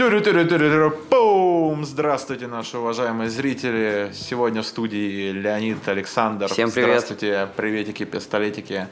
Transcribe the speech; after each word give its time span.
Тюрю-тюрю-тюрю-пум! 0.00 1.84
Здравствуйте, 1.84 2.46
наши 2.46 2.78
уважаемые 2.78 3.28
зрители. 3.28 4.10
Сегодня 4.14 4.62
в 4.62 4.66
студии 4.66 5.30
Леонид 5.30 5.86
Александр. 5.86 6.46
Всем 6.46 6.70
привет. 6.70 6.88
Здравствуйте, 6.88 7.48
приветики, 7.54 8.04
пистолетики. 8.04 8.88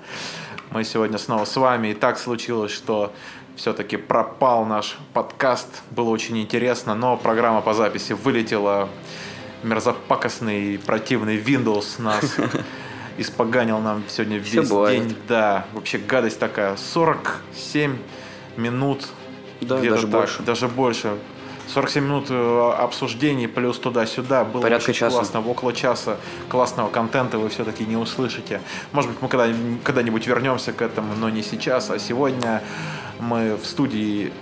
Мы 0.70 0.84
сегодня 0.84 1.16
снова 1.16 1.46
с 1.46 1.56
вами. 1.56 1.88
И 1.88 1.94
так 1.94 2.18
случилось, 2.18 2.72
что 2.72 3.14
все-таки 3.56 3.96
пропал 3.96 4.66
наш 4.66 4.98
подкаст. 5.14 5.82
Было 5.92 6.10
очень 6.10 6.38
интересно, 6.42 6.94
но 6.94 7.16
программа 7.16 7.62
по 7.62 7.72
записи 7.72 8.12
вылетела. 8.12 8.90
Мерзопакостный, 9.62 10.78
противный 10.78 11.38
Windows 11.38 12.02
нас 12.02 12.36
испоганил 13.16 13.78
нам 13.78 14.04
сегодня 14.08 14.36
весь 14.36 14.68
день. 14.68 15.16
Да, 15.26 15.64
вообще 15.72 15.96
гадость 15.96 16.38
такая. 16.38 16.76
47 16.76 17.96
минут 18.58 19.08
Да, 19.60 19.78
даже 19.78 20.06
больше. 20.06 20.42
Даже 20.42 20.68
больше. 20.68 21.16
47 21.68 22.04
минут 22.04 22.26
э, 22.30 22.72
обсуждений 22.78 23.46
плюс 23.46 23.78
туда-сюда. 23.78 24.44
Было 24.44 24.62
Порядка 24.62 24.90
очень 24.90 25.00
часа. 25.00 25.16
классно. 25.16 25.40
Около 25.46 25.72
часа 25.74 26.16
классного 26.48 26.88
контента 26.88 27.38
вы 27.38 27.50
все-таки 27.50 27.84
не 27.84 27.96
услышите. 27.96 28.62
Может 28.92 29.10
быть, 29.10 29.20
мы 29.22 29.28
когда- 29.28 29.54
когда-нибудь 29.84 30.26
вернемся 30.26 30.72
к 30.72 30.80
этому, 30.80 31.14
но 31.14 31.28
не 31.28 31.42
сейчас. 31.42 31.90
А 31.90 31.98
сегодня 31.98 32.62
мы 33.20 33.56
в 33.56 33.66
студии 33.66 34.32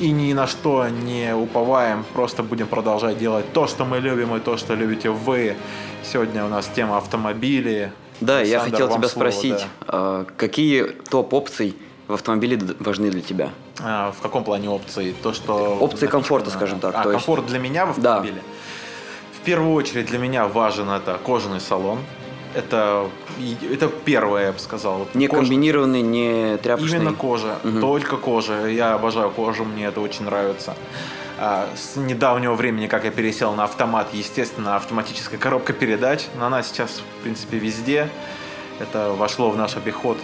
и 0.00 0.10
ни 0.10 0.32
на 0.32 0.46
что 0.46 0.86
не 0.88 1.34
уповаем. 1.34 2.04
Просто 2.14 2.42
будем 2.42 2.68
продолжать 2.68 3.18
делать 3.18 3.52
то, 3.52 3.66
что 3.66 3.84
мы 3.84 3.98
любим, 3.98 4.34
и 4.36 4.40
то, 4.40 4.56
что 4.56 4.74
любите 4.74 5.10
вы. 5.10 5.56
Сегодня 6.04 6.44
у 6.44 6.48
нас 6.48 6.70
тема 6.74 6.98
автомобили. 6.98 7.92
Да, 8.20 8.40
я 8.40 8.60
Александр, 8.62 8.70
хотел 8.70 8.88
вам 8.88 8.98
тебя 9.00 9.08
слово, 9.08 9.30
спросить, 9.30 9.58
да. 9.58 9.66
а, 9.88 10.26
какие 10.36 10.84
топ-опций 11.10 11.76
в 12.08 12.12
автомобиле 12.14 12.58
важны 12.80 13.10
для 13.10 13.20
тебя? 13.22 13.50
А, 13.80 14.12
в 14.12 14.20
каком 14.20 14.44
плане 14.44 14.68
опций? 14.70 15.14
То, 15.22 15.32
что... 15.32 15.76
Опции 15.80 16.06
комфорта, 16.06 16.50
скажем 16.50 16.80
так, 16.80 16.94
А, 16.94 17.02
то 17.02 17.10
есть- 17.12 17.24
комфорт 17.24 17.46
для 17.46 17.58
меня 17.58 17.86
в 17.86 18.00
Да. 18.00 18.16
автомобиле? 18.16 18.42
В 19.40 19.44
первую 19.44 19.74
очередь 19.74 20.06
для 20.06 20.18
меня 20.18 20.46
важен 20.48 20.88
это 20.90 21.18
кожаный 21.24 21.60
салон. 21.60 21.98
Это, 22.54 23.08
это 23.70 23.88
первое, 23.88 24.46
я 24.46 24.52
бы 24.52 24.58
сказал. 24.58 25.08
Не 25.14 25.26
кожа- 25.26 25.40
комбинированный, 25.42 26.02
не 26.02 26.56
тряпочный. 26.58 26.98
Именно 26.98 27.12
кожа, 27.14 27.58
Мгм. 27.64 27.80
только 27.80 28.16
кожа. 28.16 28.66
Я 28.68 28.94
обожаю 28.94 29.30
кожу, 29.30 29.64
мне 29.64 29.86
это 29.86 30.00
очень 30.00 30.24
нравится. 30.24 30.74
А, 31.38 31.68
С 31.76 31.96
недавнего 31.96 32.54
времени, 32.54 32.86
как 32.86 33.04
я 33.04 33.10
пересел 33.10 33.54
на 33.54 33.64
автомат, 33.64 34.06
естественно, 34.12 34.76
автоматическая 34.76 35.38
коробка 35.38 35.72
передач. 35.72 36.26
Но 36.38 36.46
она 36.46 36.62
сейчас, 36.62 37.02
в 37.18 37.22
принципе, 37.22 37.58
везде. 37.58 38.08
Это 38.78 39.12
вошло 39.18 39.50
в 39.50 39.56
наш 39.56 39.76
обиход. 39.76 40.16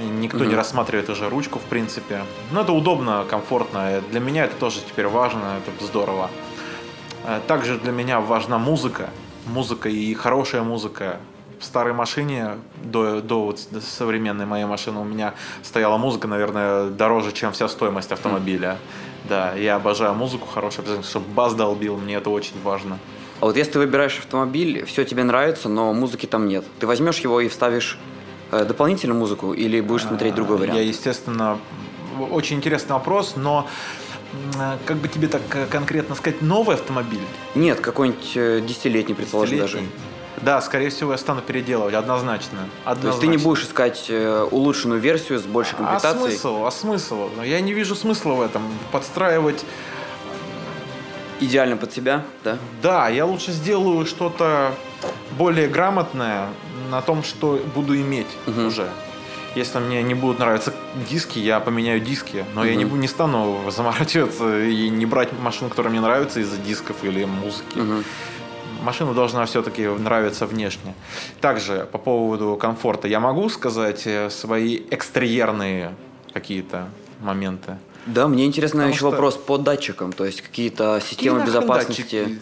Никто 0.00 0.38
не 0.38 0.46
Мгм. 0.48 0.56
рассматривает 0.56 1.08
уже 1.10 1.28
ручку, 1.28 1.58
в 1.58 1.62
принципе. 1.62 2.24
Но 2.52 2.62
это 2.62 2.72
удобно, 2.72 3.24
комфортно. 3.28 4.02
Для 4.10 4.20
меня 4.20 4.44
это 4.44 4.56
тоже 4.56 4.80
теперь 4.80 5.06
важно, 5.06 5.58
это 5.66 5.84
здорово. 5.84 6.30
А, 7.24 7.40
Также 7.46 7.78
для 7.78 7.92
меня 7.92 8.20
важна 8.20 8.58
музыка. 8.58 9.10
Музыка 9.46 9.88
и 9.88 10.14
хорошая 10.14 10.62
музыка. 10.62 11.18
В 11.58 11.64
старой 11.64 11.92
машине, 11.92 12.52
до, 12.82 13.20
до 13.20 13.42
вот 13.44 13.60
современной 13.82 14.46
моей 14.46 14.64
машины, 14.64 15.00
у 15.00 15.04
меня 15.04 15.34
стояла 15.62 15.98
музыка, 15.98 16.26
наверное, 16.26 16.86
дороже, 16.88 17.32
чем 17.32 17.52
вся 17.52 17.68
стоимость 17.68 18.12
автомобиля. 18.12 18.78
Да, 19.28 19.52
я 19.54 19.76
обожаю 19.76 20.14
музыку 20.14 20.46
хорошую, 20.46 20.80
обязательно, 20.84 21.06
чтобы 21.06 21.26
бас 21.34 21.52
долбил, 21.52 21.98
мне 21.98 22.14
это 22.14 22.30
очень 22.30 22.54
важно. 22.64 22.98
А 23.40 23.44
вот 23.46 23.56
если 23.58 23.72
ты 23.72 23.78
выбираешь 23.78 24.18
автомобиль, 24.18 24.86
все 24.86 25.04
тебе 25.04 25.22
нравится, 25.24 25.68
но 25.68 25.92
музыки 25.92 26.24
там 26.24 26.48
нет. 26.48 26.64
Ты 26.78 26.86
возьмешь 26.86 27.18
его 27.18 27.40
и 27.42 27.48
вставишь 27.48 27.98
э, 28.52 28.64
дополнительную 28.64 29.18
музыку 29.18 29.52
или 29.52 29.80
будешь 29.80 30.04
смотреть 30.04 30.34
другой 30.34 30.56
А, 30.56 30.60
вариант? 30.60 30.78
Я, 30.78 30.84
естественно, 30.84 31.58
очень 32.30 32.56
интересный 32.56 32.92
вопрос, 32.94 33.34
но 33.36 33.66
м, 34.32 34.78
как 34.86 34.96
бы 34.98 35.08
тебе 35.08 35.28
так 35.28 35.42
э, 35.54 35.66
конкретно 35.66 36.14
сказать, 36.14 36.42
новый 36.42 36.76
автомобиль? 36.76 37.20
Нет, 37.54 37.80
какой-нибудь 37.80 38.32
э, 38.36 38.60
десятилетний, 38.66 39.14
предположим, 39.14 39.58
даже. 39.58 39.80
Да, 40.42 40.62
скорее 40.62 40.88
всего, 40.88 41.12
я 41.12 41.18
стану 41.18 41.42
переделывать, 41.42 41.92
однозначно. 41.94 42.60
То 42.84 42.90
есть 42.92 43.02
ты 43.20 43.26
не 43.26 43.34
Однозначно. 43.36 43.38
будешь 43.44 43.62
искать 43.64 44.06
э, 44.08 44.46
улучшенную 44.50 44.98
версию 45.00 45.38
с 45.38 45.42
большей 45.42 45.74
А 45.74 45.76
комплектацией? 45.78 46.30
смысл? 46.30 46.64
А 46.64 46.70
смысл? 46.70 47.28
Ну, 47.36 47.42
Я 47.42 47.60
не 47.60 47.74
вижу 47.74 47.94
смысла 47.94 48.32
в 48.32 48.40
этом. 48.40 48.62
Подстраивать. 48.90 49.64
Идеально 51.40 51.76
под 51.78 51.92
себя, 51.92 52.24
да? 52.44 52.58
Да, 52.82 53.08
я 53.08 53.24
лучше 53.24 53.52
сделаю 53.52 54.04
что-то 54.04 54.74
более 55.38 55.68
грамотное 55.68 56.48
на 56.90 57.00
том, 57.02 57.22
что 57.22 57.60
буду 57.74 57.96
иметь 57.96 58.26
Мгм. 58.46 58.66
уже. 58.66 58.88
Если 59.56 59.78
мне 59.80 60.02
не 60.02 60.14
будут 60.14 60.38
нравиться 60.38 60.72
диски, 61.10 61.38
я 61.40 61.58
поменяю 61.60 62.00
диски. 62.00 62.44
Но 62.54 62.64
я 62.64 62.74
не, 62.76 62.84
не 62.84 63.08
стану 63.08 63.58
заморачиваться 63.70 64.62
и 64.64 64.88
не 64.90 65.06
брать 65.06 65.28
машину, 65.40 65.70
которая 65.70 65.90
мне 65.90 66.00
нравится 66.00 66.40
из-за 66.40 66.56
дисков 66.58 66.96
или 67.02 67.24
музыки. 67.24 67.78
Мгм. 67.78 68.04
Машина 68.82 69.12
должна 69.12 69.44
все-таки 69.44 69.86
нравиться 69.86 70.46
внешне. 70.46 70.94
Также 71.40 71.86
по 71.92 71.98
поводу 71.98 72.56
комфорта 72.56 73.08
я 73.08 73.20
могу 73.20 73.48
сказать 73.50 74.06
э, 74.06 74.30
свои 74.30 74.80
экстерьерные 74.90 75.94
какие-то 76.32 76.88
моменты. 77.20 77.76
Да, 78.06 78.26
мне 78.28 78.46
интересно 78.46 78.78
Потому 78.78 78.90
еще 78.90 78.98
что- 79.00 79.10
вопрос 79.10 79.36
по 79.36 79.58
датчикам, 79.58 80.12
то 80.12 80.24
есть 80.24 80.40
какие-то 80.40 81.00
системы 81.06 81.40
Какие 81.40 81.46
безопасности, 81.54 82.02
датчики? 82.02 82.38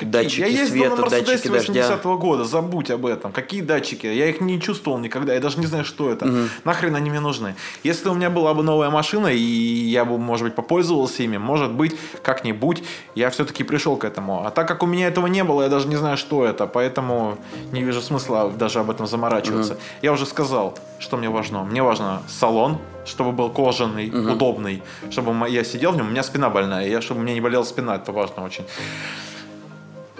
Какие? 0.00 0.10
датчики 0.12 0.40
я 0.40 0.46
ездил 0.46 0.80
света, 0.82 0.96
на 0.96 1.02
Мерседесе 1.02 1.48
датчики 1.50 1.72
дождя. 1.72 1.94
80-го 1.94 2.18
года, 2.18 2.44
забудь 2.44 2.90
об 2.90 3.06
этом. 3.06 3.32
Какие 3.32 3.62
датчики? 3.62 4.06
Я 4.06 4.26
их 4.28 4.40
не 4.40 4.60
чувствовал 4.60 4.98
никогда, 4.98 5.34
я 5.34 5.40
даже 5.40 5.58
не 5.58 5.66
знаю, 5.66 5.84
что 5.84 6.10
это. 6.10 6.26
Мгм. 6.26 6.48
Нахрен 6.64 6.94
они 6.96 7.10
мне 7.10 7.20
нужны? 7.20 7.54
Если 7.82 8.08
у 8.08 8.14
меня 8.14 8.30
была 8.30 8.54
бы 8.54 8.62
новая 8.62 8.90
машина, 8.90 9.28
и 9.28 9.38
я 9.38 10.04
бы, 10.04 10.18
может 10.18 10.46
быть, 10.46 10.54
попользовался 10.54 11.22
ими, 11.22 11.36
может 11.38 11.72
быть, 11.72 11.96
как-нибудь 12.22 12.82
я 13.14 13.30
все-таки 13.30 13.64
пришел 13.64 13.96
к 13.96 14.04
этому. 14.04 14.44
А 14.46 14.50
так 14.50 14.66
как 14.68 14.82
у 14.82 14.86
меня 14.86 15.08
этого 15.08 15.26
не 15.26 15.44
было, 15.44 15.62
я 15.62 15.68
даже 15.68 15.88
не 15.88 15.96
знаю, 15.96 16.16
что 16.16 16.44
это, 16.44 16.66
поэтому 16.66 17.38
не 17.72 17.82
вижу 17.82 18.00
смысла 18.00 18.50
даже 18.50 18.80
об 18.80 18.90
этом 18.90 19.06
заморачиваться. 19.06 19.76
Я 20.02 20.12
уже 20.12 20.26
сказал, 20.26 20.78
что 20.98 21.16
мне 21.16 21.28
важно. 21.28 21.64
Мне 21.64 21.82
важно 21.82 22.22
салон, 22.28 22.78
чтобы 23.04 23.32
был 23.32 23.50
кожаный, 23.50 24.10
Мгм. 24.10 24.32
удобный, 24.32 24.82
чтобы 25.10 25.48
я 25.48 25.64
сидел 25.64 25.92
в 25.92 25.96
нем, 25.96 26.06
у 26.08 26.10
меня 26.10 26.22
спина 26.22 26.50
больная, 26.50 26.86
я, 26.86 27.00
чтобы 27.00 27.20
у 27.20 27.22
меня 27.24 27.34
не 27.34 27.40
болела 27.40 27.64
спина, 27.64 27.96
это 27.96 28.12
важно 28.12 28.44
очень. 28.44 28.64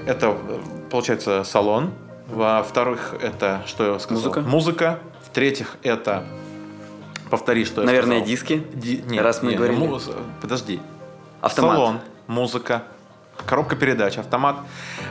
Это, 0.06 0.27
э, 0.28 0.59
получается, 0.91 1.44
салон. 1.44 1.93
Во-вторых, 2.28 3.15
это, 3.21 3.62
что 3.66 3.93
я 3.94 3.99
сказал? 3.99 4.22
Музыка. 4.22 4.41
Музыка. 4.41 4.99
В-третьих, 5.27 5.77
это... 5.83 6.25
Повтори, 7.31 7.65
что 7.65 7.83
я 7.83 7.87
наверное, 7.87 8.16
сказал. 8.19 8.27
диски, 8.27 8.66
Ди- 8.75 9.05
нет, 9.06 9.22
раз 9.22 9.41
мы 9.43 9.50
нет, 9.50 9.59
говорили. 9.59 9.78
му- 9.78 10.00
Подожди. 10.41 10.81
автомат. 11.41 11.77
Салон, 11.77 11.99
музыка, 12.27 12.83
коробка 13.46 13.76
передач, 13.76 14.18
автомат. 14.18 14.56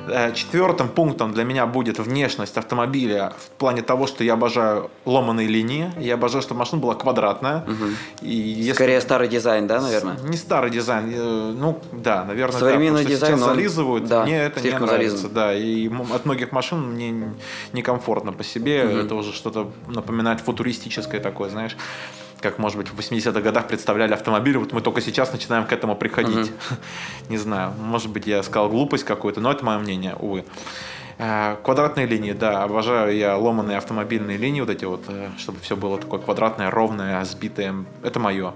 Э, 0.07 0.31
Четвертым 0.33 0.89
пунктом 0.89 1.33
для 1.33 1.43
меня 1.43 1.65
будет 1.65 1.99
внешность 1.99 2.57
автомобиля 2.57 3.33
в 3.37 3.49
плане 3.57 3.81
того, 3.81 4.07
что 4.07 4.23
я 4.23 4.33
обожаю 4.33 4.89
ломаные 5.05 5.47
линии, 5.47 5.91
я 5.99 6.13
обожаю, 6.15 6.41
чтобы 6.41 6.59
машина 6.59 6.81
была 6.81 6.95
квадратная. 6.95 7.63
Мгм. 7.67 7.95
И 8.21 8.31
если- 8.35 8.73
Скорее 8.73 9.01
старый 9.01 9.27
дизайн, 9.27 9.67
да, 9.67 9.81
наверное? 9.81 10.17
Не 10.23 10.37
старый 10.37 10.71
дизайн, 10.71 11.11
э, 11.13 11.53
ну 11.57 11.79
да, 11.91 12.23
наверное, 12.25 12.59
Современный 12.59 13.03
да, 13.03 13.09
дизайн, 13.09 13.33
сейчас 13.37 13.47
он- 13.47 13.55
зализывают, 13.55 14.05
да, 14.07 14.23
мне 14.23 14.37
это 14.43 14.61
не 14.61 14.69
нравится, 14.71 15.17
зализан. 15.17 15.33
да, 15.33 15.53
и 15.53 15.89
от 16.13 16.25
многих 16.25 16.51
машин 16.51 16.79
мне 16.93 17.33
некомфортно 17.73 18.31
по 18.33 18.43
себе, 18.43 18.83
Мгм. 18.83 18.99
это 19.05 19.15
уже 19.15 19.33
что-то 19.33 19.71
напоминает 19.87 20.39
футуристическое 20.41 21.19
такое, 21.21 21.49
знаешь, 21.49 21.75
как, 22.41 22.57
может 22.57 22.77
быть, 22.77 22.87
в 22.89 22.97
80-х 22.97 23.41
годах 23.41 23.67
представляли 23.67 24.13
автомобили, 24.13 24.57
вот 24.57 24.73
мы 24.73 24.81
только 24.81 25.01
сейчас 25.01 25.31
начинаем 25.33 25.65
к 25.65 25.73
этому 25.73 25.95
приходить. 25.95 26.51
Не 27.29 27.37
знаю, 27.37 27.73
может 27.79 28.09
быть, 28.11 28.27
я 28.27 28.43
сказал 28.43 28.69
глупость 28.69 29.03
какую-то, 29.03 29.41
но 29.41 29.51
это 29.51 29.63
мое 29.65 29.77
мнение, 29.79 30.15
увы. 30.19 30.45
Э, 31.17 31.57
Квадратные 31.63 32.05
линии, 32.05 32.31
да, 32.31 32.63
обожаю 32.63 33.15
я 33.15 33.35
ломаные 33.37 33.77
автомобильные 33.77 34.37
линии, 34.37 34.61
вот 34.61 34.69
эти 34.69 34.85
вот, 34.85 35.03
э, 35.09 35.29
чтобы 35.37 35.59
все 35.59 35.75
было 35.75 35.97
такое 35.97 36.19
квадратное, 36.19 36.69
ровное, 36.69 37.23
сбитое, 37.25 37.75
это 38.03 38.19
мое. 38.19 38.53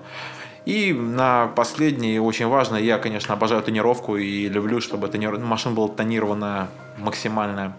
И 0.65 0.93
на 0.93 1.47
последний, 1.47 2.19
очень 2.19 2.47
важно, 2.47 2.77
я, 2.77 2.97
конечно, 2.97 3.33
обожаю 3.33 3.61
тонировку 3.61 4.15
и 4.15 4.47
люблю, 4.47 4.79
чтобы 4.79 5.09
тонир... 5.09 5.37
машина 5.37 5.75
была 5.75 5.89
тонирована 5.89 6.69
максимально, 6.97 7.75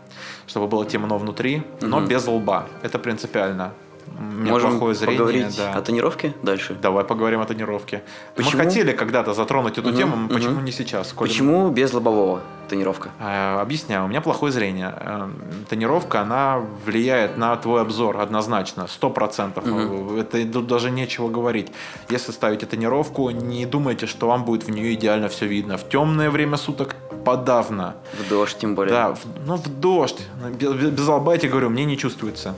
чтобы 0.47 0.67
было 0.69 0.85
темно 0.85 1.17
внутри, 1.17 1.63
но 1.81 2.01
Мгм. 2.01 2.09
без 2.09 2.27
лба. 2.27 2.67
Это 2.83 2.99
принципиально. 2.99 3.73
Можем 4.19 4.95
зрение. 4.95 5.19
поговорить 5.19 5.57
да. 5.57 5.73
о 5.75 5.81
тонировке 5.83 6.35
дальше. 6.43 6.77
Давай 6.81 7.05
поговорим 7.05 7.41
о 7.41 7.45
тонировке. 7.47 8.03
Почему? 8.37 8.53
Мы 8.59 8.65
хотели 8.65 8.93
когда-то 8.93 9.35
затронуть 9.35 9.79
эту 9.79 9.89
Мгм, 9.89 9.97
тему, 9.99 10.17
мгм. 10.17 10.29
почему 10.29 10.61
не 10.61 10.73
сейчас? 10.73 11.13
Коль- 11.13 11.29
Почему 11.29 11.71
без 11.71 11.93
лобового 11.93 12.41
тонировка? 12.69 13.11
Э, 13.21 13.61
Объясняю, 13.61 14.05
у 14.05 14.09
меня 14.09 14.21
плохое 14.21 14.53
зрение. 14.53 14.95
Э, 14.97 15.29
Тонировка, 15.69 16.21
она 16.21 16.61
влияет 16.87 17.37
на 17.37 17.57
твой 17.57 17.81
обзор 17.83 18.19
однозначно, 18.21 18.87
сто 18.87 19.11
процентов. 19.11 19.65
Мгм. 19.67 20.17
Это 20.19 20.45
тут 20.53 20.67
даже 20.67 20.91
нечего 20.91 21.29
говорить. 21.29 21.73
Если 22.11 22.33
ставите 22.33 22.67
тонировку, 22.67 23.31
не 23.31 23.67
думайте, 23.67 24.07
что 24.07 24.29
вам 24.29 24.45
будет 24.45 24.65
в 24.65 24.71
нее 24.71 24.95
идеально 24.95 25.29
все 25.29 25.47
видно. 25.47 25.77
В 25.79 25.89
темное 25.89 26.31
время 26.31 26.57
суток 26.57 26.97
подавно. 27.25 27.95
В 28.13 28.29
дождь 28.29 28.59
тем 28.59 28.75
более. 28.75 28.93
Да, 28.93 29.15
в- 29.15 29.25
ну 29.47 29.57
в 29.57 29.69
дождь. 29.81 30.21
Без, 30.59 30.73
без 30.75 31.09
лба, 31.09 31.33
я 31.33 31.39
тебе 31.39 31.51
говорю, 31.51 31.71
мне 31.71 31.85
не 31.85 31.97
чувствуется. 31.97 32.55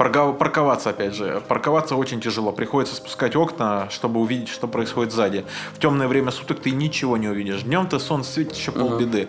Парковаться, 0.00 0.90
опять 0.90 1.14
же. 1.14 1.42
Парковаться 1.46 1.94
очень 1.94 2.22
тяжело. 2.22 2.52
Приходится 2.52 2.96
спускать 2.96 3.36
окна, 3.36 3.90
чтобы 3.90 4.20
увидеть, 4.20 4.48
что 4.48 4.66
происходит 4.66 5.12
сзади. 5.12 5.44
В 5.74 5.78
темное 5.78 6.08
время 6.08 6.30
суток 6.30 6.60
ты 6.60 6.70
ничего 6.70 7.18
не 7.18 7.28
увидишь. 7.28 7.64
Днем-то 7.64 7.98
солнце 7.98 8.32
светит 8.32 8.56
еще 8.56 8.72
полбеды. 8.72 9.28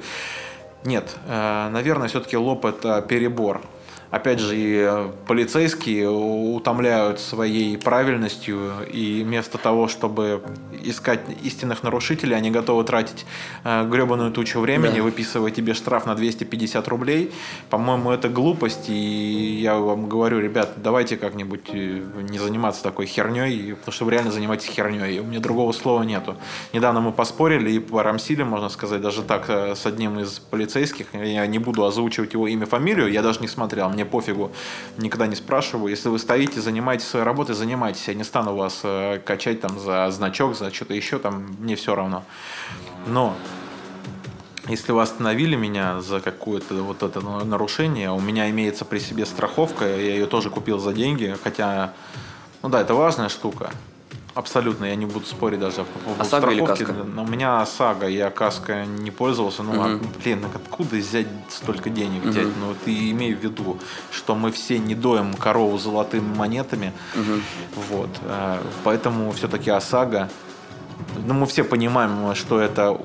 Нет, 0.85 1.13
э, 1.27 1.67
наверное, 1.69 2.07
все-таки 2.07 2.37
лоб 2.37 2.65
это 2.65 3.01
перебор. 3.01 3.59
Опять 4.11 4.39
же, 4.39 4.57
и 4.57 4.75
э, 4.75 5.09
полицейские 5.25 6.09
утомляют 6.09 7.21
своей 7.21 7.77
правильностью, 7.77 8.71
и 8.91 9.23
вместо 9.23 9.57
того, 9.57 9.87
чтобы 9.87 10.41
искать 10.83 11.21
истинных 11.43 11.81
нарушителей, 11.83 12.35
они 12.35 12.51
готовы 12.51 12.83
тратить 12.83 13.25
э, 13.63 13.87
гребаную 13.89 14.31
тучу 14.31 14.59
времени, 14.59 14.97
Да. 14.97 15.03
выписывая 15.03 15.49
тебе 15.51 15.73
штраф 15.73 16.05
на 16.05 16.15
250 16.15 16.87
рублей. 16.89 17.31
По-моему, 17.69 18.11
это 18.11 18.27
глупость, 18.27 18.89
и 18.89 19.59
я 19.61 19.75
вам 19.75 20.09
говорю, 20.09 20.39
ребят, 20.39 20.73
давайте 20.77 21.15
как-нибудь 21.15 21.69
э, 21.71 22.01
не 22.29 22.37
заниматься 22.37 22.83
такой 22.83 23.05
херней, 23.05 23.75
потому 23.75 23.93
что 23.93 24.03
вы 24.05 24.11
реально 24.11 24.31
занимаетесь 24.31 24.67
херней, 24.67 25.19
у 25.19 25.23
меня 25.23 25.39
другого 25.39 25.71
слова 25.71 26.03
нету. 26.03 26.35
Недавно 26.73 26.99
мы 26.99 27.13
поспорили 27.13 27.71
и 27.71 27.79
порамсили, 27.79 28.43
можно 28.43 28.67
сказать, 28.67 29.01
даже 29.01 29.21
так, 29.21 29.45
э, 29.47 29.73
с 29.75 29.85
одним 29.85 30.19
из 30.19 30.39
полицейских, 30.39 31.07
я 31.13 31.47
не 31.47 31.59
буду 31.59 31.85
озвучивать 31.85 32.33
его 32.33 32.47
имя, 32.47 32.65
фамилию, 32.65 33.09
я 33.09 33.21
даже 33.21 33.39
не 33.39 33.47
смотрел, 33.47 33.89
мне 33.89 34.00
пофигу, 34.05 34.51
никогда 34.97 35.27
не 35.27 35.35
спрашиваю. 35.35 35.89
Если 35.89 36.09
вы 36.09 36.19
стоите, 36.19 36.61
занимаетесь 36.61 37.07
своей 37.07 37.25
работой, 37.25 37.55
занимайтесь, 37.55 38.07
я 38.07 38.13
не 38.13 38.23
стану 38.23 38.55
вас 38.55 38.81
э, 38.83 39.19
качать 39.25 39.61
там 39.61 39.79
за 39.79 40.09
значок, 40.11 40.55
за 40.55 40.73
что-то 40.73 40.93
еще, 40.93 41.19
там, 41.19 41.55
мне 41.59 41.75
все 41.75 41.95
равно. 41.95 42.23
Но 43.07 43.35
если 44.67 44.91
вы 44.91 45.01
остановили 45.01 45.55
меня 45.55 46.01
за 46.01 46.19
какое-то 46.19 46.75
вот 46.75 47.03
это 47.03 47.21
на- 47.21 47.43
нарушение, 47.43 48.11
у 48.11 48.19
меня 48.19 48.49
имеется 48.49 48.85
при 48.85 48.99
себе 48.99 49.25
страховка, 49.25 49.85
я 49.85 50.13
ее 50.15 50.27
тоже 50.27 50.49
купил 50.49 50.79
за 50.79 50.93
деньги, 50.93 51.35
хотя, 51.43 51.93
ну 52.61 52.69
да, 52.69 52.81
это 52.81 52.93
важная 52.93 53.29
штука. 53.29 53.71
Абсолютно, 54.41 54.85
я 54.85 54.95
не 54.95 55.05
буду 55.05 55.25
спорить 55.27 55.59
даже 55.59 55.83
по 55.83 55.99
поводу 55.99 56.21
ОСАГО 56.23 56.47
или 56.51 56.55
страховки. 56.61 56.83
каска? 56.85 57.03
Но 57.03 57.23
У 57.23 57.27
меня 57.27 57.61
ОСАГО, 57.61 58.07
я 58.07 58.29
каска 58.31 58.85
не 58.85 59.11
пользовался. 59.11 59.61
Ну, 59.61 59.73
а, 59.79 59.87
Мгм. 59.87 60.07
блин, 60.23 60.45
откуда 60.55 60.95
взять 60.95 61.27
столько 61.49 61.91
денег, 61.91 62.23
Мгм. 62.23 62.31
дядь? 62.33 62.47
Ну, 62.59 62.73
ты 62.83 63.11
имей 63.11 63.35
в 63.35 63.39
виду, 63.43 63.77
что 64.11 64.33
мы 64.33 64.51
все 64.51 64.79
не 64.79 64.95
доем 64.95 65.35
корову 65.35 65.77
золотыми 65.77 66.35
монетами. 66.35 66.91
Мгм. 67.15 67.43
Вот. 67.89 68.09
э, 68.23 68.57
Поэтому 68.83 69.31
все-таки 69.31 69.69
ОСАГО 69.69 70.27
ну, 71.27 71.33
мы 71.35 71.45
все 71.45 71.63
понимаем, 71.63 72.33
что 72.35 72.59
это 72.59 72.97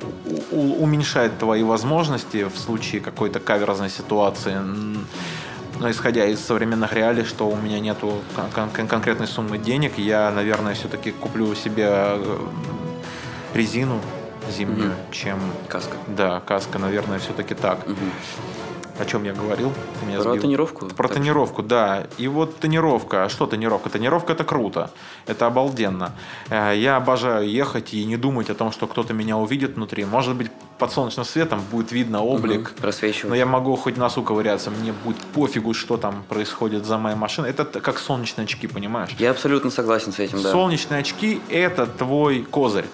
уменьшает 0.50 1.38
твои 1.38 1.62
возможности 1.62 2.44
в 2.44 2.56
случае 2.58 3.00
какой-то 3.00 3.40
каверзной 3.40 3.90
ситуации. 3.90 4.56
Но 5.80 5.90
исходя 5.90 6.24
из 6.26 6.40
современных 6.40 6.92
реалий, 6.94 7.24
что 7.24 7.48
у 7.48 7.56
меня 7.56 7.80
нету 7.80 8.20
кон- 8.34 8.70
кон- 8.70 8.86
конкретной 8.88 9.26
суммы 9.26 9.58
денег, 9.58 9.98
я, 9.98 10.30
наверное, 10.30 10.74
все-таки 10.74 11.10
куплю 11.10 11.54
себе 11.54 11.86
э, 11.88 12.38
резину 13.54 14.00
зимнюю, 14.50 14.90
Мгм. 14.90 14.96
чем... 15.10 15.38
Каска. 15.68 15.96
Да, 16.06 16.40
каска, 16.40 16.78
наверное, 16.78 17.18
все-таки 17.18 17.54
так. 17.54 17.86
Мгм. 17.86 18.10
О 18.98 19.04
чем 19.04 19.24
я 19.24 19.34
говорил? 19.34 19.70
Ты 20.00 20.06
меня 20.06 20.20
Про 20.22 20.30
сбил. 20.30 20.42
тонировку? 20.42 20.86
Про 20.86 21.08
Так. 21.08 21.18
тонировку, 21.18 21.62
да. 21.62 22.06
И 22.16 22.28
вот 22.28 22.58
тонировка. 22.58 23.24
А 23.24 23.28
что 23.28 23.46
тонировка? 23.46 23.90
Тонировка 23.90 24.32
это 24.32 24.44
круто. 24.44 24.90
Это 25.26 25.46
обалденно. 25.46 26.12
Э, 26.48 26.72
Я 26.74 26.96
обожаю 26.96 27.46
ехать 27.50 27.92
и 27.92 28.02
не 28.06 28.16
думать 28.16 28.48
о 28.48 28.54
том, 28.54 28.72
что 28.72 28.86
кто-то 28.86 29.12
меня 29.12 29.36
увидит 29.36 29.74
внутри. 29.76 30.06
Может 30.06 30.34
быть, 30.36 30.50
под 30.78 30.92
солнечным 30.92 31.24
светом 31.24 31.60
будет 31.70 31.90
видно 31.92 32.22
облик. 32.22 32.72
Просвечивает. 32.72 33.30
Но 33.30 33.34
я 33.34 33.46
могу 33.46 33.76
хоть 33.76 33.96
носу 33.96 34.22
ковыряться, 34.22 34.70
мне 34.70 34.92
будет 34.92 35.16
пофигу, 35.18 35.72
что 35.74 35.96
там 35.96 36.22
происходит 36.28 36.84
за 36.84 36.98
моей 36.98 37.16
машиной. 37.16 37.50
Это 37.50 37.64
как 37.80 37.98
солнечные 37.98 38.44
очки, 38.44 38.66
понимаешь? 38.66 39.10
Я 39.18 39.30
абсолютно 39.30 39.70
согласен 39.70 40.12
с 40.12 40.18
этим, 40.18 40.42
да. 40.42 40.50
Солнечные 40.52 41.00
очки– 41.00 41.40
это 41.48 41.86
твой 41.86 42.42
козырь. 42.42 42.84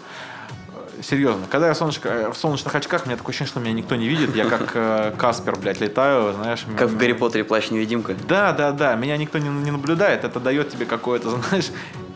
Э, 0.69 1.03
Серьезно, 1.03 1.43
когда 1.51 1.67
я 1.69 1.75
в, 1.75 1.81
солнечко- 1.81 2.09
э, 2.09 2.31
в 2.33 2.37
солнечных 2.37 2.73
очках, 2.75 3.03
у 3.05 3.07
меня 3.09 3.17
такое 3.17 3.31
ощущение, 3.31 3.51
что 3.51 3.59
меня 3.61 3.73
никто 3.73 3.97
не 3.97 4.07
видит. 4.07 4.37
Я 4.37 4.45
как 4.45 4.71
э, 4.75 5.13
Каспер, 5.19 5.57
блядь, 5.57 5.81
летаю, 5.81 6.33
знаешь. 6.35 6.65
Как 6.79 6.89
в 6.89 6.93
м- 6.93 6.99
Гарри 6.99 7.13
Поттере 7.15 7.43
плащ-невидимка. 7.45 8.15
да, 8.29 8.53
да, 8.53 8.71
да. 8.73 8.95
Меня 8.95 9.17
никто 9.17 9.39
не, 9.39 9.49
не 9.49 9.71
наблюдает. 9.73 10.23
Это 10.25 10.39
дает 10.39 10.71
тебе 10.71 10.87
какое-то, 10.87 11.31
знаешь, 11.49 11.71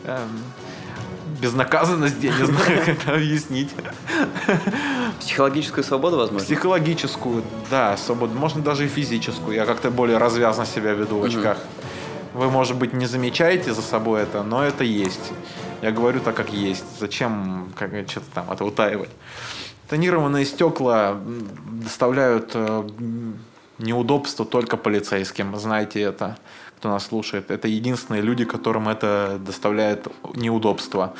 эм, 0.05 0.29
безнаказанность, 1.41 2.23
я 2.23 2.31
не 2.33 2.45
знаю, 2.47 2.65
как 2.85 2.89
это 2.89 3.15
объяснить. 3.15 3.71
Психологическая 5.21 5.85
свобода, 5.85 6.17
возможно? 6.17 6.47
Психологическую, 6.47 7.43
да, 7.71 7.97
свободу. 7.97 8.39
Можно 8.39 8.63
даже 8.63 8.85
и 8.85 8.89
физическую. 8.89 9.55
Я 9.55 9.67
как-то 9.67 9.91
более 9.91 10.19
развязно 10.19 10.67
себя 10.67 10.93
веду 10.93 11.19
в 11.19 11.25
очках. 11.25 11.59
Вы, 12.35 12.51
может 12.51 12.77
быть, 12.77 12.93
не 12.93 13.07
замечаете 13.07 13.73
за 13.73 13.83
собой 13.83 14.23
это, 14.23 14.43
но 14.43 14.63
это 14.63 14.85
есть. 14.85 15.33
Я 15.83 15.91
говорю 15.91 16.21
так, 16.21 16.35
как 16.35 16.53
есть. 16.53 16.85
Зачем 16.99 17.73
как, 17.75 17.91
что-то 18.09 18.27
там 18.35 18.51
это 18.51 18.65
утаивать? 18.65 19.11
Тонированные 19.89 20.45
стекла 20.45 21.17
доставляют 21.83 22.51
э, 22.55 22.89
неудобства 23.79 24.45
только 24.45 24.77
полицейским. 24.77 25.57
Знаете 25.57 26.01
это, 26.01 26.37
кто 26.77 26.89
нас 26.91 27.07
слушает. 27.07 27.51
Это 27.51 27.69
единственные 27.69 28.23
люди, 28.23 28.45
которым 28.45 28.89
это 28.89 29.39
доставляет 29.41 30.09
неудобства. 30.35 31.15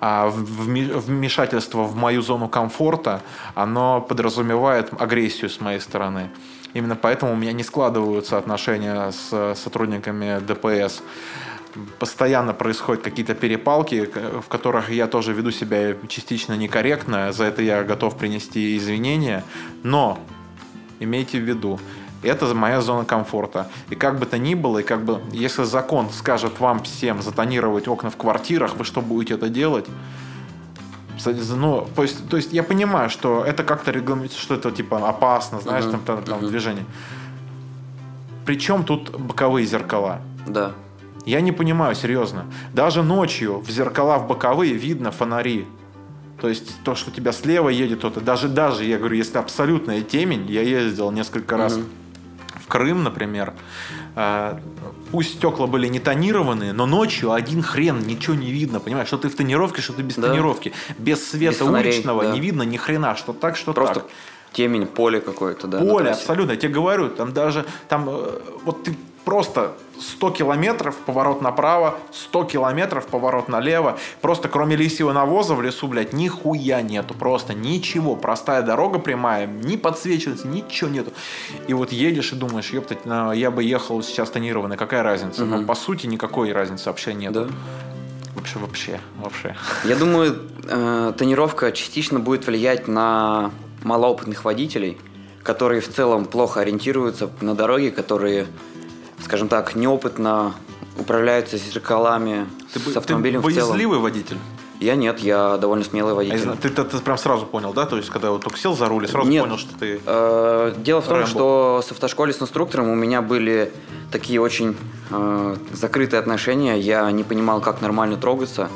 А 0.00 0.28
вмешательство 0.28 1.84
в 1.84 1.96
мою 1.96 2.22
зону 2.22 2.48
комфорта, 2.48 3.22
оно 3.54 4.00
подразумевает 4.00 4.90
агрессию 5.00 5.50
с 5.50 5.60
моей 5.60 5.80
стороны. 5.80 6.30
Именно 6.74 6.96
поэтому 6.96 7.32
у 7.32 7.36
меня 7.36 7.52
не 7.52 7.62
складываются 7.62 8.36
отношения 8.36 9.10
с 9.10 9.54
сотрудниками 9.54 10.40
ДПС 10.40 11.02
постоянно 11.98 12.54
происходят 12.54 13.02
какие-то 13.02 13.34
перепалки, 13.34 14.08
в 14.40 14.48
которых 14.48 14.90
я 14.90 15.06
тоже 15.06 15.32
веду 15.32 15.50
себя 15.50 15.94
частично 16.08 16.54
некорректно, 16.54 17.32
за 17.32 17.44
это 17.44 17.62
я 17.62 17.84
готов 17.84 18.16
принести 18.16 18.76
извинения, 18.76 19.44
но 19.82 20.18
имейте 21.00 21.38
в 21.38 21.42
виду, 21.42 21.78
это 22.26 22.54
моя 22.54 22.80
зона 22.80 23.04
комфорта. 23.04 23.68
И 23.90 23.94
как 23.94 24.18
бы 24.18 24.26
то 24.26 24.38
ни 24.38 24.54
было, 24.54 24.78
и 24.78 24.82
как 24.82 25.04
бы, 25.04 25.20
если 25.32 25.64
закон 25.64 26.10
скажет 26.10 26.60
вам 26.60 26.82
всем 26.82 27.22
затонировать 27.22 27.88
окна 27.88 28.10
в 28.10 28.16
квартирах, 28.16 28.76
вы 28.76 28.84
что 28.84 29.00
будете 29.00 29.34
это 29.34 29.48
делать? 29.48 29.86
Ну, 31.24 31.88
то 31.96 32.02
есть, 32.02 32.28
то 32.28 32.36
есть 32.36 32.52
я 32.52 32.62
понимаю, 32.62 33.08
что 33.10 33.42
это 33.44 33.64
как-то 33.64 33.90
регламентирует, 33.90 34.40
что 34.40 34.54
это 34.54 34.70
типа 34.70 35.08
опасно, 35.08 35.60
знаешь, 35.60 35.84
Мгм, 35.84 35.92
там, 35.92 36.16
там, 36.16 36.24
там 36.24 36.38
мгм. 36.38 36.48
движение. 36.48 36.84
Причем 38.44 38.84
тут 38.84 39.10
боковые 39.18 39.66
зеркала? 39.66 40.20
Да. 40.46 40.72
Я 41.24 41.40
не 41.40 41.52
понимаю, 41.52 41.94
серьезно. 41.94 42.46
Даже 42.72 43.02
ночью 43.02 43.58
в 43.60 43.70
зеркала 43.70 44.18
в 44.18 44.28
боковые 44.28 44.74
видно 44.74 45.10
фонари. 45.10 45.66
То 46.40 46.48
есть 46.48 46.82
то, 46.84 46.94
что 46.94 47.10
у 47.10 47.14
тебя 47.14 47.32
слева 47.32 47.70
едет 47.70 47.98
кто-то. 47.98 48.20
Даже, 48.20 48.48
даже, 48.48 48.84
я 48.84 48.98
говорю, 48.98 49.16
если 49.16 49.38
абсолютная 49.38 50.02
темень, 50.02 50.46
я 50.50 50.62
ездил 50.62 51.10
несколько 51.10 51.56
раз 51.56 51.76
Мгм. 51.76 51.86
В 52.66 52.68
Крым, 52.68 53.04
например. 53.04 53.52
а, 54.16 54.58
Пусть 55.12 55.34
стекла 55.34 55.66
были 55.66 55.86
не 55.86 56.00
тонированные, 56.00 56.72
но 56.72 56.84
ночью 56.86 57.32
один 57.32 57.62
хрен, 57.62 58.00
ничего 58.00 58.34
не 58.34 58.50
видно, 58.50 58.80
понимаешь? 58.80 59.06
Что 59.08 59.18
ты 59.18 59.28
в 59.28 59.36
тонировке, 59.36 59.80
что 59.82 59.92
ты 59.92 60.02
без 60.02 60.16
Да. 60.16 60.28
тонировки. 60.28 60.72
Без 60.98 61.28
света 61.28 61.52
Без 61.52 61.58
фонарей, 61.66 61.92
уличного 61.92 62.24
да. 62.24 62.32
не 62.32 62.40
видно 62.40 62.62
ни 62.62 62.76
хрена, 62.76 63.14
что 63.14 63.32
так, 63.32 63.56
что 63.56 63.72
Просто 63.72 64.00
так. 64.00 64.08
темень, 64.52 64.86
поле 64.86 65.20
какое-то, 65.20 65.68
да. 65.68 65.78
Поле, 65.78 66.10
абсолютно. 66.10 66.52
Я 66.52 66.56
тебе 66.56 66.72
говорю, 66.74 67.08
там 67.10 67.32
даже, 67.32 67.64
там, 67.88 68.08
э, 68.08 68.40
вот 68.64 68.82
ты 68.82 68.96
просто 69.26 69.72
100 70.00 70.30
километров 70.30 70.94
поворот 71.04 71.42
направо, 71.42 71.98
100 72.12 72.44
километров 72.44 73.06
поворот 73.08 73.48
налево. 73.48 73.98
Просто 74.20 74.48
кроме 74.48 74.76
лисьего 74.76 75.12
навоза 75.12 75.54
в 75.54 75.62
лесу, 75.62 75.88
блядь, 75.88 76.12
нихуя 76.12 76.80
нету. 76.80 77.12
Просто 77.12 77.52
ничего. 77.52 78.14
Простая 78.14 78.62
дорога 78.62 79.00
прямая, 79.00 79.46
не 79.48 79.76
подсвечивается, 79.76 80.46
ничего 80.46 80.88
нету. 80.90 81.12
И 81.66 81.74
вот 81.74 81.90
едешь 81.90 82.32
и 82.32 82.36
думаешь, 82.36 82.70
ёптать, 82.70 83.00
я 83.04 83.50
бы 83.50 83.64
ехал 83.64 84.00
сейчас 84.02 84.30
тонированный, 84.30 84.76
какая 84.76 85.02
разница? 85.02 85.44
Но 85.44 85.56
Мгм. 85.56 85.66
по 85.66 85.74
сути 85.74 86.06
никакой 86.06 86.52
разницы 86.52 86.88
вообще 86.88 87.12
нет. 87.12 87.32
Да. 87.32 87.48
Вообще, 88.36 88.58
вообще, 88.60 89.00
вообще. 89.18 89.56
Я 89.84 89.96
думаю, 89.96 90.38
э, 90.68 91.12
тонировка 91.18 91.72
частично 91.72 92.20
будет 92.20 92.46
влиять 92.46 92.86
на 92.86 93.50
малоопытных 93.82 94.44
водителей, 94.44 94.98
которые 95.42 95.80
в 95.80 95.88
целом 95.92 96.26
плохо 96.26 96.60
ориентируются 96.60 97.28
на 97.40 97.54
дороге, 97.56 97.90
которые, 97.90 98.46
скажем 99.22 99.48
так, 99.48 99.74
неопытно 99.74 100.54
управляются 100.98 101.56
зеркалами 101.58 102.46
Ты, 102.72 102.80
с 102.80 102.82
бы- 102.84 102.92
ты 102.92 102.98
автомобилем 102.98 103.40
в 103.40 103.52
целом. 103.52 103.68
боязливый 103.70 103.98
водитель? 103.98 104.38
Я 104.78 104.94
нет, 104.94 105.20
я 105.20 105.56
довольно 105.56 105.84
смелый 105.84 106.12
А 106.12 106.16
водитель. 106.16 106.38
знаю, 106.40 106.58
Ты, 106.60 106.68
ты- 106.68 106.84
ты 106.84 106.98
прям 106.98 107.16
сразу 107.16 107.46
понял, 107.46 107.72
да? 107.72 107.86
То 107.86 107.96
есть, 107.96 108.10
когда 108.10 108.30
вот 108.30 108.42
только 108.42 108.58
сел 108.58 108.76
за 108.76 108.86
руль, 108.88 109.08
сразу 109.08 109.26
Нет. 109.28 109.42
понял, 109.44 109.56
что 109.56 109.74
ты... 109.78 110.00
Э, 110.04 110.74
Дело 110.76 111.00
в 111.00 111.06
том, 111.06 111.14
Рэмбо. 111.14 111.28
что 111.30 111.82
с 111.86 111.90
автошколе 111.92 112.34
с 112.34 112.42
инструктором 112.42 112.88
у 112.90 112.94
меня 112.94 113.22
были 113.22 113.72
такие 114.12 114.38
очень 114.38 114.76
э, 115.10 115.56
закрытые 115.72 116.20
отношения. 116.20 116.78
Я 116.78 117.10
не 117.10 117.24
понимал, 117.24 117.62
как 117.62 117.80
нормально 117.80 118.16
трогаться. 118.18 118.68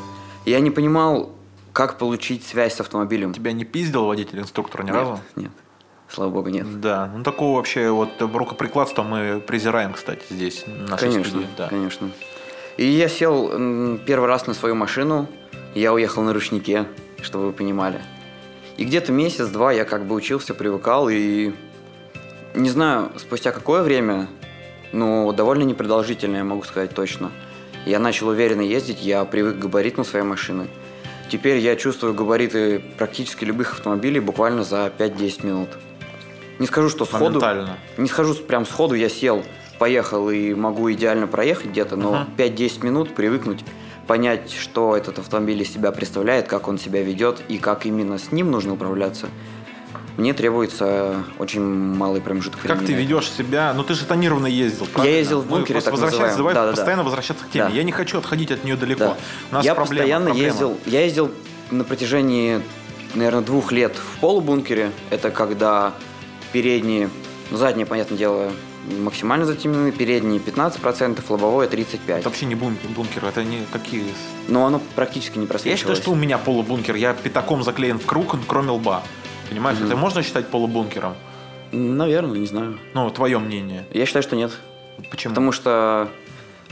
Я 0.47 0.61
не 0.61 0.71
понимал, 0.71 1.31
как 1.75 1.99
получить 1.99 2.47
связь 2.47 2.75
с 2.77 2.81
автомобилем. 2.81 3.35
Тебя 3.35 3.53
не 3.53 3.65
пиздил 3.67 4.07
водитель 4.07 4.41
инструктора 4.41 4.83
ни 4.83 4.87
Нет, 4.87 4.95
разу? 4.97 5.21
Нет. 5.37 5.51
Слава 6.13 6.31
богу, 6.31 6.49
нет. 6.49 6.81
Да, 6.81 7.11
ну 7.15 7.23
такого 7.23 7.57
вообще 7.57 7.91
вот 7.91 8.21
рукоприкладства 8.21 9.03
мы 9.03 9.41
презираем, 9.41 9.93
кстати, 9.93 10.23
здесь. 10.29 10.65
В 10.67 10.91
нашей 10.91 11.09
Конечно, 11.09 11.31
студии, 11.31 11.49
да. 11.57 11.69
конечно. 11.69 12.11
И 12.77 12.87
я 12.87 13.09
сел 13.09 13.99
первый 14.07 14.27
раз 14.27 14.47
на 14.47 14.55
свою 14.55 14.75
машину, 14.75 15.29
я 15.75 15.93
уехал 15.93 16.23
на 16.23 16.33
ручнике, 16.33 16.87
чтобы 17.23 17.47
вы 17.47 17.53
понимали. 17.53 18.01
И 18.77 18.85
где-то 18.85 19.13
месяц-два 19.13 19.73
я 19.73 19.85
как 19.85 20.07
бы 20.07 20.15
учился, 20.15 20.55
привыкал, 20.55 21.09
и 21.09 21.53
не 22.55 22.71
знаю, 22.71 23.13
спустя 23.17 23.53
какое 23.53 23.83
время, 23.83 24.29
но 24.93 25.31
довольно 25.33 25.63
непродолжительное, 25.63 26.43
могу 26.43 26.63
сказать 26.65 26.95
точно. 26.95 27.31
Я 27.87 27.99
начал 27.99 28.29
уверенно 28.29 28.63
ездить, 28.63 29.03
я 29.03 29.25
привык 29.25 29.57
к 29.57 29.59
габаритам 29.59 30.05
своей 30.05 30.25
машины. 30.25 30.67
Теперь 31.31 31.59
я 31.59 31.77
чувствую 31.77 32.15
габариты 32.15 32.83
практически 32.99 33.45
любых 33.45 33.73
автомобилей 33.75 34.19
буквально 34.19 34.65
за 34.65 34.91
5-10 34.99 35.47
минут. 35.47 35.69
Не 36.61 36.67
скажу, 36.67 36.89
что 36.91 37.05
сходу... 37.05 37.43
Не 37.97 38.07
скажу, 38.09 38.35
прям 38.35 38.65
сходу 38.67 38.95
я 38.95 39.09
сел, 39.09 39.43
поехал 39.79 40.31
и 40.31 40.55
могу 40.55 40.93
идеально 40.93 41.27
проехать 41.27 41.67
где-то, 41.71 41.97
но 41.97 42.13
Мгм. 42.13 42.29
5-10 42.37 42.85
минут 42.85 43.15
привыкнуть, 43.15 43.65
понять, 44.07 44.53
что 44.53 44.97
этот 44.97 45.19
автомобиль 45.19 45.61
из 45.63 45.73
себя 45.73 45.91
представляет, 45.91 46.47
как 46.49 46.69
он 46.69 46.79
себя 46.79 47.03
ведет 47.03 47.41
и 47.49 47.59
как 47.59 47.87
именно 47.87 48.19
с 48.19 48.31
ним 48.31 48.51
нужно 48.51 48.75
управляться, 48.75 49.29
мне 50.19 50.35
требуется 50.35 51.15
очень 51.39 51.63
малый 51.63 52.21
промежуток 52.21 52.61
Как 52.61 52.73
времени. 52.79 52.87
ты 52.89 52.93
ведешь 52.93 53.31
себя? 53.31 53.73
Ну 53.75 53.83
ты 53.83 53.95
же 53.95 54.05
тонированно 54.05 54.49
ездил, 54.49 54.87
правильно? 54.93 55.17
ездил 55.17 55.41
в 55.41 55.47
бункере, 55.47 55.81
так 55.81 55.93
возвращаться, 55.93 56.21
называемом. 56.27 56.37
давай 56.39 56.55
Да-да-да. 56.55 56.77
постоянно 56.77 57.05
возвращаться 57.05 57.45
к 57.47 57.51
теме. 57.51 57.65
Да. 57.69 57.71
Я 57.71 57.83
не 57.85 57.93
хочу 57.93 58.19
отходить 58.19 58.51
от 58.51 58.65
нее 58.65 58.77
далеко. 58.77 58.99
Да. 59.05 59.17
У 59.51 59.55
нас 59.55 59.65
я 59.65 59.75
проблема, 59.75 59.97
постоянно 60.01 60.25
проблема. 60.27 60.47
ездил, 60.49 60.79
я 60.85 61.05
ездил 61.05 61.31
на 61.71 61.85
протяжении, 61.85 62.61
наверное, 63.15 63.41
двух 63.41 63.73
лет 63.73 63.95
в 63.97 64.21
полубункере. 64.21 64.91
Это 65.09 65.31
когда 65.31 65.95
передние, 66.53 67.11
ну, 67.51 67.57
задние, 67.57 67.87
понятное 67.87 68.17
дело, 68.19 68.53
максимально 69.01 69.45
затемнены, 69.47 69.93
передние 69.93 70.41
15%, 70.41 71.23
лобовое 71.29 71.69
35%. 71.69 72.19
Это 72.19 72.29
вообще 72.29 72.47
не 72.47 72.55
бункер, 72.55 72.89
бункер, 72.91 73.25
это 73.25 73.45
не 73.45 73.63
какие... 73.73 74.05
Но 74.49 74.67
оно 74.67 74.81
практически 74.97 75.39
не 75.39 75.45
Я 75.45 75.47
считаю, 75.47 75.49
просвечивалось. 75.49 75.99
что 75.99 76.11
у 76.13 76.15
меня 76.17 76.39
полубункер. 76.39 76.95
Я 76.97 77.15
пятаком 77.15 77.63
заклеен 77.63 77.99
в 77.99 78.07
круг, 78.07 78.37
кроме 78.47 78.71
лба. 78.71 79.03
Понимаешь, 79.49 79.79
Мгм. 79.79 79.87
это 79.89 79.97
можно 79.97 80.23
считать 80.23 80.49
полубункером? 80.49 81.15
Наверное, 81.73 82.39
не 82.39 82.47
знаю. 82.47 82.79
Ну, 82.95 83.11
твое 83.11 83.39
мнение. 83.39 83.85
Я 83.93 84.07
считаю, 84.07 84.23
что 84.23 84.35
нет. 84.37 84.51
Почему? 85.11 85.33
Потому 85.35 85.53
что 85.53 86.09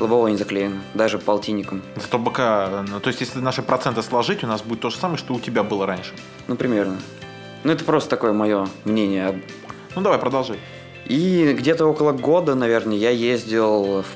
лобовое 0.00 0.32
не 0.32 0.36
заклеено, 0.38 0.80
даже 0.94 1.18
полтинником. 1.18 1.82
Зато 1.96 2.18
бока... 2.18 2.84
Ну, 2.88 3.00
то 3.00 3.08
есть, 3.08 3.20
если 3.20 3.38
наши 3.40 3.62
проценты 3.62 4.02
сложить, 4.02 4.42
у 4.44 4.46
нас 4.46 4.62
будет 4.62 4.80
то 4.80 4.90
же 4.90 4.96
самое, 4.96 5.18
что 5.18 5.34
у 5.34 5.40
тебя 5.40 5.62
было 5.62 5.86
раньше. 5.86 6.12
Ну, 6.48 6.56
примерно. 6.56 6.96
Ну, 7.64 7.72
это 7.72 7.84
просто 7.84 8.10
такое 8.10 8.32
мое 8.32 8.68
мнение. 8.84 9.40
Ну, 9.94 10.02
давай, 10.02 10.18
продолжи. 10.18 10.58
И 11.06 11.54
где-то 11.58 11.86
около 11.86 12.12
года, 12.12 12.54
наверное, 12.54 12.96
я 12.96 13.10
ездил 13.10 14.02
в 14.02 14.06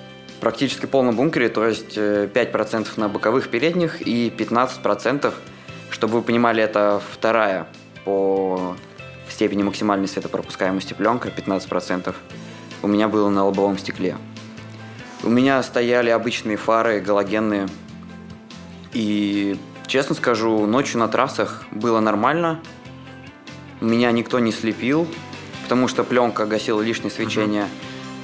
практически 0.40 0.86
полном 0.86 1.16
бункере, 1.16 1.48
то 1.48 1.66
есть 1.66 1.96
э, 1.96 2.28
5% 2.32 2.88
на 2.96 3.08
боковых 3.08 3.48
передних 3.48 4.02
и 4.02 4.28
15%, 4.28 5.32
чтобы 5.90 6.14
вы 6.14 6.22
понимали, 6.22 6.62
это 6.62 7.00
вторая 7.12 7.68
по 8.04 8.76
степени 9.28 9.62
максимальной 9.62 10.08
светопропускаемости 10.08 10.94
пленка, 10.94 11.28
15%. 11.28 12.14
У 12.82 12.88
меня 12.88 13.08
было 13.08 13.28
на 13.30 13.44
лобовом 13.44 13.78
стекле. 13.78 14.16
У 15.22 15.28
меня 15.28 15.62
стояли 15.62 16.10
обычные 16.10 16.56
фары 16.56 17.00
галогенные. 17.00 17.68
И, 18.92 19.56
честно 19.86 20.16
скажу, 20.16 20.66
ночью 20.66 20.98
на 20.98 21.06
трассах 21.08 21.64
было 21.70 22.00
нормально. 22.00 22.60
Меня 23.80 24.10
никто 24.10 24.40
не 24.40 24.50
слепил, 24.50 25.06
потому 25.72 25.88
что 25.88 26.04
пленка 26.04 26.44
гасила 26.44 26.82
лишнее 26.82 27.10
свечение. 27.10 27.66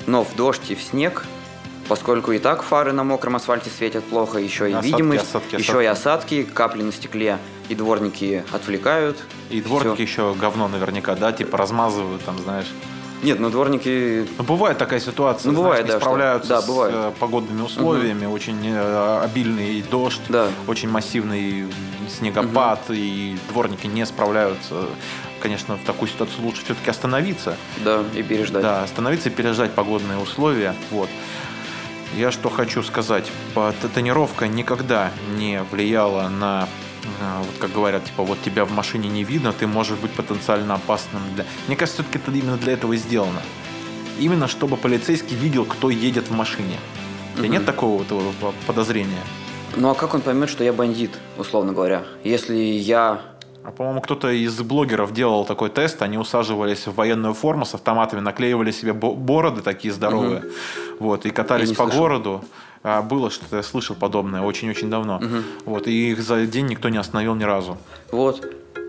Но 0.06 0.22
в 0.22 0.36
дождь 0.36 0.70
и 0.70 0.74
в 0.74 0.82
снег, 0.82 1.24
поскольку 1.88 2.32
и 2.32 2.38
так 2.38 2.62
фары 2.62 2.92
на 2.92 3.04
мокром 3.04 3.36
асфальте 3.36 3.70
светят 3.70 4.04
плохо, 4.04 4.38
еще 4.38 4.68
и 4.68 4.74
Осадки, 4.74 4.90
видимость, 4.90 5.22
осадки, 5.22 5.54
еще 5.54 5.82
и 5.82 5.86
осадки. 5.86 6.40
осадки, 6.40 6.52
капли 6.52 6.82
на 6.82 6.92
стекле, 6.92 7.38
и 7.70 7.74
дворники 7.74 8.44
отвлекают. 8.52 9.16
И 9.48 9.62
дворники 9.62 9.94
Всё. 9.94 10.02
еще 10.02 10.34
говно 10.38 10.68
наверняка, 10.68 11.14
да, 11.14 11.32
типа 11.32 11.56
размазывают 11.56 12.22
там, 12.22 12.38
знаешь. 12.38 12.66
Нет, 13.22 13.40
ну 13.40 13.50
дворники 13.50 14.26
Ну, 14.38 14.44
бывает 14.44 14.78
такая 14.78 15.00
ситуация, 15.00 15.50
Ну, 15.50 15.58
знаешь, 15.58 15.64
бывает, 15.64 15.84
не 15.86 15.90
да, 15.92 15.96
что- 15.98 16.00
справляются 16.00 16.48
да, 16.50 16.62
с 16.62 16.66
бывает. 16.66 16.94
э, 16.94 17.12
погодными 17.18 17.62
условиями, 17.62 18.26
очень 18.26 18.58
э, 18.64 19.20
обильный 19.24 19.82
дождь, 19.82 20.20
Да. 20.28 20.48
очень 20.68 20.88
массивный 20.88 21.66
снегопад, 22.08 22.80
и 22.90 23.36
дворники 23.50 23.86
не 23.86 24.06
справляются. 24.06 24.86
Конечно, 25.40 25.76
в 25.76 25.84
такую 25.84 26.08
ситуацию 26.08 26.44
лучше 26.44 26.64
все-таки 26.64 26.90
остановиться. 26.90 27.56
Да, 27.84 28.02
и 28.14 28.22
переждать. 28.22 28.62
Да, 28.62 28.82
остановиться 28.84 29.28
и 29.28 29.32
переждать 29.32 29.72
погодные 29.72 30.18
условия. 30.18 30.74
Вот. 30.90 31.08
Я 32.16 32.30
что 32.32 32.50
хочу 32.50 32.82
сказать. 32.82 33.30
По- 33.54 33.72
т- 33.82 33.88
Тонировка 33.88 34.48
никогда 34.48 35.10
не 35.36 35.62
влияла 35.70 36.28
на, 36.28 36.68
вот 37.38 37.54
как 37.58 37.72
говорят, 37.72 38.04
типа, 38.04 38.22
вот 38.22 38.40
тебя 38.42 38.64
в 38.64 38.72
машине 38.72 39.08
не 39.08 39.24
видно, 39.24 39.52
ты 39.52 39.66
можешь 39.66 39.98
быть 39.98 40.12
потенциально 40.12 40.74
опасным. 40.74 41.22
Для... 41.34 41.44
Мне 41.66 41.76
кажется, 41.76 42.02
все-таки 42.02 42.18
это 42.18 42.36
именно 42.36 42.56
для 42.56 42.72
этого 42.72 42.92
и 42.92 42.96
сделано. 42.96 43.40
Именно 44.18 44.48
чтобы 44.48 44.76
полицейский 44.76 45.36
видел, 45.36 45.64
кто 45.64 45.90
едет 45.90 46.28
в 46.28 46.32
машине. 46.34 46.76
У 47.34 47.38
тебя 47.38 47.48
нет 47.48 47.66
такого 47.66 48.02
вот, 48.02 48.06
э, 48.10 48.52
подозрения? 48.66 49.22
Ну 49.76 49.90
а 49.90 49.94
как 49.94 50.14
он 50.14 50.22
поймет, 50.22 50.48
что 50.50 50.64
я 50.64 50.72
бандит, 50.72 51.12
условно 51.36 51.72
говоря? 51.72 52.02
Если 52.24 52.56
я... 52.56 53.20
А, 53.62 53.70
по-моему, 53.70 54.00
кто-то 54.00 54.30
из 54.30 54.58
блогеров 54.60 55.12
делал 55.12 55.44
такой 55.44 55.68
тест. 55.68 56.02
Они 56.02 56.18
усаживались 56.18 56.86
в 56.86 56.94
военную 56.94 57.34
форму 57.34 57.64
с 57.64 57.74
автоматами, 57.74 58.20
наклеивали 58.20 58.70
себе 58.72 58.92
бо- 58.92 59.14
бороды 59.14 59.60
такие 59.62 59.92
здоровые, 59.92 60.42
вот, 60.98 61.26
и 61.26 61.30
катались 61.30 61.70
по 61.70 61.84
слышал. 61.84 62.00
городу. 62.00 62.44
А, 62.82 63.02
было 63.02 63.30
что-то, 63.30 63.56
я 63.56 63.62
слышал 63.62 63.96
подобное 63.96 64.42
очень-очень 64.42 64.90
давно. 64.90 65.18
Мгм. 65.18 65.44
Вот, 65.64 65.86
и 65.88 66.10
их 66.12 66.20
за 66.22 66.46
день 66.46 66.66
никто 66.66 66.88
не 66.88 66.98
остановил 66.98 67.34
ни 67.34 67.44
разу. 67.44 67.76
Вот. 68.12 68.44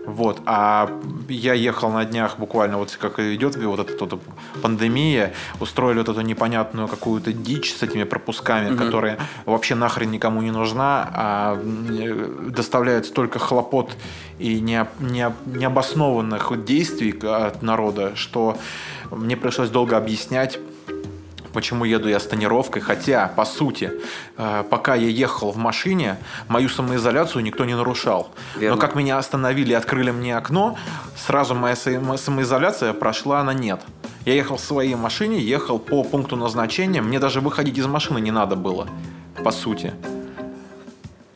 Вот, 0.06 0.40
а 0.46 0.90
я 1.28 1.52
ехал 1.52 1.90
на 1.90 2.04
днях 2.06 2.38
буквально, 2.38 2.78
вот 2.78 2.96
как 2.98 3.18
идет 3.20 3.56
вот 3.56 3.80
эта 3.80 4.04
вот 4.06 4.22
пандемия, 4.62 5.34
устроили 5.60 5.98
вот 5.98 6.08
эту 6.08 6.22
непонятную 6.22 6.88
какую-то 6.88 7.32
дичь 7.34 7.74
с 7.74 7.82
этими 7.82 8.04
пропусками, 8.04 8.70
Мгм. 8.70 8.78
которая 8.78 9.18
вообще 9.44 9.74
нахрен 9.74 10.10
никому 10.10 10.40
не 10.40 10.50
нужна, 10.52 11.08
а 11.12 11.54
м, 11.60 12.50
доставляет 12.50 13.06
столько 13.06 13.38
хлопот 13.38 13.90
и 14.38 14.58
не, 14.60 14.86
не, 15.00 15.32
необоснованных 15.44 16.64
действий 16.64 17.14
от 17.22 17.62
народа, 17.62 18.12
что 18.16 18.56
мне 19.10 19.36
пришлось 19.36 19.68
долго 19.68 19.96
объяснять, 19.98 20.58
почему 21.52 21.84
еду 21.84 22.08
я 22.08 22.18
с 22.18 22.26
тонировкой, 22.26 22.82
хотя, 22.82 23.28
по 23.28 23.44
сути, 23.44 23.92
э, 24.36 24.64
пока 24.70 24.94
я 24.94 25.08
ехал 25.08 25.52
в 25.52 25.56
машине, 25.56 26.16
мою 26.48 26.68
самоизоляцию 26.68 27.42
никто 27.42 27.64
не 27.64 27.74
нарушал. 27.74 28.30
Верно. 28.56 28.76
Но 28.76 28.80
как 28.80 28.94
меня 28.94 29.18
остановили 29.18 29.70
и 29.70 29.74
открыли 29.74 30.10
мне 30.10 30.36
окно, 30.36 30.76
сразу 31.16 31.54
моя 31.54 31.76
само- 31.76 32.16
самоизоляция 32.16 32.92
прошла 32.92 33.42
на 33.42 33.54
нет. 33.54 33.80
Я 34.26 34.34
ехал 34.34 34.56
в 34.56 34.60
своей 34.60 34.94
машине, 34.94 35.40
ехал 35.40 35.78
по 35.78 36.04
пункту 36.04 36.36
назначения, 36.36 37.00
мне 37.00 37.18
даже 37.18 37.40
выходить 37.40 37.78
из 37.78 37.86
машины 37.86 38.20
не 38.20 38.30
надо 38.30 38.54
было, 38.56 38.86
по 39.42 39.50
сути. 39.50 39.92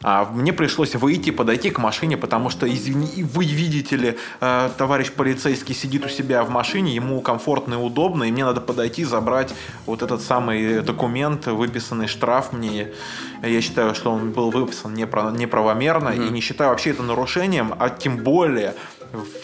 А 0.06 0.26
мне 0.30 0.52
пришлось 0.52 0.94
выйти, 0.94 1.30
подойти 1.30 1.70
к 1.70 1.78
машине, 1.78 2.18
потому 2.18 2.50
что, 2.50 2.68
извини, 2.70 3.24
вы 3.24 3.46
видите 3.46 3.96
ли, 3.96 4.18
э, 4.40 4.70
товарищ 4.76 5.10
полицейский 5.10 5.74
сидит 5.74 6.04
у 6.04 6.10
себя 6.10 6.44
в 6.44 6.50
машине, 6.50 6.94
ему 6.94 7.22
комфортно 7.22 7.74
и 7.74 7.76
удобно, 7.78 8.24
и 8.24 8.30
мне 8.30 8.44
надо 8.44 8.60
подойти, 8.60 9.04
забрать 9.04 9.54
вот 9.86 10.02
этот 10.02 10.20
самый 10.20 10.82
документ, 10.82 11.46
выписанный 11.46 12.06
штраф 12.06 12.52
мне. 12.52 12.88
Я 13.42 13.62
считаю, 13.62 13.94
что 13.94 14.12
он 14.12 14.32
был 14.32 14.50
выписан 14.50 14.94
непра- 14.94 15.34
неправомерно, 15.34 16.10
и 16.10 16.28
не 16.30 16.42
считаю 16.42 16.68
вообще 16.68 16.90
это 16.90 17.02
нарушением, 17.02 17.74
а 17.78 17.88
тем 17.88 18.18
более 18.18 18.74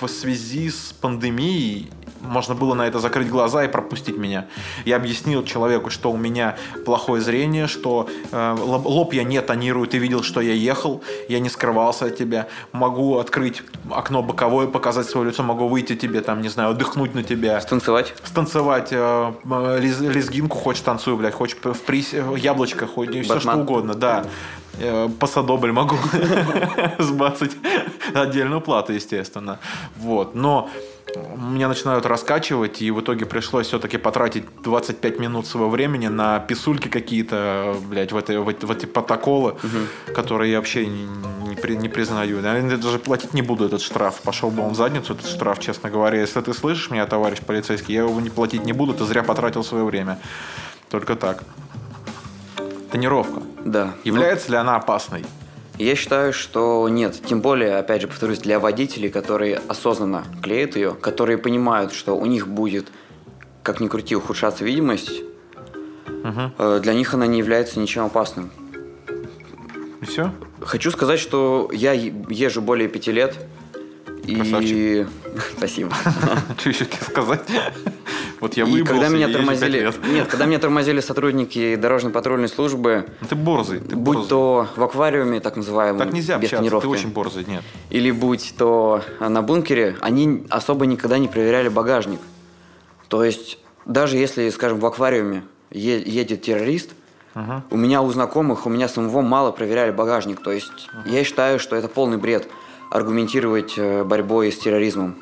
в 0.00 0.08
связи 0.08 0.68
с 0.68 0.92
пандемией 1.00 1.90
можно 2.20 2.54
было 2.54 2.74
на 2.74 2.86
это 2.86 2.98
закрыть 2.98 3.28
глаза 3.28 3.64
и 3.64 3.68
пропустить 3.68 4.16
меня. 4.16 4.46
Я 4.84 4.96
объяснил 4.96 5.44
человеку, 5.44 5.90
что 5.90 6.10
у 6.12 6.16
меня 6.16 6.56
плохое 6.84 7.22
зрение, 7.22 7.66
что 7.66 8.08
э, 8.30 8.56
лоб, 8.58 8.86
лоб 8.86 9.12
я 9.12 9.24
не 9.24 9.40
тонирую, 9.40 9.86
ты 9.86 9.98
видел, 9.98 10.22
что 10.22 10.40
я 10.40 10.52
ехал, 10.52 11.02
я 11.28 11.40
не 11.40 11.48
скрывался 11.48 12.06
от 12.06 12.16
тебя. 12.16 12.46
Могу 12.72 13.18
открыть 13.18 13.62
окно 13.90 14.22
боковое, 14.22 14.66
показать 14.66 15.08
свое 15.08 15.28
лицо, 15.30 15.42
могу 15.42 15.68
выйти 15.68 15.96
тебе, 15.96 16.20
там, 16.20 16.42
не 16.42 16.48
знаю, 16.48 16.70
отдохнуть 16.70 17.14
на 17.14 17.22
тебя. 17.22 17.60
Станцевать? 17.60 18.14
Станцевать 18.24 18.88
э, 18.92 19.32
э, 19.44 19.78
лез- 19.80 20.00
лезгинку, 20.00 20.58
хочешь 20.58 20.82
танцуй, 20.82 21.16
блядь, 21.16 21.34
хочешь 21.34 21.56
в 21.62 21.80
приз, 21.80 22.12
э, 22.12 22.22
яблочко, 22.38 22.86
хоть 22.86 23.10
все 23.24 23.40
что 23.40 23.54
угодно, 23.56 23.94
да. 23.94 24.24
Э, 24.78 25.08
Посадобль 25.18 25.72
могу 25.72 25.96
сбацать 26.98 27.52
отдельную 28.14 28.60
плату, 28.60 28.92
естественно. 28.92 29.58
Вот, 29.96 30.34
но 30.34 30.70
меня 31.16 31.68
начинают 31.68 32.06
раскачивать, 32.06 32.82
и 32.82 32.90
в 32.90 33.00
итоге 33.00 33.26
пришлось 33.26 33.66
все-таки 33.66 33.98
потратить 33.98 34.44
25 34.62 35.18
минут 35.18 35.46
своего 35.46 35.68
времени 35.68 36.08
на 36.08 36.38
писульки 36.40 36.88
какие-то, 36.88 37.76
блядь, 37.88 38.12
в, 38.12 38.16
эти, 38.16 38.32
в, 38.32 38.48
эти, 38.48 38.64
в 38.64 38.70
эти 38.70 38.86
протоколы, 38.86 39.52
угу. 39.52 40.14
которые 40.14 40.52
я 40.52 40.58
вообще 40.58 40.86
не, 40.86 41.06
не, 41.48 41.56
при, 41.56 41.76
не 41.76 41.88
признаю. 41.88 42.40
Наверное, 42.40 42.76
даже 42.76 42.98
платить 42.98 43.34
не 43.34 43.42
буду 43.42 43.66
этот 43.66 43.82
штраф. 43.82 44.20
Пошел 44.22 44.50
бы 44.50 44.62
он 44.62 44.72
в 44.72 44.76
задницу, 44.76 45.14
этот 45.14 45.26
штраф, 45.26 45.58
честно 45.60 45.90
говоря. 45.90 46.20
Если 46.20 46.40
ты 46.40 46.52
слышишь 46.52 46.90
меня, 46.90 47.06
товарищ 47.06 47.40
полицейский, 47.40 47.94
я 47.94 48.02
его 48.02 48.20
не 48.20 48.30
платить 48.30 48.64
не 48.64 48.72
буду, 48.72 48.94
ты 48.94 49.04
зря 49.04 49.22
потратил 49.22 49.64
свое 49.64 49.84
время. 49.84 50.18
Только 50.88 51.16
так. 51.16 51.42
Тонировка. 52.90 53.42
Да. 53.64 53.94
Является 54.04 54.48
ну... 54.48 54.52
ли 54.52 54.58
она 54.58 54.76
опасной? 54.76 55.24
Я 55.80 55.96
считаю, 55.96 56.34
что 56.34 56.86
нет. 56.90 57.18
Тем 57.24 57.40
более, 57.40 57.78
опять 57.78 58.02
же, 58.02 58.06
повторюсь, 58.06 58.38
для 58.38 58.60
водителей, 58.60 59.08
которые 59.08 59.62
осознанно 59.66 60.24
клеят 60.42 60.76
ее, 60.76 60.92
которые 60.92 61.38
понимают, 61.38 61.94
что 61.94 62.18
у 62.18 62.26
них 62.26 62.48
будет, 62.48 62.88
как 63.62 63.80
ни 63.80 63.88
крути, 63.88 64.14
ухудшаться 64.14 64.62
видимость, 64.62 65.22
угу. 66.06 66.80
для 66.80 66.92
них 66.92 67.14
она 67.14 67.26
не 67.26 67.38
является 67.38 67.80
ничем 67.80 68.04
опасным. 68.04 68.50
И 70.02 70.04
все? 70.04 70.34
Хочу 70.60 70.90
сказать, 70.90 71.18
что 71.18 71.70
я 71.72 71.92
езжу 71.92 72.60
более 72.60 72.88
пяти 72.88 73.10
лет. 73.10 73.34
И... 74.24 75.06
Спасибо. 75.56 75.92
Что 76.58 76.68
еще 76.68 76.84
сказать? 76.84 77.40
Вот 78.40 78.54
я 78.54 78.64
и 78.64 78.82
когда 78.82 79.08
меня 79.08 79.28
тормозили, 79.28 79.92
нет, 80.10 80.26
когда 80.28 80.46
меня 80.46 80.58
тормозили 80.58 81.00
сотрудники 81.00 81.76
дорожной 81.76 82.10
патрульной 82.10 82.48
службы, 82.48 83.04
ну, 83.20 83.26
ты 83.28 83.34
борзый, 83.34 83.80
ты 83.80 83.96
будь 83.96 84.28
то 84.28 84.66
в 84.76 84.82
аквариуме, 84.82 85.40
так 85.40 85.56
называемом, 85.56 85.98
так 85.98 86.12
нельзя 86.12 86.38
без 86.38 86.52
общаться, 86.52 86.80
ты 86.80 86.88
очень 86.88 87.10
борзый, 87.10 87.44
нет. 87.46 87.62
Или 87.90 88.10
будь 88.10 88.54
то 88.56 89.02
на 89.20 89.42
бункере, 89.42 89.96
они 90.00 90.46
особо 90.48 90.86
никогда 90.86 91.18
не 91.18 91.28
проверяли 91.28 91.68
багажник. 91.68 92.20
То 93.08 93.24
есть 93.24 93.58
даже 93.84 94.16
если, 94.16 94.48
скажем, 94.48 94.80
в 94.80 94.86
аквариуме 94.86 95.42
едет 95.70 96.42
террорист, 96.42 96.90
uh 97.34 97.60
у 97.70 97.76
меня 97.76 98.02
у 98.02 98.10
знакомых, 98.10 98.66
у 98.66 98.70
меня 98.70 98.88
самого 98.88 99.20
мало 99.20 99.52
проверяли 99.52 99.90
багажник. 99.90 100.40
То 100.40 100.50
есть 100.50 100.88
uh 100.94 101.10
я 101.10 101.24
считаю, 101.24 101.58
что 101.58 101.76
это 101.76 101.88
полный 101.88 102.16
бред 102.16 102.48
аргументировать 102.90 103.74
э, 103.76 104.02
борьбой 104.02 104.50
с 104.50 104.58
терроризмом 104.58 105.16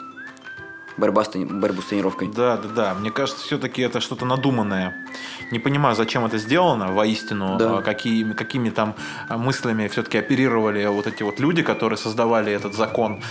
борьба 0.99 1.25
с, 1.25 1.31
борьбу 1.35 1.83
с 1.83 1.87
тренировкой. 1.87 2.29
Да, 2.29 2.57
да, 2.57 2.69
да. 2.69 2.95
Мне 2.95 3.11
кажется, 3.11 3.43
все-таки 3.43 3.83
это 3.83 4.01
что-то 4.01 4.27
надуманное. 4.27 4.97
Не 5.51 5.59
понимаю, 5.59 5.95
зачем 5.95 6.25
это 6.25 6.39
сделано, 6.39 6.93
воистину, 6.93 7.57
да. 7.59 7.79
А 7.79 7.83
какие, 7.83 8.33
какими 8.33 8.71
там 8.71 8.95
мыслями 9.31 9.89
все-таки 9.89 10.19
оперировали 10.19 10.85
вот 10.87 11.07
эти 11.07 11.23
вот 11.23 11.41
люди, 11.41 11.63
которые 11.63 11.97
создавали 11.97 12.53
этот 12.53 12.75
закон 12.75 13.23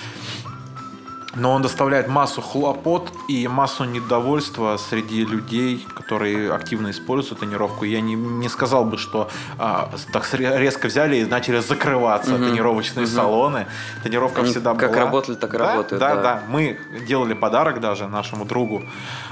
но 1.37 1.51
он 1.53 1.61
доставляет 1.61 2.07
массу 2.07 2.41
хлопот 2.41 3.11
и 3.27 3.47
массу 3.47 3.83
недовольства 3.83 4.77
среди 4.77 5.23
людей, 5.23 5.85
которые 5.95 6.51
активно 6.51 6.89
используют 6.89 7.39
тонировку. 7.39 7.85
Я 7.85 8.01
не, 8.01 8.15
не 8.15 8.49
сказал 8.49 8.85
бы, 8.85 8.97
что 8.97 9.29
а, 9.57 9.89
так 10.11 10.27
резко 10.33 10.87
взяли 10.87 11.17
и 11.17 11.25
начали 11.25 11.59
закрываться 11.59 12.35
угу. 12.35 12.45
тонировочные 12.45 13.05
угу. 13.05 13.13
салоны. 13.13 13.67
Тонировка 14.03 14.41
Они 14.41 14.51
всегда 14.51 14.71
как 14.71 14.79
была. 14.79 14.89
Как 14.89 14.97
работали, 14.97 15.35
так 15.35 15.53
и 15.53 15.57
да, 15.57 15.67
работают. 15.73 15.99
Да, 15.99 16.15
да, 16.15 16.21
да. 16.21 16.43
Мы 16.47 16.79
делали 17.07 17.33
подарок 17.33 17.79
даже 17.79 18.07
нашему 18.07 18.45
другу. 18.45 18.83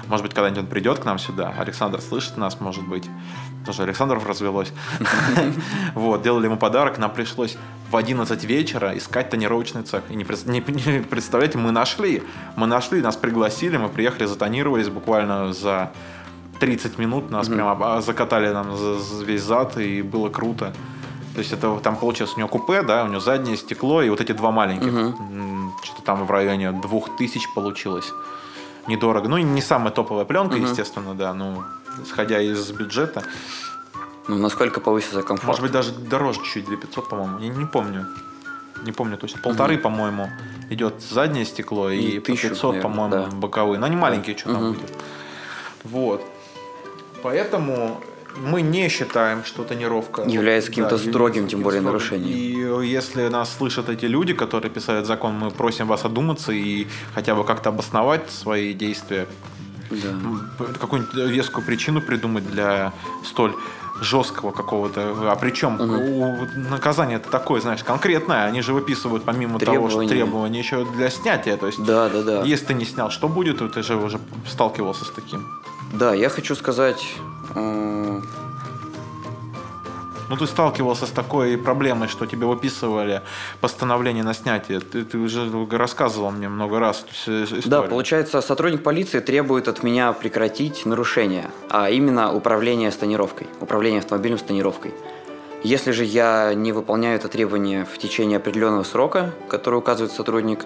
Может 0.08 0.24
быть, 0.24 0.34
когда-нибудь 0.34 0.64
он 0.64 0.68
придет 0.68 1.00
к 1.00 1.06
нам 1.06 1.18
сюда. 1.18 1.54
Александр 1.58 2.02
слышит 2.02 2.38
нас, 2.38 2.60
может 2.60 2.88
быть. 2.88 3.10
Тоже 3.66 3.84
Александров 3.84 4.26
развелось. 4.28 4.72
Вот, 5.96 6.22
делали 6.22 6.46
ему 6.46 6.58
подарок. 6.58 6.98
Нам 6.98 7.12
пришлось 7.12 7.58
в 7.90 7.96
11 7.96 8.44
вечера 8.44 8.98
искать 8.98 9.30
тонировочный 9.30 9.84
цех. 9.84 10.04
И 10.10 10.16
не, 10.16 10.24
представляете, 10.24 11.58
мы 11.58 11.72
нашли. 11.72 12.22
Мы 12.56 12.68
нашли, 12.68 13.02
нас 13.02 13.16
пригласили, 13.16 13.78
мы 13.78 13.90
приехали, 13.90 14.26
затонировались 14.26 14.90
буквально 14.90 15.54
за 15.54 15.92
30 16.60 16.98
минут. 16.98 17.32
Нас 17.32 17.48
прямо 17.48 18.02
закатали 18.02 18.52
нам 18.54 18.76
весь 19.26 19.42
зад, 19.42 19.78
и 19.78 20.02
было 20.02 20.30
круто. 20.30 20.74
То 21.34 21.40
есть 21.40 21.52
это 21.52 21.78
там 21.84 21.98
получилось 21.98 22.34
у 22.36 22.40
него 22.40 22.48
купе, 22.48 22.82
да, 22.82 23.04
у 23.04 23.08
него 23.08 23.20
заднее 23.20 23.58
стекло 23.58 24.02
и 24.02 24.10
вот 24.10 24.22
эти 24.22 24.32
два 24.32 24.52
маленьких. 24.52 25.16
Что-то 25.84 26.02
там 26.04 26.26
в 26.26 26.32
районе 26.32 26.72
2000 26.72 27.54
получилось. 27.54 28.12
Недорого. 28.88 29.28
Ну, 29.28 29.38
не 29.38 29.62
самая 29.62 29.92
топовая 29.92 30.26
пленка, 30.26 30.58
mm-hmm. 30.58 30.70
естественно, 30.70 31.16
да, 31.16 31.34
ну, 31.34 31.64
исходя 32.04 32.40
из 32.40 32.72
бюджета. 32.72 33.24
Ну, 34.28 34.38
насколько 34.38 34.80
повысится 34.80 35.22
комфорт? 35.22 35.48
Может 35.48 35.62
быть, 35.62 35.72
даже 35.72 35.92
дороже 35.92 36.40
чуть-чуть, 36.40 36.66
2500, 36.66 37.10
по-моему. 37.10 37.40
Я 37.40 37.50
не 37.50 37.66
помню. 37.66 38.08
Не 38.84 38.92
помню 38.92 39.18
точно. 39.18 39.40
Полторы, 39.42 39.76
угу. 39.76 39.84
по-моему, 39.84 40.30
идет 40.70 41.02
заднее 41.02 41.46
стекло, 41.46 41.90
и, 41.90 42.00
и 42.00 42.20
500, 42.20 42.82
по-моему, 42.82 43.12
да. 43.12 43.26
боковые. 43.32 43.80
Но 43.80 43.86
они 43.86 43.96
маленькие, 43.96 44.38
что 44.38 44.50
угу. 44.50 44.60
там 44.60 44.74
будет. 44.74 44.92
Вот. 45.84 46.22
Поэтому 47.24 48.02
мы 48.38 48.62
не 48.62 48.90
считаем, 48.90 49.44
что 49.44 49.64
тонировка 49.64 50.24
является 50.24 50.70
каким-то 50.70 50.98
да, 50.98 51.10
строгим, 51.10 51.48
тем 51.48 51.62
более, 51.62 51.82
строгим. 51.82 51.98
нарушением. 51.98 52.84
И 52.84 52.88
если 52.88 53.28
нас 53.28 53.56
слышат 53.58 53.90
эти 53.90 54.06
люди, 54.06 54.34
которые 54.34 54.72
писали 54.72 55.04
закон, 55.04 55.38
мы 55.38 55.52
просим 55.52 55.88
вас 55.88 56.06
одуматься 56.06 56.52
и 56.52 56.88
хотя 57.14 57.36
бы 57.36 57.44
как-то 57.44 57.70
обосновать 57.70 58.30
свои 58.30 58.74
действия. 58.74 59.28
Да. 59.90 60.68
Какую-нибудь 60.80 61.14
вескую 61.14 61.66
причину 61.66 62.02
придумать 62.02 62.50
для 62.50 62.92
столь 63.24 63.56
жесткого 64.02 64.52
какого-то. 64.52 65.32
А 65.32 65.36
причем 65.36 65.76
угу. 65.76 66.48
наказание 66.70 67.18
это 67.18 67.30
такое, 67.30 67.62
знаешь, 67.62 67.84
конкретное. 67.84 68.46
Они 68.46 68.62
же 68.62 68.74
выписывают 68.74 69.24
помимо 69.24 69.60
требования. 69.60 69.90
того, 69.90 70.02
что 70.02 70.10
требования 70.10 70.60
еще 70.60 70.86
для 70.86 71.10
снятия. 71.10 71.58
То 71.58 71.68
есть, 71.68 71.84
да, 71.84 72.10
да, 72.10 72.24
да. 72.24 72.44
если 72.44 72.66
ты 72.66 72.74
не 72.74 72.86
снял, 72.86 73.10
что 73.10 73.28
будет, 73.28 73.60
ты 73.74 73.84
же 73.84 73.96
уже 73.96 74.20
сталкивался 74.48 75.06
с 75.06 75.12
таким. 75.12 75.46
Да, 75.94 76.14
я 76.14 76.30
хочу 76.30 76.56
сказать. 76.56 77.06
Э... 77.56 78.22
Ну, 80.28 80.38
ты 80.38 80.48
сталкивался 80.48 81.06
с 81.06 81.12
такой 81.12 81.58
проблемой, 81.58 82.08
что 82.08 82.26
тебе 82.26 82.48
выписывали 82.48 83.22
постановление 83.62 84.24
на 84.24 84.34
снятие. 84.34 84.80
Ты, 84.80 85.06
ты 85.06 85.18
уже 85.18 85.48
рассказывал 85.72 86.32
мне 86.32 86.50
много 86.50 86.80
раз 86.80 87.06
эту 87.26 87.44
историю. 87.44 87.64
Да, 87.66 87.82
получается, 87.84 88.42
сотрудник 88.42 88.82
полиции 88.82 89.20
требует 89.20 89.68
от 89.68 89.84
меня 89.84 90.12
прекратить 90.14 90.86
нарушение, 90.86 91.52
а 91.70 91.90
именно 91.90 92.34
управление 92.34 92.92
с 92.92 92.96
тонировкой, 92.96 93.48
управление 93.62 94.00
автомобилем 94.00 94.40
с 94.40 94.44
тонировкой. 94.44 94.94
Если 95.64 95.92
же 95.92 96.04
я 96.04 96.54
не 96.54 96.72
выполняю 96.72 97.16
это 97.16 97.28
требование 97.28 97.86
в 97.86 97.98
течение 97.98 98.38
определенного 98.38 98.84
срока, 98.84 99.34
который 99.48 99.76
указывает 99.76 100.12
сотрудник, 100.12 100.66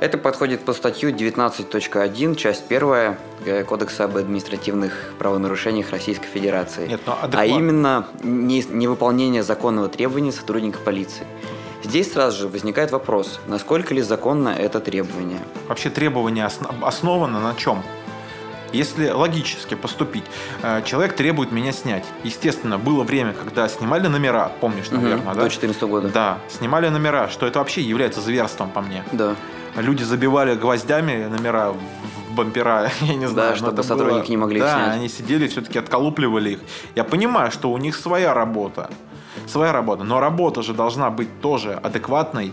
это 0.00 0.16
подходит 0.16 0.64
по 0.64 0.72
статью 0.72 1.10
19.1, 1.10 2.34
часть 2.34 2.64
1 2.68 3.16
э, 3.44 3.64
Кодекса 3.64 4.04
об 4.04 4.16
административных 4.16 5.12
правонарушениях 5.18 5.90
Российской 5.90 6.26
Федерации. 6.26 6.88
Нет, 6.88 7.02
но 7.06 7.12
адекват... 7.12 7.34
А 7.34 7.44
именно 7.44 8.06
не, 8.22 8.62
невыполнение 8.62 9.42
законного 9.42 9.88
требования 9.88 10.32
сотрудника 10.32 10.78
полиции. 10.78 11.26
Здесь 11.84 12.12
сразу 12.12 12.38
же 12.38 12.48
возникает 12.48 12.90
вопрос, 12.90 13.40
насколько 13.46 13.94
ли 13.94 14.00
законно 14.00 14.48
это 14.48 14.80
требование. 14.80 15.40
Вообще 15.68 15.90
требование 15.90 16.48
основано 16.80 17.40
на 17.40 17.54
чем? 17.54 17.82
Если 18.72 19.10
логически 19.10 19.74
поступить, 19.74 20.24
э, 20.62 20.82
человек 20.86 21.14
требует 21.14 21.52
меня 21.52 21.72
снять. 21.72 22.04
Естественно, 22.24 22.78
было 22.78 23.02
время, 23.02 23.34
когда 23.34 23.68
снимали 23.68 24.06
номера, 24.06 24.50
помнишь, 24.60 24.90
наверное, 24.90 25.16
угу, 25.18 25.26
да? 25.26 25.34
До 25.34 25.40
2014 25.40 25.82
года. 25.82 26.08
Да, 26.08 26.38
снимали 26.48 26.88
номера, 26.88 27.28
что 27.28 27.46
это 27.46 27.58
вообще 27.58 27.82
является 27.82 28.22
зверством 28.22 28.70
по 28.70 28.80
мне. 28.80 29.04
Да 29.12 29.36
люди 29.82 30.02
забивали 30.02 30.54
гвоздями 30.54 31.26
номера 31.26 31.72
в 31.72 32.34
бампера, 32.34 32.90
я 33.00 33.14
не 33.14 33.26
знаю. 33.26 33.52
Да, 33.52 33.56
чтобы 33.56 33.82
сотрудники 33.82 34.26
было... 34.26 34.30
не 34.30 34.36
могли 34.36 34.60
да, 34.60 34.74
снять. 34.74 34.94
Они 34.96 35.08
сидели, 35.08 35.48
все-таки 35.48 35.78
отколупливали 35.78 36.50
их. 36.50 36.60
Я 36.94 37.04
понимаю, 37.04 37.50
что 37.50 37.70
у 37.70 37.78
них 37.78 37.96
своя 37.96 38.34
работа, 38.34 38.90
своя 39.46 39.72
работа, 39.72 40.04
но 40.04 40.20
работа 40.20 40.62
же 40.62 40.74
должна 40.74 41.10
быть 41.10 41.40
тоже 41.40 41.74
адекватной. 41.74 42.52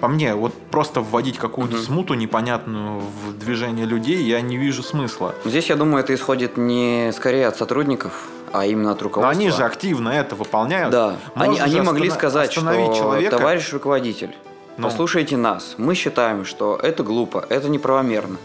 По 0.00 0.08
мне, 0.08 0.34
вот 0.34 0.52
просто 0.70 1.00
вводить 1.00 1.38
какую-то 1.38 1.76
угу. 1.76 1.82
смуту 1.82 2.14
непонятную 2.14 3.00
в 3.00 3.38
движение 3.38 3.86
людей, 3.86 4.22
я 4.24 4.42
не 4.42 4.58
вижу 4.58 4.82
смысла. 4.82 5.34
Здесь, 5.46 5.70
я 5.70 5.76
думаю, 5.76 6.04
это 6.04 6.14
исходит 6.14 6.58
не 6.58 7.12
скорее 7.14 7.46
от 7.48 7.56
сотрудников, 7.56 8.28
а 8.52 8.66
именно 8.66 8.92
от 8.92 9.00
руководства. 9.00 9.32
Но 9.32 9.40
они 9.40 9.50
же 9.50 9.64
активно 9.64 10.10
это 10.10 10.34
выполняют. 10.36 10.90
Да, 10.92 11.16
Можно 11.34 11.52
они, 11.52 11.60
они 11.60 11.80
могли 11.80 12.10
сказать, 12.10 12.52
что 12.52 12.60
человека... 12.60 13.38
товарищ 13.38 13.72
руководитель, 13.72 14.36
ну. 14.76 14.84
Послушайте 14.84 15.36
нас. 15.36 15.74
Мы 15.78 15.94
считаем, 15.94 16.44
что 16.44 16.78
это 16.82 17.02
глупо, 17.02 17.44
это 17.48 17.68
неправомерно. 17.68 18.36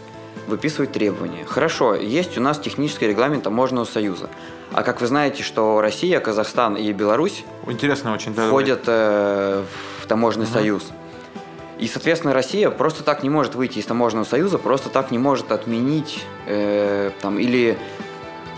Выписывать 0.46 0.92
требования. 0.92 1.44
Хорошо, 1.44 1.94
есть 1.94 2.36
у 2.36 2.40
нас 2.40 2.58
технический 2.58 3.06
регламент 3.06 3.44
таможенного 3.44 3.84
союза. 3.84 4.28
А 4.72 4.82
как 4.82 5.00
вы 5.00 5.06
знаете, 5.06 5.42
что 5.42 5.80
Россия, 5.80 6.18
Казахстан 6.20 6.76
и 6.76 6.90
Беларусь 6.92 7.44
Интересно 7.66 8.12
очень, 8.12 8.34
да, 8.34 8.46
входят 8.46 8.82
э, 8.86 9.62
в 10.00 10.06
таможенный 10.06 10.46
угу. 10.46 10.52
союз. 10.52 10.90
И, 11.78 11.86
соответственно, 11.88 12.32
Россия 12.32 12.70
просто 12.70 13.02
так 13.02 13.22
не 13.22 13.30
может 13.30 13.54
выйти 13.54 13.78
из 13.78 13.86
таможенного 13.86 14.24
союза, 14.24 14.58
просто 14.58 14.88
так 14.88 15.10
не 15.10 15.18
может 15.18 15.52
отменить 15.52 16.24
э, 16.46 17.10
там, 17.20 17.38
или 17.38 17.76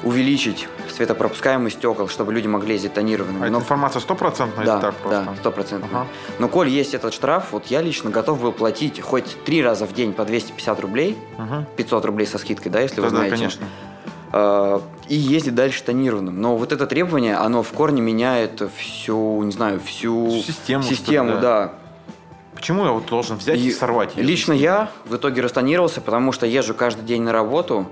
увеличить 0.05 0.69
светопропускаемость 0.95 1.77
стекол, 1.79 2.09
чтобы 2.09 2.33
люди 2.33 2.47
могли 2.47 2.75
ездить 2.75 2.95
тонированными. 2.95 3.43
А 3.43 3.47
эта 3.47 3.53
Но- 3.53 3.59
информация 3.61 4.01
стопроцентная 4.01 4.64
да, 4.67 4.79
так 4.81 4.95
просто? 4.97 5.25
да, 5.31 5.37
стопроцентно. 5.37 5.88
Ага. 5.93 6.07
Но 6.38 6.49
коль 6.49 6.69
есть 6.69 6.95
этот 6.95 7.14
штраф, 7.14 7.49
вот 7.53 7.67
я 7.67 7.81
лично 7.83 8.11
готов 8.11 8.40
был 8.40 8.53
платить 8.53 9.01
хоть 9.01 9.37
три 9.45 9.62
раза 9.62 9.87
в 9.87 9.93
день 9.95 10.12
по 10.12 10.25
250 10.25 10.81
рублей, 10.81 11.17
Мгм. 11.38 11.67
500 11.77 12.05
рублей 12.05 12.27
со 12.27 12.38
скидкой, 12.38 12.71
да, 12.71 12.81
если 12.81 12.97
Да, 12.97 13.03
вы 13.03 13.09
да, 13.11 13.17
знаете. 13.17 13.37
конечно. 13.37 13.67
Э, 14.33 14.81
И 15.09 15.14
ездить 15.17 15.55
дальше 15.55 15.83
тонированным. 15.85 16.40
Но 16.40 16.57
вот 16.57 16.73
это 16.73 16.87
требование, 16.87 17.37
оно 17.37 17.62
в 17.62 17.71
корне 17.73 18.01
меняет 18.03 18.62
всю, 18.77 19.43
не 19.43 19.53
знаю, 19.53 19.81
всю 19.81 20.31
Систему, 20.43 20.83
систему 20.83 21.31
да. 21.35 21.40
да. 21.40 21.73
Почему 22.55 22.85
я 22.85 22.93
вот 22.93 23.07
должен 23.07 23.37
взять 23.37 23.59
и, 23.59 23.69
И 23.69 23.73
сорвать 23.73 24.17
её? 24.17 24.25
Лично 24.27 24.53
я 24.55 24.90
в 25.05 25.17
итоге 25.17 25.43
растонировался, 25.43 26.01
потому 26.01 26.33
что 26.33 26.47
езжу 26.47 26.73
каждый 26.75 27.05
день 27.05 27.23
на 27.23 27.33
работу, 27.33 27.87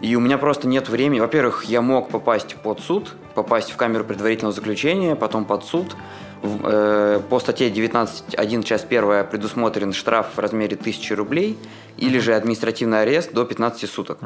и 0.00 0.14
у 0.14 0.20
меня 0.20 0.38
просто 0.38 0.68
нет 0.68 0.88
времени. 0.88 1.20
Во-первых, 1.20 1.64
я 1.64 1.82
мог 1.82 2.08
попасть 2.08 2.56
под 2.56 2.80
суд, 2.80 3.14
попасть 3.34 3.70
в 3.70 3.76
камеру 3.76 4.04
предварительного 4.04 4.54
заключения, 4.54 5.16
потом 5.16 5.44
под 5.44 5.64
суд. 5.64 5.96
Э, 6.42 7.20
по 7.28 7.40
статье 7.40 7.68
19.1, 7.68 8.62
часть 8.62 8.86
1 8.88 9.26
предусмотрен 9.26 9.92
штраф 9.92 10.28
в 10.36 10.38
размере 10.38 10.76
1000 10.76 11.16
рублей 11.16 11.58
или 11.96 12.18
же 12.20 12.34
административный 12.34 13.02
арест 13.02 13.32
до 13.32 13.44
15 13.44 13.90
суток. 13.90 14.18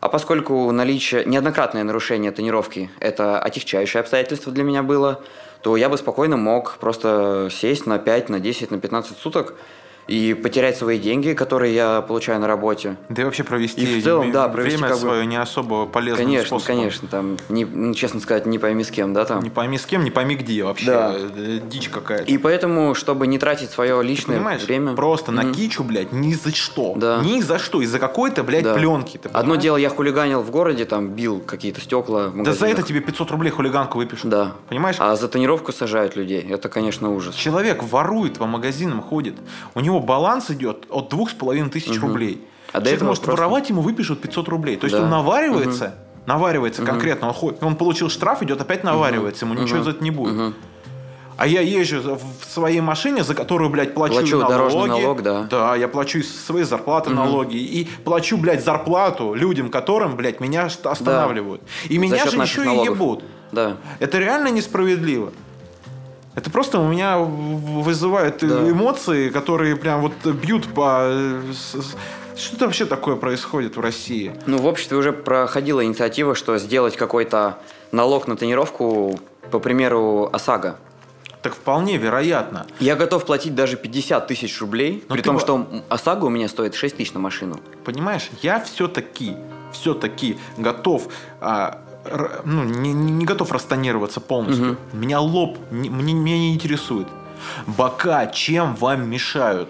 А 0.00 0.08
поскольку 0.08 0.70
наличие, 0.70 1.24
неоднократное 1.24 1.82
нарушение 1.82 2.30
тонировки– 2.30 2.90
это 3.00 3.40
отягчающее 3.40 4.00
обстоятельство 4.00 4.52
для 4.52 4.62
меня 4.62 4.82
было, 4.84 5.22
то 5.62 5.76
я 5.76 5.88
бы 5.88 5.98
спокойно 5.98 6.36
мог 6.36 6.76
просто 6.78 7.48
сесть 7.50 7.86
на 7.86 7.98
5, 7.98 8.28
на 8.28 8.38
10, 8.38 8.70
на 8.70 8.78
15 8.78 9.18
суток 9.18 9.54
и 10.08 10.34
потерять 10.34 10.76
свои 10.76 10.98
деньги, 10.98 11.32
которые 11.32 11.74
я 11.74 12.00
получаю 12.00 12.40
на 12.40 12.46
работе. 12.46 12.96
Да 13.08 13.22
и 13.22 13.24
вообще 13.24 13.42
провести 13.42 13.82
И 13.82 14.00
в 14.00 14.04
целом, 14.04 14.30
да, 14.32 14.48
провести 14.48 14.76
время 14.76 14.88
как 14.94 15.00
бы- 15.02 15.06
свое 15.08 15.26
не 15.26 15.36
особо 15.36 15.86
полезным 15.86 16.26
Конечно, 16.26 16.46
способом. 16.46 16.76
конечно, 16.76 17.08
там, 17.08 17.36
не, 17.48 17.64
ну, 17.64 17.92
честно 17.94 18.20
сказать, 18.20 18.46
не 18.46 18.58
пойми 18.58 18.84
с 18.84 18.90
кем, 18.90 19.12
да, 19.14 19.24
там. 19.24 19.42
Не 19.42 19.50
пойми 19.50 19.78
с 19.78 19.86
кем, 19.86 20.04
не 20.04 20.10
пойми 20.10 20.36
где 20.36 20.62
вообще. 20.62 20.86
Да. 20.86 21.14
Э, 21.16 21.60
Дичь 21.68 21.88
какая-то. 21.88 22.24
И 22.24 22.38
поэтому, 22.38 22.94
чтобы 22.94 23.26
не 23.26 23.38
тратить 23.38 23.70
свое 23.70 24.02
личное 24.02 24.36
Понимаешь, 24.36 24.62
время... 24.62 24.94
просто 24.94 25.32
на 25.32 25.52
кичу, 25.52 25.82
блядь, 25.82 26.12
ни 26.12 26.34
за 26.34 26.54
что. 26.54 26.94
Да. 26.96 27.20
Ни 27.24 27.40
за 27.40 27.58
что. 27.58 27.80
Из-за 27.82 27.98
какой-то, 27.98 28.44
блядь, 28.44 28.64
Да. 28.64 28.74
пленки. 28.74 29.18
ты 29.18 29.28
Одно 29.32 29.56
дело, 29.56 29.76
я 29.76 29.88
хулиганил 29.90 30.40
в 30.42 30.50
городе, 30.50 30.84
там, 30.84 31.08
бил 31.08 31.40
какие-то 31.40 31.80
стекла 31.80 32.30
Да 32.34 32.52
за 32.52 32.66
это 32.66 32.82
тебе 32.82 33.00
500 33.00 33.30
рублей 33.32 33.50
хулиганку 33.50 33.98
выпишут. 33.98 34.30
Да. 34.30 34.52
Понимаешь? 34.68 34.96
А 34.98 35.16
за 35.16 35.28
тонировку 35.28 35.72
сажают 35.72 36.14
людей. 36.16 36.46
Это, 36.48 36.68
конечно, 36.68 37.10
ужас. 37.12 37.34
Человек 37.34 37.82
ворует 37.82 38.34
по 38.38 38.46
магазинам, 38.46 39.02
ходит. 39.02 39.34
У 39.74 39.80
него 39.80 39.95
баланс 40.00 40.50
идет 40.50 40.86
от 40.90 41.08
двух 41.10 41.30
с 41.30 41.34
половиной 41.34 41.70
тысяч 41.70 42.00
рублей. 42.00 42.42
А 42.72 42.80
Человек 42.80 43.02
может 43.02 43.22
просто- 43.24 43.30
воровать, 43.42 43.70
ему 43.70 43.80
выпишут 43.82 44.20
500 44.20 44.48
рублей. 44.48 44.76
То 44.76 44.86
есть 44.86 44.96
Да. 44.96 45.04
он 45.04 45.10
наваривается, 45.10 45.94
наваривается 46.26 46.82
конкретно. 46.84 47.28
Он, 47.28 47.34
ходит, 47.34 47.62
он 47.62 47.76
получил 47.76 48.10
штраф, 48.10 48.42
идет 48.42 48.60
опять 48.60 48.84
наваривается, 48.84 49.44
ему 49.46 49.54
ничего 49.54 49.76
Мгм. 49.78 49.84
за 49.84 49.90
это 49.90 50.04
не 50.04 50.10
будет. 50.10 50.34
Мгм. 50.34 50.54
А 51.38 51.46
я 51.46 51.60
езжу 51.60 52.00
за- 52.00 52.14
в 52.14 52.22
своей 52.48 52.80
машине, 52.80 53.22
за 53.22 53.34
которую, 53.34 53.68
блядь, 53.68 53.92
плачу, 53.92 54.14
Плачу 54.14 54.38
налоги. 54.38 54.52
дорожный 54.52 54.88
налог, 54.88 55.22
да. 55.22 55.42
Да, 55.42 55.76
я 55.76 55.86
плачу 55.86 56.18
из 56.20 56.44
своей 56.46 56.64
зарплаты 56.64 57.10
налоги. 57.10 57.56
И 57.56 57.86
плачу, 58.04 58.38
блядь, 58.38 58.64
зарплату 58.64 59.34
людям, 59.34 59.68
которым, 59.68 60.16
блядь, 60.16 60.40
меня 60.40 60.68
останавливают. 60.84 61.60
И 61.90 61.98
меня 61.98 62.16
счет 62.18 62.32
же 62.32 62.38
еще 62.40 62.62
и 62.62 62.64
налогов. 62.66 62.86
ебут. 62.96 63.24
Да. 63.52 63.76
Это 64.00 64.18
реально 64.18 64.48
несправедливо. 64.48 65.32
Это 66.36 66.50
просто 66.50 66.78
у 66.78 66.86
меня 66.86 67.18
вызывает 67.18 68.38
Да. 68.46 68.70
эмоции, 68.70 69.30
которые 69.30 69.74
прям 69.74 70.02
вот 70.02 70.12
бьют 70.26 70.66
по... 70.68 71.06
э, 71.08 71.42
с- 71.52 71.80
с- 71.82 71.96
Что 72.38 72.66
вообще 72.66 72.84
такое 72.84 73.16
происходит 73.16 73.76
в 73.76 73.80
России? 73.80 74.32
Ну, 74.46 74.58
в 74.58 74.66
обществе 74.66 74.98
уже 74.98 75.12
проходила 75.12 75.82
инициатива, 75.82 76.34
что 76.34 76.58
сделать 76.58 76.94
какой-то 76.96 77.58
налог 77.90 78.28
на 78.28 78.36
тонировку, 78.36 79.18
по 79.50 79.58
примеру, 79.58 80.28
ОСАГО. 80.30 80.76
Так 81.40 81.54
вполне 81.54 81.96
вероятно. 81.96 82.66
Я 82.80 82.96
готов 82.96 83.24
платить 83.24 83.54
даже 83.54 83.76
50 83.78 84.26
тысяч 84.26 84.60
рублей, 84.60 85.04
Но 85.08 85.14
при 85.14 85.22
ты 85.22 85.26
том, 85.30 85.38
что 85.38 85.66
ОСАГО 85.88 86.26
у 86.26 86.28
меня 86.28 86.48
стоит 86.48 86.74
6 86.74 86.96
тысяч 86.98 87.14
на 87.14 87.20
машину. 87.20 87.58
Понимаешь, 87.84 88.28
я 88.42 88.60
все-таки, 88.60 89.36
все-таки 89.72 90.36
готов, 90.58 91.08
а, 91.40 91.78
ну, 92.44 92.64
не, 92.64 92.92
не- 92.92 93.24
готов 93.24 93.52
растонироваться 93.52 94.20
полностью. 94.20 94.76
Меня 94.92 95.20
лоб, 95.20 95.58
не- 95.70 95.90
мне, 95.90 96.14
меня 96.14 96.38
не 96.38 96.54
интересует. 96.54 97.08
Бока 97.66 98.26
чем 98.26 98.74
вам 98.76 99.08
мешают? 99.08 99.68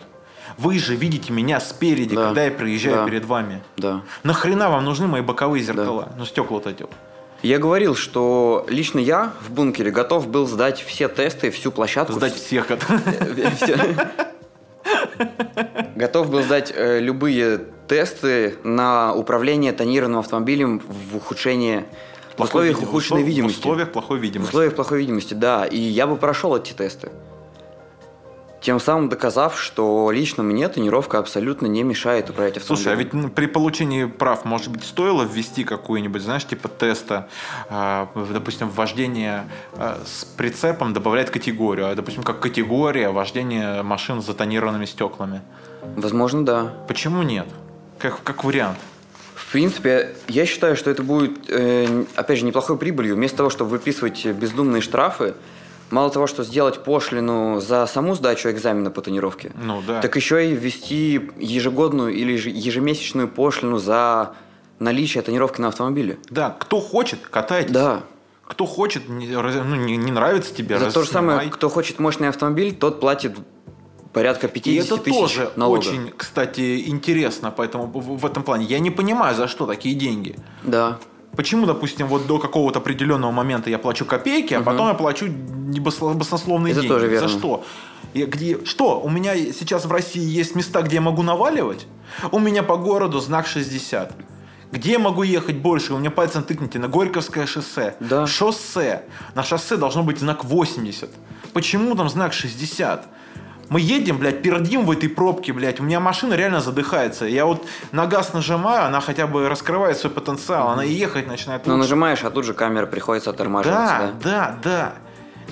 Вы 0.58 0.78
же 0.78 0.94
видите 0.96 1.32
меня 1.32 1.60
спереди, 1.60 2.14
Да. 2.14 2.26
когда 2.26 2.44
я 2.44 2.50
проезжаю 2.50 2.96
Да. 2.96 3.04
перед 3.06 3.24
вами. 3.26 3.62
Да. 3.76 4.02
Нахрена 4.22 4.70
вам 4.70 4.84
нужны 4.84 5.06
мои 5.06 5.20
боковые 5.20 5.62
зеркала? 5.62 6.08
Ну, 6.16 6.24
стекла-то 6.24 6.72
делал. 6.72 6.90
Я 7.42 7.58
говорил, 7.58 7.94
что 7.94 8.64
лично 8.68 8.98
я 8.98 9.32
в 9.46 9.50
бункере 9.50 9.90
готов 9.90 10.28
был 10.28 10.46
сдать 10.46 10.80
все 10.80 11.08
тесты, 11.08 11.50
всю 11.50 11.70
площадку. 11.70 12.14
Сдать 12.14 12.34
всех. 12.34 12.70
это. 12.70 12.84
Всё. 13.56 13.76
Готов 15.96 16.30
был 16.30 16.42
сдать 16.42 16.72
э, 16.74 17.00
любые 17.00 17.60
тесты 17.88 18.56
на 18.64 19.14
управление 19.14 19.72
тонированным 19.72 20.20
автомобилем 20.20 20.80
в 20.80 21.16
ухудшение 21.16 21.86
в 22.36 22.42
условиях 22.42 22.76
види- 22.78 22.84
ухудшенной 22.86 23.22
в 23.22 23.26
видимости. 23.26 23.58
условиях 23.58 23.92
плохой 23.92 24.18
В 24.18 24.22
видимости. 24.22 24.50
условиях 24.50 24.74
плохой 24.74 24.98
видимости, 24.98 25.34
да. 25.34 25.64
И 25.66 25.78
я 25.78 26.06
бы 26.06 26.16
прошел 26.16 26.56
эти 26.56 26.72
тесты. 26.72 27.10
Тем 28.62 28.80
самым 28.80 29.08
доказав, 29.08 29.60
что 29.60 30.10
лично 30.10 30.42
мне 30.42 30.68
тонировка 30.68 31.18
абсолютно 31.18 31.66
не 31.66 31.84
мешает 31.84 32.30
управлять 32.30 32.56
автомобилем. 32.56 32.84
Слушай, 32.84 32.92
а 32.94 32.96
ведь 32.96 33.12
ну, 33.12 33.28
при 33.28 33.46
получении 33.46 34.06
прав, 34.06 34.44
может 34.44 34.70
быть, 34.72 34.82
стоило 34.82 35.22
ввести 35.22 35.62
какую-нибудь, 35.62 36.20
знаешь, 36.22 36.44
типа 36.44 36.66
теста, 36.68 37.28
в, 37.68 38.32
допустим, 38.32 38.68
вождение 38.68 39.44
а, 39.76 40.02
с 40.04 40.24
прицепом 40.24 40.94
добавлять 40.94 41.30
категорию, 41.30 41.90
а, 41.90 41.94
допустим, 41.94 42.24
как 42.24 42.40
категория 42.40 43.10
вождение 43.10 43.82
машин 43.84 44.20
с 44.20 44.26
затонированными 44.26 44.86
стеклами. 44.86 45.42
Возможно, 45.94 46.44
да. 46.44 46.72
Почему 46.88 47.22
нет? 47.22 47.46
Как, 48.00 48.20
как 48.24 48.42
вариант. 48.42 48.78
В 49.48 49.52
принципе, 49.52 50.14
я 50.28 50.44
считаю, 50.44 50.76
что 50.76 50.90
это 50.90 51.02
будет, 51.02 51.48
э, 51.48 52.04
опять 52.16 52.38
же, 52.38 52.44
неплохой 52.44 52.76
прибылью. 52.76 53.14
Вместо 53.14 53.36
того, 53.38 53.50
чтобы 53.50 53.70
выписывать 53.70 54.26
бездумные 54.26 54.82
штрафы, 54.82 55.34
мало 55.90 56.10
того, 56.10 56.26
что 56.26 56.42
сделать 56.42 56.82
пошлину 56.82 57.60
за 57.60 57.86
саму 57.86 58.16
сдачу 58.16 58.50
экзамена 58.50 58.90
по 58.90 59.02
тонировке, 59.02 59.52
Ну 59.62 59.82
да. 59.86 60.00
так 60.00 60.16
еще 60.16 60.50
и 60.50 60.54
ввести 60.54 61.30
ежегодную 61.38 62.12
или 62.12 62.36
же 62.36 62.50
ежемесячную 62.50 63.28
пошлину 63.28 63.78
за 63.78 64.32
наличие 64.80 65.22
тонировки 65.22 65.60
на 65.60 65.68
автомобиле. 65.68 66.18
Да, 66.28 66.54
кто 66.58 66.80
хочет, 66.80 67.20
катайтесь. 67.30 67.70
Да. 67.72 68.02
Кто 68.44 68.66
хочет, 68.66 69.08
не, 69.08 69.34
раз- 69.36 69.54
ну, 69.64 69.76
не, 69.76 69.96
не 69.96 70.10
нравится 70.12 70.52
тебе, 70.54 70.78
За 70.78 70.90
то 70.90 71.02
же 71.02 71.08
самое, 71.08 71.38
расснимай. 71.38 71.54
кто 71.54 71.68
хочет 71.68 71.98
мощный 72.00 72.28
автомобиль, 72.28 72.74
тот 72.74 73.00
платит 73.00 73.32
порядка 74.16 74.48
50 74.48 74.72
И 74.72 74.76
это 74.78 74.96
тысяч 74.96 75.18
тоже 75.18 75.50
налога. 75.56 75.78
очень, 75.80 76.10
кстати, 76.16 76.88
интересно 76.88 77.50
поэтому, 77.50 77.86
в, 77.86 78.24
этом 78.24 78.42
плане. 78.44 78.64
Я 78.64 78.78
не 78.78 78.90
понимаю, 78.90 79.36
за 79.36 79.46
что 79.46 79.66
такие 79.66 79.94
деньги. 79.94 80.34
Да. 80.62 80.96
Почему, 81.36 81.66
допустим, 81.66 82.06
вот 82.06 82.26
до 82.26 82.38
какого-то 82.38 82.78
определенного 82.78 83.30
момента 83.30 83.68
я 83.68 83.78
плачу 83.78 84.06
копейки, 84.06 84.54
а 84.54 84.62
потом 84.62 84.88
я 84.88 84.94
плачу 84.94 85.26
баснословные 85.28 86.72
Это 86.72 86.80
деньги? 86.80 86.94
тоже 86.94 87.08
верно. 87.08 87.28
За 87.28 87.38
что? 87.38 87.64
Я 88.14 88.24
где, 88.24 88.64
что? 88.64 89.00
У 89.00 89.10
меня 89.10 89.36
сейчас 89.36 89.84
в 89.84 89.92
России 89.92 90.24
есть 90.24 90.54
места, 90.54 90.80
где 90.80 90.94
я 90.94 91.02
могу 91.02 91.22
наваливать? 91.22 91.86
У 92.32 92.38
меня 92.38 92.62
по 92.62 92.78
городу 92.78 93.20
знак 93.20 93.46
60. 93.46 94.14
Где 94.72 94.92
я 94.92 94.98
могу 94.98 95.24
ехать 95.24 95.56
больше? 95.56 95.92
У 95.92 95.98
меня 95.98 96.10
пальцем 96.10 96.42
тыкните 96.42 96.78
на 96.78 96.88
Горьковское 96.88 97.46
шоссе. 97.46 97.96
Да. 98.00 98.26
Шоссе. 98.26 99.02
На 99.34 99.42
шоссе 99.42 99.76
должно 99.76 100.02
быть 100.02 100.18
знак 100.18 100.42
80. 100.42 101.10
Почему 101.52 101.94
там 101.94 102.08
знак 102.08 102.32
60? 102.32 103.15
Мы 103.68 103.80
едем, 103.80 104.18
блядь, 104.18 104.42
пердим 104.42 104.84
в 104.84 104.90
этой 104.92 105.08
пробке, 105.08 105.52
блядь. 105.52 105.80
У 105.80 105.82
меня 105.82 105.98
машина 105.98 106.34
реально 106.34 106.60
задыхается. 106.60 107.24
Я 107.26 107.46
вот 107.46 107.66
на 107.92 108.06
газ 108.06 108.32
нажимаю, 108.32 108.86
она 108.86 109.00
хотя 109.00 109.26
бы 109.26 109.48
раскрывает 109.48 109.96
свой 109.98 110.12
потенциал. 110.12 110.68
Она 110.70 110.84
и 110.84 110.92
ехать 110.92 111.26
начинает 111.26 111.66
Но 111.66 111.74
лучше. 111.74 111.82
нажимаешь, 111.84 112.22
а 112.24 112.30
тут 112.30 112.44
же 112.44 112.54
камера 112.54 112.86
приходится 112.86 113.30
оттормаживаться. 113.30 114.12
Да, 114.22 114.30
да, 114.30 114.58
да. 114.62 114.92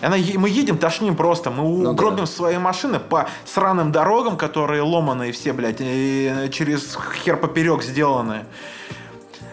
И 0.00 0.04
Она, 0.04 0.16
мы 0.40 0.48
едем, 0.48 0.78
тошним 0.78 1.16
просто. 1.16 1.50
Мы 1.50 1.64
Ну 1.82 1.90
угробим 1.90 2.18
да. 2.24 2.26
свои 2.26 2.58
машины 2.58 3.00
по 3.00 3.28
сраным 3.44 3.90
дорогам, 3.90 4.36
которые 4.36 4.82
ломаные 4.82 5.32
все, 5.32 5.52
блядь, 5.52 5.78
и 5.80 6.48
через 6.52 6.96
хер 7.24 7.36
поперек 7.36 7.82
сделаны. 7.82 8.44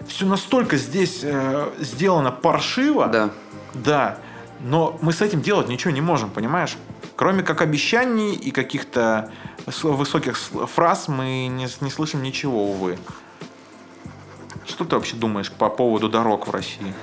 Все 0.08 0.26
настолько 0.26 0.78
здесь 0.78 1.21
э, 1.24 1.69
сделано 1.80 2.32
паршиво. 2.32 3.08
Да. 3.08 3.30
Да. 3.74 4.17
Но 4.60 4.97
мы 5.02 5.13
с 5.13 5.21
этим 5.21 5.41
делать 5.41 5.67
ничего 5.69 5.91
не 5.91 6.02
можем, 6.02 6.30
понимаешь? 6.30 6.76
Кроме 7.21 7.43
как 7.43 7.62
обещаний 7.62 8.34
и 8.34 8.49
каких-то 8.49 9.29
высоких 9.67 10.39
фраз 10.39 11.07
мы 11.07 11.45
не, 11.49 11.67
не 11.81 11.91
слышим 11.91 12.23
ничего, 12.23 12.71
увы. 12.71 12.97
Что 14.65 14.86
ты 14.86 14.95
вообще 14.95 15.15
думаешь 15.15 15.51
по 15.51 15.69
поводу 15.69 16.10
дорог 16.10 16.47
в 16.47 16.49
России? 16.49 16.95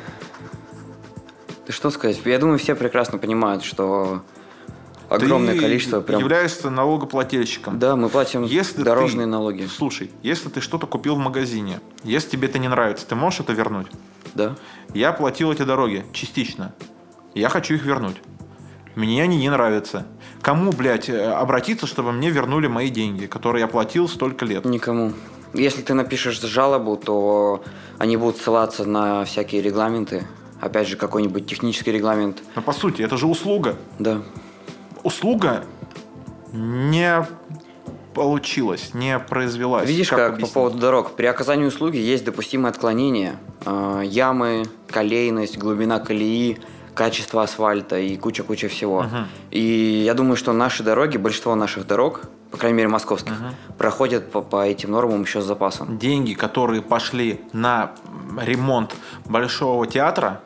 Да 1.68 1.72
что 1.72 1.90
сказать, 1.90 2.20
я 2.24 2.38
думаю, 2.40 2.58
все 2.58 2.74
прекрасно 2.74 3.18
понимают, 3.18 3.62
что 3.62 4.24
огромное 5.08 5.54
ты 5.54 5.60
количество 5.60 6.00
прям... 6.00 6.18
являешься 6.18 6.68
налогоплательщиком. 6.68 7.78
Да, 7.78 7.94
мы 7.94 8.08
платим 8.08 8.42
Если 8.42 8.82
дорожные 8.82 9.26
ты- 9.26 9.30
налоги. 9.30 9.66
Слушай, 9.66 10.10
если 10.24 10.48
ты 10.48 10.60
что-то 10.60 10.88
купил 10.88 11.14
в 11.14 11.20
магазине, 11.20 11.78
если 12.02 12.30
тебе 12.30 12.48
это 12.48 12.58
не 12.58 12.66
нравится, 12.66 13.06
ты 13.06 13.14
можешь 13.14 13.38
это 13.38 13.52
вернуть? 13.52 13.86
Да. 14.34 14.56
Я 14.94 15.12
платил 15.12 15.52
эти 15.52 15.62
дороги 15.62 16.04
частично. 16.12 16.74
Я 17.36 17.48
хочу 17.50 17.74
их 17.74 17.84
вернуть. 17.84 18.16
Мне 18.98 19.22
они 19.22 19.36
не 19.36 19.48
нравятся. 19.48 20.08
Кому, 20.42 20.72
блядь, 20.72 21.08
э, 21.08 21.30
обратиться, 21.30 21.86
чтобы 21.86 22.10
мне 22.10 22.30
вернули 22.30 22.66
мои 22.66 22.90
деньги, 22.90 23.26
которые 23.26 23.60
я 23.60 23.68
платил 23.68 24.08
столько 24.08 24.44
лет? 24.44 24.64
Никому. 24.64 25.12
Если 25.54 25.82
ты 25.82 25.94
напишешь 25.94 26.40
жалобу, 26.40 26.96
то 26.96 27.62
они 27.98 28.16
будут 28.16 28.38
ссылаться 28.38 28.84
на 28.86 29.24
всякие 29.24 29.62
регламенты. 29.62 30.26
Опять 30.60 30.88
же, 30.88 30.96
какой-нибудь 30.96 31.46
технический 31.46 31.92
регламент. 31.92 32.42
Но 32.56 32.62
по 32.62 32.72
сути, 32.72 33.02
это 33.02 33.16
же 33.16 33.28
услуга. 33.28 33.76
Да. 34.00 34.22
Услуга 35.04 35.64
не 36.52 37.24
получилась, 38.14 38.94
не 38.94 39.16
произвелась. 39.20 39.88
Видишь, 39.88 40.08
как, 40.08 40.32
объяснить? 40.32 40.48
по 40.48 40.54
поводу 40.54 40.78
дорог. 40.78 41.12
При 41.12 41.26
оказании 41.26 41.66
услуги 41.66 41.98
есть 41.98 42.24
допустимые 42.24 42.70
отклонения. 42.70 43.36
Э, 43.64 44.02
ямы, 44.04 44.64
колейность, 44.88 45.56
глубина 45.56 46.00
колеи, 46.00 46.58
качество 46.98 47.44
асфальта 47.44 47.96
и 47.98 48.16
куча-куча 48.16 48.68
всего. 48.68 49.06
И 49.52 50.02
я 50.04 50.14
думаю, 50.14 50.36
что 50.36 50.52
наши 50.52 50.82
дороги, 50.82 51.16
большинство 51.16 51.54
наших 51.54 51.86
дорог, 51.86 52.22
по 52.50 52.56
крайней 52.56 52.78
мере 52.78 52.88
московских, 52.88 53.34
проходят 53.78 54.32
по, 54.32 54.42
по 54.42 54.66
этим 54.66 54.90
нормам 54.90 55.22
еще 55.22 55.40
с 55.40 55.44
запасом. 55.44 55.96
деньги, 55.98 56.34
которые 56.34 56.82
пошли 56.82 57.40
на 57.52 57.92
ремонт 58.42 58.96
Большого 59.26 59.86
театра, 59.86 60.40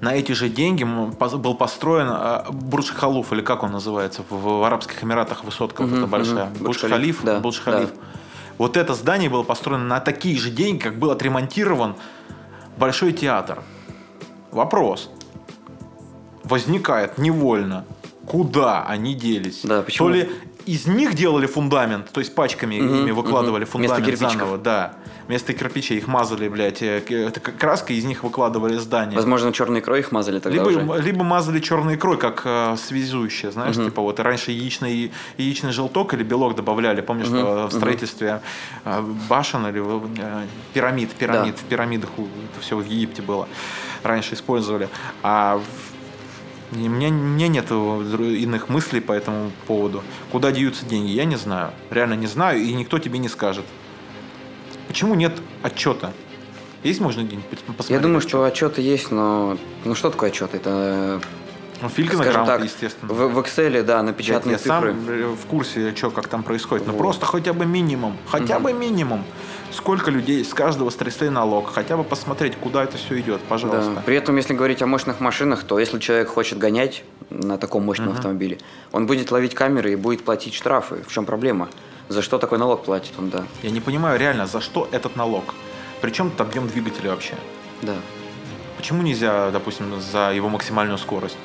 на 0.00 0.14
эти 0.14 0.32
же 0.32 0.48
деньги 0.48 0.84
был 0.84 1.54
построен 1.54 2.08
э, 2.10 2.44
Бурдж-Халуф, 2.50 3.32
или 3.32 3.40
как 3.40 3.62
он 3.62 3.72
называется, 3.72 4.22
в, 4.28 4.62
Арабских 4.62 5.02
Эмиратах 5.02 5.42
высотка 5.42 5.82
вот 5.82 5.90
Мгм, 5.90 5.98
эта 6.00 6.06
большая. 6.06 6.44
мгм. 6.44 6.64
Бурдж-Халиф. 6.64 7.22
Бурдж-Халиф, 7.22 7.24
да, 7.24 7.40
Бурдж-Халиф. 7.40 7.88
да. 7.88 8.00
Вот 8.58 8.76
это 8.76 8.94
здание 8.94 9.30
было 9.30 9.42
построено 9.42 9.84
на 9.84 10.00
такие 10.00 10.38
же 10.38 10.50
деньги, 10.50 10.80
как 10.82 10.96
был 10.98 11.10
отремонтирован 11.10 11.94
Большой 12.78 13.12
театр. 13.12 13.62
Вопрос. 14.52 15.10
Возникает 16.48 17.18
невольно. 17.18 17.84
Куда 18.26 18.84
они 18.84 19.14
делись? 19.14 19.60
Да, 19.62 19.82
почему? 19.82 20.08
То 20.08 20.14
ли 20.14 20.28
из 20.66 20.86
них 20.86 21.14
делали 21.14 21.46
фундамент, 21.46 22.10
то 22.10 22.20
есть 22.20 22.34
пачками 22.34 22.80
Мгм, 22.80 22.94
ими 23.02 23.10
выкладывали 23.12 23.62
мгм. 23.62 23.70
фундамент 23.70 24.04
Вместо 24.06 24.28
заново, 24.28 24.58
да. 24.58 24.94
Вместо 25.28 25.52
кирпичей 25.54 25.96
их 25.98 26.06
мазали, 26.06 26.48
блядь, 26.48 26.82
э, 26.82 27.02
это 27.08 27.40
краской, 27.40 27.96
из 27.96 28.04
них 28.04 28.22
выкладывали 28.24 28.76
здание. 28.76 29.16
Возможно, 29.16 29.52
черной 29.52 29.80
икрой 29.80 30.00
их 30.00 30.12
мазали 30.12 30.38
тогда 30.40 30.62
Либо, 30.64 30.68
уже. 30.92 31.02
либо 31.02 31.24
мазали 31.24 31.58
черной 31.60 31.96
икрой, 31.96 32.16
как 32.16 32.42
э, 32.44 32.76
связующее, 32.76 33.50
знаешь, 33.52 33.74
типа 33.76 34.02
вот 34.02 34.20
раньше 34.20 34.52
яичный, 34.52 35.12
яичный 35.36 35.72
желток 35.72 36.14
или 36.14 36.22
белок 36.22 36.54
добавляли, 36.54 37.00
помнишь, 37.00 37.28
э, 37.30 37.66
в 37.66 37.72
строительстве 37.72 38.40
э, 38.84 39.02
башен 39.28 39.66
или 39.66 39.82
э, 39.84 40.46
пирамид, 40.74 41.10
пирамид, 41.12 41.58
в 41.58 41.64
пирамидах 41.64 42.10
это 42.10 42.60
все 42.60 42.76
в 42.76 42.84
Египте 42.84 43.22
было, 43.22 43.48
раньше 44.04 44.34
использовали. 44.34 44.88
А 45.22 45.58
в- 45.58 45.95
и 46.72 46.88
мне, 46.88 47.08
мне 47.08 47.48
нет 47.48 47.70
иных 47.70 48.68
мыслей 48.68 49.00
по 49.00 49.12
этому 49.12 49.50
поводу. 49.66 50.02
Куда 50.32 50.50
деются 50.50 50.84
деньги, 50.84 51.10
я 51.10 51.24
не 51.24 51.36
знаю. 51.36 51.70
Реально 51.90 52.14
не 52.14 52.26
знаю, 52.26 52.60
и 52.60 52.72
никто 52.74 52.98
тебе 52.98 53.18
не 53.18 53.28
скажет. 53.28 53.64
Почему 54.88 55.14
нет 55.14 55.32
отчета? 55.62 56.12
Есть 56.82 57.00
можно 57.00 57.22
где-нибудь 57.22 57.48
посмотреть? 57.60 57.90
Я 57.90 57.98
думаю, 58.00 58.18
отчет? 58.18 58.28
что 58.28 58.44
отчеты 58.44 58.80
есть, 58.82 59.10
но 59.10 59.56
ну 59.84 59.94
что 59.94 60.10
такое 60.10 60.30
отчет? 60.30 60.54
Это, 60.54 61.20
Ну, 61.82 61.88
Филькина 61.88 62.22
скажем 62.22 62.46
так, 62.46 62.64
естественно. 62.64 63.12
в, 63.12 63.28
в 63.34 63.38
Excel, 63.40 63.82
да, 63.82 64.02
напечатанные 64.02 64.54
я 64.54 64.58
сам 64.58 64.82
цифры. 64.82 64.96
э, 65.08 65.34
в 65.34 65.46
курсе, 65.46 65.94
что 65.96 66.10
как 66.10 66.28
там 66.28 66.42
происходит. 66.42 66.86
Ну 66.86 66.92
Вот. 66.92 66.98
просто 66.98 67.26
хотя 67.26 67.52
бы 67.52 67.66
минимум. 67.66 68.16
Хотя 68.28 68.58
бы 68.60 68.72
минимум. 68.72 69.24
Сколько 69.76 70.10
людей 70.10 70.42
с 70.42 70.54
каждого 70.54 70.88
стрясли 70.88 71.28
налог. 71.28 71.70
Хотя 71.70 71.98
бы 71.98 72.02
посмотреть, 72.04 72.56
куда 72.56 72.82
это 72.84 72.96
все 72.96 73.20
идет, 73.20 73.40
Да. 73.42 73.46
пожалуйста. 73.48 74.02
При 74.06 74.16
этом, 74.16 74.34
если 74.36 74.54
говорить 74.54 74.80
о 74.80 74.86
мощных 74.86 75.20
машинах, 75.20 75.64
то 75.64 75.78
если 75.78 75.98
человек 75.98 76.28
хочет 76.28 76.56
гонять 76.58 77.04
на 77.28 77.58
таком 77.58 77.84
мощном 77.84 78.10
автомобиле, 78.12 78.58
он 78.92 79.06
будет 79.06 79.30
ловить 79.30 79.54
камеры 79.54 79.92
и 79.92 79.96
будет 79.96 80.24
платить 80.24 80.54
штрафы. 80.54 81.02
В 81.06 81.12
чем 81.12 81.26
проблема? 81.26 81.68
За 82.08 82.22
что 82.22 82.38
такой 82.38 82.58
налог 82.58 82.84
платит 82.84 83.12
он, 83.18 83.28
да. 83.28 83.44
Я 83.62 83.70
не 83.70 83.80
понимаю 83.80 84.18
реально, 84.18 84.46
за 84.46 84.60
что 84.62 84.88
этот 84.92 85.14
налог. 85.16 85.54
Причем 86.00 86.30
тут 86.30 86.40
объем 86.40 86.68
двигателя 86.68 87.10
вообще. 87.10 87.34
Да. 87.82 87.96
Почему 88.78 89.02
нельзя, 89.02 89.50
допустим, 89.50 90.00
за 90.00 90.32
его 90.32 90.48
максимальную 90.48 90.96
скорость? 90.98 91.36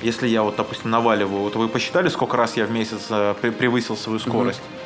Если 0.00 0.28
я 0.28 0.42
вот, 0.44 0.54
допустим, 0.56 0.90
наваливаю, 0.90 1.42
вот 1.42 1.56
вы 1.56 1.66
посчитали, 1.68 2.08
сколько 2.08 2.36
раз 2.36 2.56
я 2.56 2.66
в 2.66 2.70
месяц 2.70 3.06
э, 3.10 3.34
превысил 3.58 3.96
свою 3.96 4.20
скорость? 4.20 4.60
На- 4.60 4.77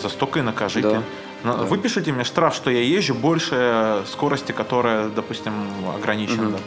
за 0.00 0.08
столько 0.08 0.38
и 0.38 0.42
накажите. 0.42 1.02
Да. 1.42 1.52
Выпишите 1.52 2.12
мне 2.12 2.24
штраф, 2.24 2.54
что 2.54 2.70
я 2.70 2.80
езжу 2.80 3.14
больше 3.14 4.02
скорости, 4.10 4.52
которая, 4.52 5.08
допустим, 5.08 5.52
ограничена. 5.94 6.50
Да. 6.50 6.58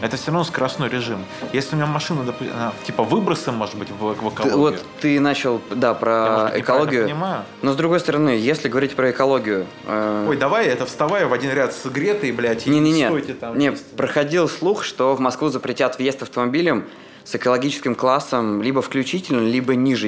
Это 0.00 0.16
все 0.16 0.26
равно 0.26 0.44
скоростной 0.44 0.88
режим. 0.88 1.24
Если 1.52 1.74
у 1.74 1.78
меня 1.78 1.86
машина, 1.86 2.20
она, 2.22 2.72
типа 2.84 3.02
выбросы, 3.02 3.50
может 3.50 3.74
быть, 3.76 3.88
в, 3.90 3.94
в 3.94 4.14
Ты- 4.14 4.28
экологию. 4.28 4.56
вот 4.58 4.82
ты 5.00 5.18
начал, 5.18 5.60
да, 5.70 5.88
Я, 5.88 5.94
про 5.94 6.10
может 6.10 6.28
быть, 6.28 6.36
неправильно 6.38 6.60
экологию. 6.64 7.04
понимаю. 7.06 7.42
Но 7.62 7.72
с 7.72 7.76
другой 7.76 7.98
стороны, 7.98 8.28
если 8.30 8.68
говорить 8.68 8.94
про 8.94 9.10
экологию, 9.10 9.66
э, 9.86 10.26
Ой, 10.28 10.36
давай 10.36 10.66
это 10.66 10.86
вставай 10.86 11.24
в 11.24 11.32
один 11.32 11.50
ряд 11.52 11.72
с 11.74 11.84
Гретой, 11.86 12.30
блядь, 12.30 12.66
и 12.68 12.70
Не-не-не. 12.70 13.06
стойте 13.06 13.34
там. 13.34 13.58
Не, 13.58 13.70
вместе. 13.70 13.86
проходил 13.96 14.48
слух, 14.48 14.84
что 14.84 15.16
в 15.16 15.20
Москву 15.20 15.48
запретят 15.48 15.98
въезд 15.98 16.22
автомобилем 16.22 16.84
с 17.24 17.34
экологическим 17.34 17.96
классом 17.96 18.62
либо 18.62 18.82
включительно, 18.82 19.40
либо 19.40 19.74
ниже 19.74 20.06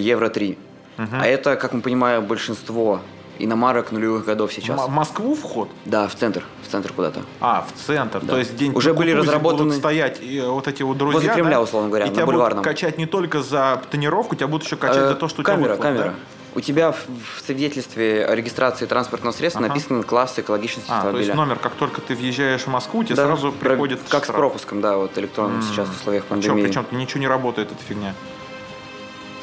Евро-3. 1.04 1.20
А 1.20 1.26
это, 1.26 1.56
как 1.56 1.72
мы 1.72 1.80
понимаем, 1.80 2.24
большинство 2.24 3.00
иномарок 3.38 3.90
нулевых 3.90 4.26
годов 4.26 4.52
сейчас. 4.52 4.78
М- 4.78 4.86
в 4.86 4.90
Москву 4.90 5.34
вход? 5.34 5.70
Да, 5.86 6.08
в 6.08 6.14
центр, 6.14 6.44
в 6.66 6.70
центр 6.70 6.92
куда-то. 6.92 7.22
А, 7.40 7.66
в 7.66 7.86
центр. 7.86 8.20
Да. 8.22 8.32
То 8.34 8.38
есть 8.38 8.54
день 8.56 8.72
Уже 8.74 8.92
были 8.92 9.12
разработаны- 9.12 9.64
будут 9.64 9.74
стоять 9.76 10.18
и 10.22 10.40
вот 10.40 10.68
эти 10.68 10.82
вот 10.82 10.98
друзья. 10.98 11.20
Возле 11.20 11.32
Кремля, 11.34 11.56
да? 11.56 11.62
условно 11.62 11.88
говоря, 11.88 12.04
и 12.06 12.08
на 12.10 12.14
тебя 12.14 12.26
будут 12.26 12.60
качать 12.60 12.98
не 12.98 13.06
только 13.06 13.40
за 13.42 13.80
тонировку, 13.90 14.36
тебя 14.36 14.46
будут 14.48 14.66
еще 14.66 14.76
качать 14.76 14.98
Э, 14.98 15.08
за 15.08 15.14
то, 15.14 15.28
что 15.28 15.40
у 15.40 15.44
тебя 15.44 15.54
камера, 15.54 15.68
выхлоп, 15.70 15.82
камера. 15.82 16.04
да? 16.04 16.14
У 16.52 16.60
тебя 16.60 16.90
в, 16.92 16.98
свидетельстве 17.46 18.26
о 18.26 18.34
регистрации 18.34 18.84
транспортного 18.84 19.32
средства 19.32 19.60
Ага. 19.64 19.68
написан 19.68 20.02
класс 20.02 20.34
экологичности 20.36 20.88
А, 20.90 20.94
то 20.94 20.96
автомобиля. 20.98 21.24
есть 21.24 21.34
номер, 21.36 21.58
как 21.60 21.72
только 21.74 22.00
ты 22.00 22.14
въезжаешь 22.16 22.62
в 22.62 22.66
Москву, 22.66 23.04
тебе 23.04 23.14
Да, 23.14 23.26
сразу 23.26 23.52
приходит 23.52 24.00
Как 24.08 24.22
с 24.22 24.24
штраф. 24.24 24.36
пропуском, 24.36 24.80
да, 24.80 24.96
вот 24.96 25.16
электронным 25.16 25.58
М. 25.58 25.62
сейчас 25.62 25.88
в 25.88 25.92
условиях 26.00 26.24
А 26.28 26.30
пандемии. 26.30 26.62
причем 26.64 26.84
ничего 26.90 27.20
не 27.20 27.28
работает, 27.28 27.70
эта 27.70 27.82
фигня. 27.84 28.14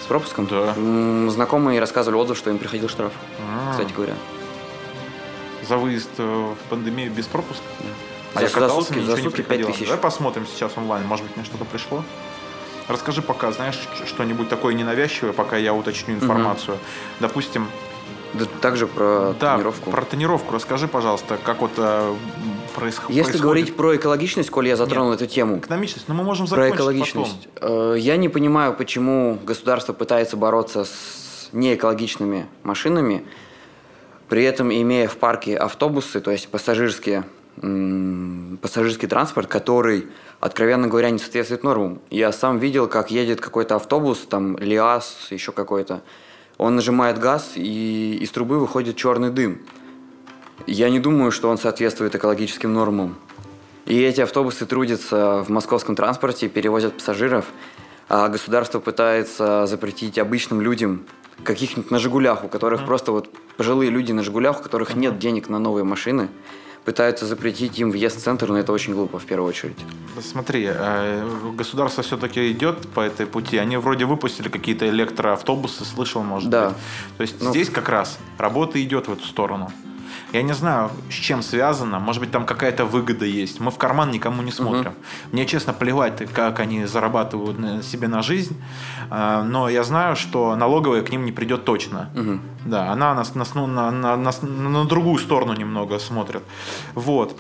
Пропуском? 0.07 0.45
Да. 0.47 0.73
М, 0.75 1.29
Знакомые 1.29 1.79
рассказывали 1.79 2.17
отзыв, 2.19 2.37
что 2.37 2.49
им 2.49 2.57
приходил 2.57 2.89
штраф, 2.89 3.11
А, 3.39 3.71
кстати 3.71 3.91
говоря. 3.93 4.13
За 5.67 5.77
выезд 5.77 6.09
э, 6.17 6.23
в 6.23 6.69
пандемию 6.69 7.11
без 7.11 7.25
пропуска? 7.27 7.63
А 8.33 8.39
За- 8.39 8.41
я 8.43 8.47
за 8.47 8.53
катался, 8.53 8.87
сутки- 8.93 8.93
за 8.99 8.99
ничего 9.01 9.17
не 9.17 9.23
сутки 9.23 9.35
приходило. 9.41 9.67
5000. 9.67 9.85
Давай 9.87 10.01
посмотрим 10.01 10.47
сейчас 10.47 10.71
онлайн, 10.77 11.05
может 11.05 11.25
быть, 11.25 11.35
мне 11.35 11.45
что-то 11.45 11.65
пришло. 11.65 12.03
Расскажи 12.87 13.21
пока, 13.21 13.51
знаешь, 13.51 13.77
что-нибудь 14.05 14.47
такое 14.47 14.73
ненавязчивое, 14.73 15.33
пока 15.33 15.57
я 15.57 15.73
уточню 15.73 16.13
информацию. 16.15 16.77
Допустим, 17.19 17.67
Да, 18.33 18.45
также 18.61 18.87
про 18.87 19.33
да, 19.39 19.53
тонировку. 19.55 19.91
про 19.91 20.01
тонировку 20.03 20.53
расскажи, 20.55 20.87
пожалуйста, 20.87 21.37
как 21.43 21.59
вот 21.61 21.71
э, 22.77 22.81
происх- 22.81 23.03
Если 23.09 23.21
происходит. 23.23 23.41
говорить 23.41 23.75
про 23.75 23.95
экологичность, 23.95 24.49
коль 24.49 24.67
я 24.67 24.75
затронул 24.75 25.11
эту 25.11 25.25
тему, 25.25 25.57
Экономичность, 25.57 26.07
но 26.07 26.13
мы 26.13 26.23
можем 26.23 26.47
про 26.47 26.55
закончить 26.55 26.75
экологичность, 26.75 27.47
э, 27.61 27.95
я 27.99 28.17
не 28.17 28.29
понимаю, 28.29 28.73
почему 28.73 29.37
государство 29.43 29.93
пытается 29.93 30.37
бороться 30.37 30.85
с 30.85 31.49
неэкологичными 31.53 32.45
машинами, 32.63 33.25
при 34.29 34.43
этом 34.43 34.71
имея 34.71 35.07
в 35.07 35.17
парке 35.17 35.55
автобусы, 35.57 36.19
то 36.19 36.31
есть 36.31 36.49
пассажирские, 36.49 37.23
пассажирский 38.61 39.07
транспорт, 39.07 39.47
который, 39.47 40.07
откровенно 40.39 40.87
говоря, 40.87 41.09
не 41.09 41.19
соответствует 41.19 41.63
нормам. 41.63 41.99
Я 42.09 42.31
сам 42.31 42.59
видел, 42.59 42.87
как 42.87 43.09
едет 43.11 43.41
какой-то 43.41 43.75
автобус, 43.75 44.19
там 44.29 44.57
ЛиАЗ, 44.57 45.27
еще 45.31 45.51
какой-то. 45.51 46.01
Он 46.57 46.75
нажимает 46.75 47.19
газ, 47.19 47.51
и 47.55 48.17
из 48.19 48.31
трубы 48.31 48.59
выходит 48.59 48.95
черный 48.95 49.29
дым. 49.29 49.61
Я 50.65 50.89
не 50.89 50.99
думаю, 50.99 51.31
что 51.31 51.49
он 51.49 51.57
соответствует 51.57 52.15
экологическим 52.15 52.73
нормам. 52.73 53.15
И 53.85 54.01
эти 54.01 54.19
автобусы 54.21 54.65
трудятся 54.65 55.43
в 55.43 55.49
московском 55.49 55.95
транспорте, 55.95 56.49
перевозят 56.49 56.95
пассажиров, 56.95 57.45
а 58.09 58.27
государство 58.27 58.79
пытается 58.79 59.65
запретить 59.65 60.17
обычным 60.17 60.61
людям 60.61 61.05
каких-нибудь 61.43 61.91
на 61.91 61.99
«Жигулях», 61.99 62.43
у 62.43 62.47
которых 62.49 62.85
просто 62.85 63.11
вот 63.11 63.29
пожилые 63.55 63.89
люди 63.91 64.11
на 64.11 64.23
«Жигулях», 64.23 64.59
у 64.59 64.63
которых 64.63 64.95
нет 64.95 65.19
денег 65.19 65.47
на 65.47 65.59
новые 65.59 65.83
машины, 65.85 66.29
пытаются 66.83 67.25
запретить 67.25 67.79
им 67.79 67.91
въезд 67.91 68.17
в 68.17 68.23
центр, 68.23 68.47
но 68.47 68.57
это 68.57 68.71
очень 68.73 68.93
глупо 68.93 69.19
в 69.19 69.25
первую 69.25 69.49
очередь. 69.49 69.77
Смотри, 70.21 70.67
э, 70.69 71.29
государство 71.55 72.01
все-таки 72.01 72.51
идет 72.51 72.87
по 72.89 73.01
этой 73.01 73.25
пути. 73.25 73.57
Они 73.57 73.77
вроде 73.77 74.05
выпустили 74.05 74.47
какие-то 74.49 74.87
электроавтобусы, 74.89 75.85
слышал, 75.85 76.23
может 76.23 76.49
Да. 76.49 76.69
быть. 76.69 76.77
То 77.17 77.21
есть 77.23 77.41
Ну, 77.41 77.49
здесь 77.51 77.69
как 77.69 77.89
раз 77.89 78.17
работа 78.37 78.81
идет 78.83 79.07
в 79.07 79.13
эту 79.13 79.25
сторону. 79.25 79.71
Я 80.33 80.41
не 80.41 80.53
знаю, 80.53 80.91
с 81.09 81.13
чем 81.13 81.41
связано. 81.41 81.99
Может 81.99 82.21
быть, 82.21 82.31
там 82.31 82.45
какая-то 82.45 82.85
выгода 82.85 83.25
есть. 83.25 83.59
Мы 83.59 83.71
в 83.71 83.77
карман 83.77 84.11
никому 84.11 84.41
не 84.41 84.51
смотрим. 84.51 84.93
Мне, 85.31 85.45
честно, 85.45 85.73
плевать, 85.73 86.31
как 86.33 86.59
они 86.59 86.85
зарабатывают 86.85 87.59
на- 87.59 87.83
себе 87.83 88.07
на 88.07 88.21
жизнь. 88.21 88.55
А, 89.09 89.43
Но 89.43 89.69
я 89.69 89.83
знаю, 89.83 90.15
что 90.15 90.55
налоговая 90.55 91.01
к 91.01 91.11
ним 91.11 91.25
не 91.25 91.31
придет 91.31 91.65
точно. 91.65 92.09
Да, 92.65 92.91
она 92.91 93.13
нас, 93.13 93.35
нас, 93.35 93.55
ну, 93.55 93.67
на, 93.67 93.91
на- 93.91 94.17
нас 94.17 94.41
на 94.41 94.85
другую 94.85 95.17
сторону 95.19 95.53
немного 95.53 95.99
смотрит. 95.99 96.43
Вот. 96.95 97.37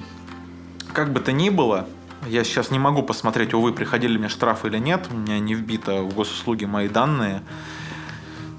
Как 0.93 1.11
бы 1.13 1.19
то 1.19 1.31
ни 1.31 1.49
было, 1.49 1.85
я 2.27 2.43
сейчас 2.43 2.71
не 2.71 2.79
могу 2.79 3.03
посмотреть, 3.03 3.53
увы, 3.53 3.71
приходили 3.73 4.13
ли 4.13 4.17
мне 4.19 4.29
штрафы 4.29 4.67
или 4.69 4.79
нет. 4.79 5.07
У 5.11 5.15
меня 5.17 5.39
не 5.39 5.53
вбито 5.53 6.01
в 6.01 6.13
госуслуги 6.15 6.65
мои 6.65 6.87
данные. 6.87 7.41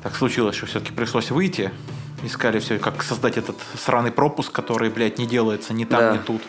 Так 0.03 0.15
случилось, 0.15 0.55
что 0.57 0.67
все-таки 0.67 0.93
пришлось 0.93 1.31
выйти. 1.31 1.71
Искали 2.23 2.59
все, 2.59 2.79
как 2.79 3.03
создать 3.03 3.37
этот 3.39 3.57
сраный 3.77 4.11
пропуск, 4.11 4.51
который, 4.53 4.91
блядь, 4.91 5.19
не 5.19 5.27
делается 5.27 5.73
ни 5.73 5.85
там, 5.85 6.01
Да. 6.01 6.13
ни 6.15 6.19
тут. 6.19 6.43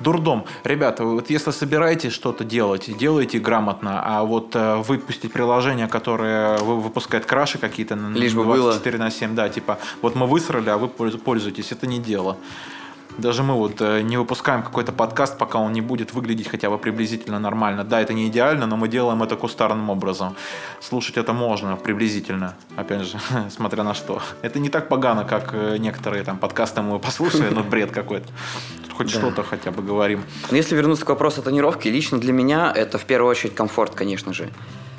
Дурдом. 0.00 0.44
Ребята, 0.62 1.04
вот 1.04 1.28
если 1.28 1.50
собираетесь 1.50 2.12
что-то 2.12 2.44
делать, 2.44 2.96
делайте 2.96 3.40
грамотно, 3.40 4.00
а 4.04 4.22
вот 4.22 4.54
э, 4.54 4.76
выпустить 4.76 5.32
приложение, 5.32 5.88
которое 5.88 6.56
вы- 6.58 6.80
выпускает 6.80 7.26
краши 7.26 7.58
какие-то 7.58 7.96
на 7.96 8.14
Лишь 8.16 8.32
бы 8.32 8.44
было. 8.44 8.56
24 8.74 8.98
на 8.98 9.10
7, 9.10 9.34
да, 9.34 9.48
типа, 9.48 9.78
вот 10.00 10.14
мы 10.14 10.26
высрали, 10.28 10.70
а 10.70 10.76
вы 10.78 10.86
польз- 10.86 11.18
пользуетесь, 11.18 11.72
это 11.72 11.88
не 11.88 11.98
дело. 11.98 12.36
Даже 13.18 13.42
мы 13.42 13.54
вот 13.54 13.80
э, 13.80 14.02
не 14.02 14.16
выпускаем 14.16 14.62
какой-то 14.62 14.92
подкаст, 14.92 15.38
пока 15.38 15.58
он 15.58 15.72
не 15.72 15.80
будет 15.80 16.12
выглядеть 16.12 16.46
хотя 16.46 16.70
бы 16.70 16.78
приблизительно 16.78 17.40
нормально. 17.40 17.82
Да, 17.82 18.00
это 18.00 18.12
не 18.12 18.28
идеально, 18.28 18.66
но 18.66 18.76
мы 18.76 18.86
делаем 18.86 19.22
это 19.24 19.34
кустарным 19.34 19.90
образом. 19.90 20.36
Слушать 20.80 21.16
это 21.16 21.32
можно 21.32 21.74
приблизительно, 21.74 22.54
опять 22.76 23.02
же, 23.02 23.18
смотря 23.50 23.82
на 23.82 23.94
что. 23.94 24.22
Это 24.42 24.60
не 24.60 24.68
так 24.68 24.88
погано, 24.88 25.24
как 25.24 25.50
э, 25.52 25.78
некоторые 25.78 26.22
там 26.22 26.38
подкасты 26.38 26.80
мы 26.80 27.00
послушали, 27.00 27.48
но 27.52 27.64
бред 27.64 27.90
какой-то. 27.90 28.28
Тут 28.84 28.92
хоть 28.92 29.10
что-то 29.10 29.42
хотя 29.42 29.72
бы 29.72 29.82
говорим. 29.82 30.22
Но 30.52 30.56
если 30.56 30.76
вернуться 30.76 31.04
к 31.04 31.08
вопросу 31.08 31.42
тонировки, 31.42 31.88
лично 31.88 32.20
для 32.20 32.32
меня 32.32 32.72
это 32.72 32.98
в 32.98 33.04
первую 33.04 33.30
очередь 33.30 33.54
комфорт, 33.56 33.96
конечно 33.96 34.32
же. 34.32 34.48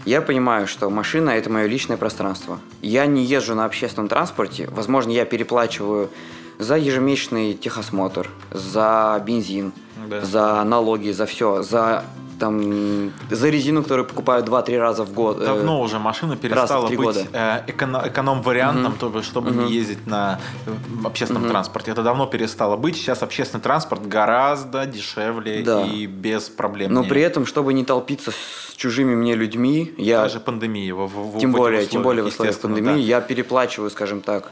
Я 0.05 0.21
понимаю, 0.21 0.67
что 0.67 0.89
машина– 0.89 1.29
это 1.31 1.49
мое 1.49 1.65
личное 1.67 1.97
пространство. 1.97 2.59
Я 2.81 3.05
не 3.05 3.23
езжу 3.23 3.55
на 3.55 3.65
общественном 3.65 4.07
транспорте. 4.07 4.67
Возможно, 4.71 5.11
я 5.11 5.25
переплачиваю 5.25 6.09
за 6.57 6.75
ежемесячный 6.77 7.53
техосмотр, 7.53 8.29
за 8.51 9.21
бензин, 9.25 9.71
Да. 10.09 10.21
за 10.21 10.63
налоги, 10.63 11.11
за 11.11 11.25
все, 11.25 11.61
за 11.61 12.03
там 12.39 13.11
за 13.29 13.49
резину, 13.49 13.83
которую 13.83 14.05
покупаю 14.07 14.43
2-3 14.43 14.79
раза 14.79 15.03
в 15.03 15.13
год. 15.13 15.41
э, 15.41 15.45
Давно 15.45 15.81
уже 15.81 15.99
машина 15.99 16.35
перестала 16.37 16.87
быть 16.87 16.97
года. 16.97 17.25
э, 17.33 17.61
эконо- 17.67 18.07
эконом-вариантом, 18.07 18.93
то- 18.99 19.21
чтобы 19.21 19.51
не 19.51 19.71
ездить 19.71 20.07
на 20.07 20.39
э, 20.65 20.71
общественном 21.05 21.47
транспорте. 21.49 21.91
Это 21.91 22.01
давно 22.03 22.25
перестало 22.25 22.77
быть. 22.77 22.95
Сейчас 22.95 23.21
общественный 23.23 23.61
транспорт 23.61 24.07
гораздо 24.07 24.85
дешевле 24.85 25.61
Да. 25.63 25.83
и 25.85 26.05
без 26.07 26.49
проблем. 26.49 26.93
Но 26.93 27.03
при 27.03 27.21
этом, 27.21 27.45
чтобы 27.45 27.73
не 27.73 27.83
толпиться 27.83 28.31
с 28.31 28.75
чужими 28.75 29.13
мне 29.15 29.35
людьми, 29.35 29.93
я 29.97 30.21
Даже 30.21 30.39
пандемия. 30.39 30.93
в- 30.95 31.07
в- 31.07 31.39
Тем 31.39 31.51
более, 31.51 31.79
условиях, 31.79 31.89
тем 31.89 32.01
более 32.03 32.23
в 32.23 32.27
условиях 32.27 32.57
пандемии, 32.59 32.91
да. 32.93 32.95
я 32.97 33.21
переплачиваю, 33.21 33.89
скажем 33.89 34.21
так, 34.21 34.51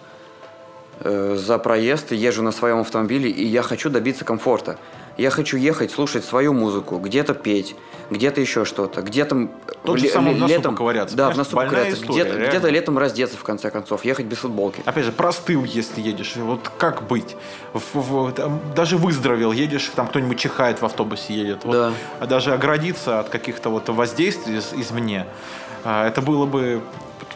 э, 1.00 1.36
за 1.38 1.58
проезд, 1.60 2.12
езжу 2.12 2.42
на 2.44 2.52
своем 2.52 2.80
автомобиле, 2.80 3.30
и 3.30 3.46
я 3.46 3.62
хочу 3.62 3.90
добиться 3.90 4.26
комфорта. 4.26 4.78
Я 5.18 5.32
хочу 5.32 5.58
ехать, 5.58 5.92
слушать 5.92 6.24
свою 6.26 6.54
музыку, 6.54 6.98
где-то 7.00 7.34
петь, 7.34 7.76
где-то 8.12 8.40
еще 8.40 8.66
что-то, 8.66 9.02
где-то 9.02 9.36
м, 9.36 9.52
Тот 9.84 9.98
же 10.00 10.08
в 10.10 10.22
носу 10.22 10.48
летом, 10.48 10.76
поковыряться, 10.76 11.16
да, 11.18 11.32
в 11.32 11.38
носу 11.38 11.56
поковыряться, 11.56 12.06
где-то, 12.06 12.38
где-то 12.38 12.70
летом 12.70 12.98
раздеться 12.98 13.36
в 13.38 13.44
конце 13.44 13.72
концов, 13.72 14.06
ехать 14.06 14.28
без 14.28 14.38
футболки. 14.38 14.82
Опять 14.86 15.06
же, 15.06 15.12
простыл, 15.12 15.64
если 15.64 16.02
едешь. 16.02 16.36
Вот 16.36 16.70
как 16.78 17.08
быть? 17.08 17.36
В- 17.74 17.82
в- 17.96 18.32
там 18.34 18.60
даже 18.76 18.98
выздоровел, 18.98 19.52
едешь, 19.52 19.92
там 19.96 20.08
кто-нибудь 20.08 20.38
чихает 20.40 20.82
в 20.82 20.86
автобусе 20.86 21.34
едет. 21.34 21.64
Вот, 21.66 21.74
Да. 21.74 21.94
А 22.20 22.28
даже 22.28 22.54
оградиться 22.54 23.20
от 23.20 23.30
каких-то 23.30 23.70
вот 23.70 23.90
воздействий 23.90 24.58
из- 24.60 24.74
извне, 24.74 25.26
а, 25.84 26.08
это 26.08 26.22
было 26.22 26.46
бы... 26.46 26.82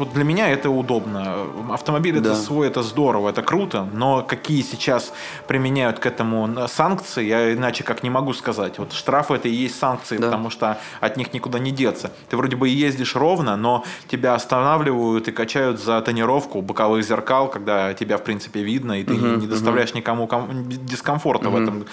Вот 0.01 0.13
для 0.13 0.23
меня 0.23 0.49
это 0.49 0.71
удобно. 0.71 1.35
Автомобиль 1.71 2.15
это 2.17 2.29
Да. 2.29 2.35
свой, 2.35 2.67
это 2.67 2.81
здорово, 2.81 3.29
это 3.29 3.43
круто, 3.43 3.87
но 3.93 4.23
какие 4.23 4.63
сейчас 4.63 5.13
применяют 5.47 5.99
к 5.99 6.07
этому 6.07 6.49
санкции, 6.67 7.23
я 7.23 7.53
иначе 7.53 7.83
как 7.83 8.01
не 8.01 8.09
могу 8.09 8.33
сказать. 8.33 8.79
Вот 8.79 8.93
штрафы 8.93 9.35
это 9.35 9.47
и 9.47 9.51
есть 9.53 9.77
санкции, 9.77 10.17
Да. 10.17 10.25
потому 10.25 10.49
что 10.49 10.79
от 11.01 11.17
них 11.17 11.33
никуда 11.35 11.59
не 11.59 11.69
деться. 11.69 12.09
Ты 12.29 12.35
вроде 12.37 12.55
бы 12.55 12.67
и 12.67 12.71
ездишь 12.73 13.15
ровно, 13.15 13.55
но 13.57 13.83
тебя 14.07 14.33
останавливают 14.33 15.27
и 15.27 15.31
качают 15.31 15.79
за 15.79 16.01
тонировку 16.01 16.63
боковых 16.63 17.03
зеркал, 17.05 17.47
когда 17.47 17.93
тебя, 17.93 18.17
в 18.17 18.23
принципе, 18.23 18.63
видно, 18.63 18.99
и 18.99 19.03
ты 19.03 19.13
не- 19.15 19.37
не 19.41 19.45
доставляешь 19.45 19.93
никому 19.93 20.25
ком- 20.25 20.67
дискомфорта 20.67 21.51
в 21.51 21.55
этом 21.61 21.85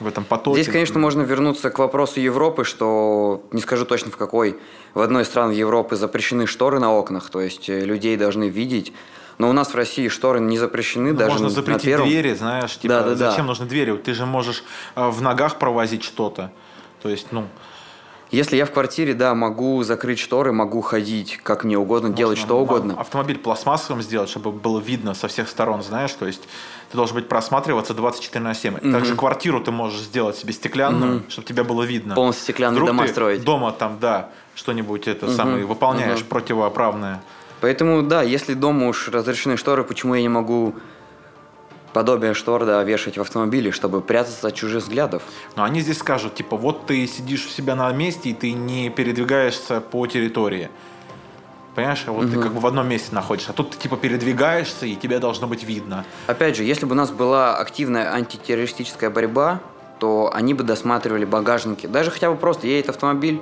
в 0.00 0.06
этом 0.06 0.24
потоке. 0.24 0.60
Здесь, 0.62 0.72
конечно, 0.72 0.98
можно 0.98 1.22
вернуться 1.22 1.70
к 1.70 1.78
вопросу 1.78 2.20
Европы, 2.20 2.64
что 2.64 3.42
не 3.52 3.60
скажу 3.60 3.84
точно 3.84 4.10
в 4.10 4.16
какой. 4.16 4.58
В 4.94 5.00
одной 5.00 5.22
из 5.22 5.26
стран 5.28 5.50
Европы 5.52 5.94
запрещены 5.96 6.46
шторы 6.46 6.80
на 6.80 6.92
окнах, 6.92 7.30
то 7.30 7.40
есть 7.40 7.68
э, 7.68 7.84
людей 7.84 8.16
должны 8.16 8.48
видеть. 8.48 8.92
Но 9.38 9.48
у 9.48 9.52
нас 9.52 9.68
в 9.68 9.74
России 9.74 10.08
шторы 10.08 10.40
не 10.40 10.58
запрещены, 10.58 11.12
Ну, 11.12 11.18
даже 11.18 11.30
можно 11.30 11.44
на 11.46 11.50
запретить 11.50 11.84
первом. 11.84 12.08
двери, 12.08 12.34
знаешь, 12.34 12.76
типа, 12.78 12.94
Да-да-да. 12.94 13.30
зачем 13.30 13.46
нужны 13.46 13.66
двери? 13.66 13.96
Ты 13.96 14.12
же 14.14 14.26
можешь 14.26 14.64
э, 14.96 15.08
в 15.08 15.22
ногах 15.22 15.58
провозить 15.58 16.02
что-то. 16.02 16.50
То 17.02 17.08
есть, 17.08 17.28
ну, 17.30 17.46
Если 18.30 18.56
я 18.56 18.64
в 18.64 18.70
квартире, 18.70 19.14
да, 19.14 19.34
могу 19.34 19.82
закрыть 19.82 20.20
шторы, 20.20 20.52
могу 20.52 20.82
ходить 20.82 21.38
как 21.42 21.64
мне 21.64 21.76
угодно, 21.76 22.10
делать 22.10 22.38
можно 22.38 22.46
что 22.46 22.56
ма- 22.56 22.62
угодно. 22.62 22.94
Автомобиль 22.96 23.38
пластмассовым 23.38 24.02
сделать, 24.02 24.30
чтобы 24.30 24.52
было 24.52 24.78
видно 24.78 25.14
со 25.14 25.26
всех 25.26 25.48
сторон, 25.48 25.82
знаешь, 25.82 26.12
то 26.12 26.26
есть 26.26 26.42
ты 26.90 26.96
должен 26.96 27.16
быть 27.16 27.28
просматриваться 27.28 27.92
24 27.92 28.44
на 28.44 28.54
7. 28.54 28.92
Также 28.92 29.16
квартиру 29.16 29.60
ты 29.60 29.72
можешь 29.72 30.00
сделать 30.00 30.36
себе 30.36 30.52
стеклянную, 30.52 31.24
чтобы 31.28 31.46
тебя 31.48 31.64
было 31.64 31.82
видно. 31.82 32.14
Полностью 32.14 32.44
стеклянные 32.44 32.76
Вдруг 32.82 32.88
дома 32.90 33.02
ты 33.06 33.08
строить. 33.12 33.44
дома 33.44 33.72
там, 33.72 33.98
да, 34.00 34.28
что-нибудь 34.54 35.08
это 35.08 35.28
самое 35.34 35.64
выполняешь 35.64 36.20
мгм. 36.20 36.28
противоправное. 36.28 37.20
Поэтому, 37.60 38.02
да, 38.02 38.22
если 38.22 38.54
дома 38.54 38.86
уж 38.88 39.08
разрешены 39.08 39.56
шторы, 39.56 39.82
почему 39.84 40.14
я 40.14 40.22
не 40.22 40.28
могу 40.28 40.74
подобие 41.92 42.34
штор, 42.34 42.64
да, 42.64 42.82
вешать 42.82 43.18
в 43.18 43.20
автомобиле, 43.20 43.70
чтобы 43.72 44.00
прятаться 44.00 44.48
от 44.48 44.54
чужих 44.54 44.82
взглядов? 44.82 45.22
Но 45.56 45.64
они 45.64 45.80
здесь 45.80 45.98
скажут, 45.98 46.34
типа, 46.34 46.56
вот 46.56 46.86
ты 46.86 47.06
сидишь 47.06 47.46
у 47.46 47.48
себя 47.48 47.74
на 47.74 47.90
месте, 47.92 48.30
и 48.30 48.32
ты 48.32 48.52
не 48.52 48.90
передвигаешься 48.90 49.80
по 49.80 50.06
территории. 50.06 50.70
Понимаешь, 51.74 52.04
вот 52.06 52.30
ты 52.30 52.38
как 52.38 52.52
бы 52.52 52.60
в 52.60 52.66
одном 52.66 52.88
месте 52.88 53.14
находишься, 53.14 53.52
а 53.52 53.54
тут 53.54 53.70
ты 53.70 53.78
типа 53.78 53.96
передвигаешься, 53.96 54.86
и 54.86 54.96
тебя 54.96 55.20
должно 55.20 55.46
быть 55.46 55.62
видно. 55.62 56.04
Опять 56.26 56.56
же, 56.56 56.64
если 56.64 56.84
бы 56.84 56.92
у 56.92 56.96
нас 56.96 57.10
была 57.10 57.56
активная 57.56 58.12
антитеррористическая 58.12 59.08
борьба, 59.08 59.60
то 60.00 60.30
они 60.34 60.52
бы 60.54 60.64
досматривали 60.64 61.24
багажники. 61.24 61.86
Даже 61.86 62.10
хотя 62.10 62.30
бы 62.30 62.36
просто 62.36 62.66
едет 62.66 62.88
автомобиль, 62.88 63.40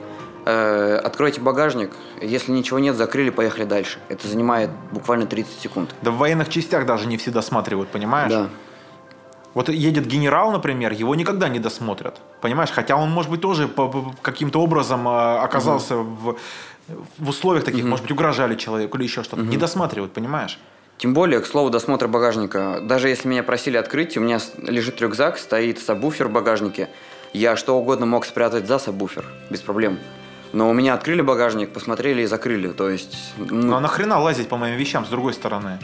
откройте 0.50 1.40
багажник, 1.40 1.90
если 2.22 2.52
ничего 2.52 2.78
нет, 2.78 2.96
закрыли, 2.96 3.30
поехали 3.30 3.64
дальше. 3.64 3.98
Это 4.08 4.26
занимает 4.28 4.70
буквально 4.92 5.26
30 5.26 5.61
секунд. 5.61 5.94
Да 6.02 6.11
в 6.11 6.16
военных 6.16 6.48
частях 6.48 6.87
даже 6.87 7.06
не 7.06 7.16
все 7.16 7.30
досматривают, 7.30 7.90
понимаешь? 7.90 8.32
Да. 8.32 8.48
Вот 9.54 9.68
едет 9.68 10.06
генерал, 10.06 10.52
например, 10.52 10.92
его 10.92 11.14
никогда 11.14 11.48
не 11.48 11.58
досмотрят. 11.58 12.20
Понимаешь? 12.40 12.70
Хотя 12.70 12.96
он, 12.96 13.11
может 13.11 13.30
быть, 13.30 13.40
тоже 13.40 13.68
каким-то 14.22 14.61
образом 14.61 15.08
э, 15.08 15.38
оказался 15.38 15.96
в, 15.96 16.37
в 17.18 17.28
условиях 17.28 17.64
таких, 17.64 17.84
может 17.84 18.04
быть, 18.04 18.12
угрожали 18.12 18.54
человеку 18.54 18.96
или 18.98 19.04
еще 19.04 19.22
что-то. 19.22 19.42
Не 19.42 19.56
досматривают, 19.56 20.12
понимаешь? 20.12 20.58
Тем 20.98 21.14
более, 21.14 21.40
к 21.40 21.46
слову, 21.46 21.70
досмотра 21.70 22.08
багажника. 22.08 22.80
Даже 22.82 23.08
если 23.08 23.28
меня 23.28 23.42
просили 23.42 23.76
открыть, 23.76 24.16
у 24.16 24.20
меня 24.20 24.38
лежит 24.58 25.00
рюкзак, 25.00 25.38
стоит 25.38 25.78
сабвуфер 25.78 26.28
в 26.28 26.32
багажнике. 26.32 26.88
Я 27.32 27.56
что 27.56 27.78
угодно 27.78 28.06
мог 28.06 28.26
спрятать 28.26 28.66
за 28.66 28.78
сабвуфер, 28.78 29.24
без 29.50 29.61
проблем. 29.61 29.98
Но 30.52 30.70
у 30.70 30.72
меня 30.72 30.94
открыли 30.94 31.20
багажник, 31.20 31.70
посмотрели 31.70 32.22
и 32.22 32.26
закрыли. 32.26 32.68
То 32.68 32.88
есть, 32.88 33.34
ну, 33.37 33.76
а 33.76 33.80
нахрена 33.80 34.18
лазить 34.18 34.48
по 34.48 34.56
моим 34.56 34.76
вещам 34.76 35.04
с 35.04 35.08
другой 35.08 35.34
стороны? 35.34 35.78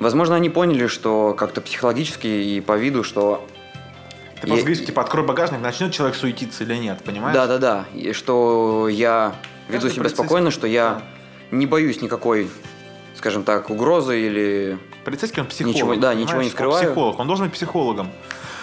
возможно, 0.00 0.36
они 0.36 0.50
поняли, 0.50 0.86
что 0.86 1.34
как-то 1.34 1.60
психологически 1.62 2.26
и 2.26 2.60
по 2.60 2.76
виду, 2.76 3.02
что 3.04 3.46
Ты 4.34 4.48
Я- 4.48 4.48
просто 4.48 4.66
говоришь, 4.66 4.86
типа, 4.86 5.00
открой 5.00 5.24
багажник, 5.24 5.60
начнет 5.60 5.92
человек 5.92 6.14
суетиться 6.16 6.64
или 6.64 6.74
нет, 6.76 7.02
понимаешь? 7.02 7.34
Да-да-да, 7.34 7.86
и 7.94 8.12
что 8.12 8.88
я 8.90 9.34
веду 9.68 9.82
Каждый 9.84 9.90
себя 9.92 10.08
спокойно, 10.10 10.50
что 10.50 10.66
я 10.66 11.00
не 11.50 11.64
боюсь 11.66 12.02
никакой, 12.02 12.50
скажем 13.16 13.44
так, 13.44 13.70
угрозы 13.70 14.20
или... 14.20 14.78
Полицейский 15.06 15.40
он 15.40 15.48
психолог. 15.48 15.76
Ничего- 15.76 15.94
да, 15.96 16.12
ничего 16.12 16.42
не 16.42 16.50
скрываю. 16.50 16.80
Он 16.80 16.86
психолог, 16.86 17.18
он 17.20 17.26
должен 17.26 17.46
быть 17.46 17.54
психологом. 17.54 18.10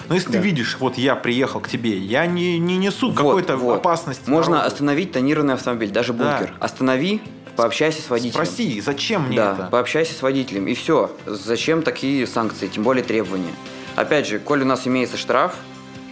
Но 0.09 0.15
если 0.15 0.27
ты 0.31 0.37
Да. 0.37 0.43
видишь, 0.43 0.77
вот 0.79 0.97
я 0.97 1.15
приехал 1.15 1.59
к 1.59 1.67
тебе, 1.69 1.97
я 1.97 2.25
не, 2.25 2.57
не 2.59 2.77
несу 2.77 3.07
Вот, 3.09 3.17
какой-то 3.17 3.57
вот. 3.57 3.77
опасности. 3.77 4.29
Можно 4.29 4.55
народу. 4.57 4.67
остановить 4.73 5.11
тонированный 5.11 5.53
автомобиль, 5.55 5.89
даже 5.89 6.13
Да. 6.13 6.37
бункер. 6.37 6.53
Останови, 6.59 7.21
пообщайся 7.55 8.01
с 8.01 8.09
водителем. 8.09 8.45
Спроси, 8.45 8.81
зачем 8.81 9.27
мне 9.27 9.37
да, 9.37 9.53
это? 9.53 9.67
пообщайся 9.71 10.13
с 10.13 10.21
водителем. 10.21 10.67
И 10.67 10.73
все. 10.73 11.11
Зачем 11.25 11.81
такие 11.81 12.25
санкции, 12.27 12.67
тем 12.67 12.83
более 12.83 13.03
требования? 13.03 13.51
Опять 13.95 14.27
же, 14.27 14.39
коль 14.39 14.61
у 14.61 14.65
нас 14.65 14.87
имеется 14.87 15.17
штраф, 15.17 15.55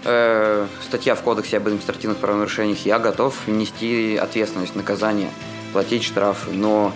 э, 0.06 0.66
статья 0.86 1.16
в 1.16 1.22
Кодексе 1.22 1.58
об 1.58 1.68
административных 1.68 2.18
правонарушениях, 2.20 2.86
я 2.86 3.00
готов 3.00 3.36
нести 3.48 4.18
ответственность, 4.18 4.76
наказание, 4.76 5.30
платить 5.74 6.04
штрафы. 6.04 6.52
Но 6.52 6.92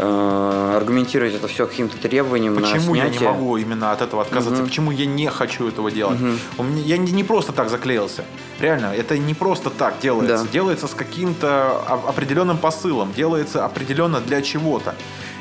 аргументировать 0.00 1.34
это 1.34 1.48
все 1.48 1.66
каким-то 1.66 1.96
требованием 1.98 2.56
Почему 2.56 2.94
я 2.94 3.08
не 3.08 3.18
могу 3.18 3.56
именно 3.56 3.92
от 3.92 4.02
этого 4.02 4.22
отказаться? 4.22 4.60
Мгм. 4.60 4.68
Почему 4.68 4.90
я 4.90 5.06
не 5.06 5.28
хочу 5.28 5.68
этого 5.68 5.90
делать? 5.90 6.18
У 6.58 6.62
меня, 6.62 6.82
я 6.82 6.96
не, 6.96 7.12
не 7.12 7.24
просто 7.24 7.52
так 7.52 7.70
заклеился. 7.70 8.24
Реально, 8.58 8.94
это 8.96 9.18
не 9.18 9.34
просто 9.34 9.70
так 9.70 9.94
делается. 10.00 10.44
Да. 10.44 10.50
Делается 10.50 10.86
с 10.86 10.94
каким-то 10.94 11.78
определенным 12.06 12.58
посылом. 12.58 13.12
Делается 13.12 13.64
определенно 13.64 14.20
для 14.20 14.42
чего-то. 14.42 14.94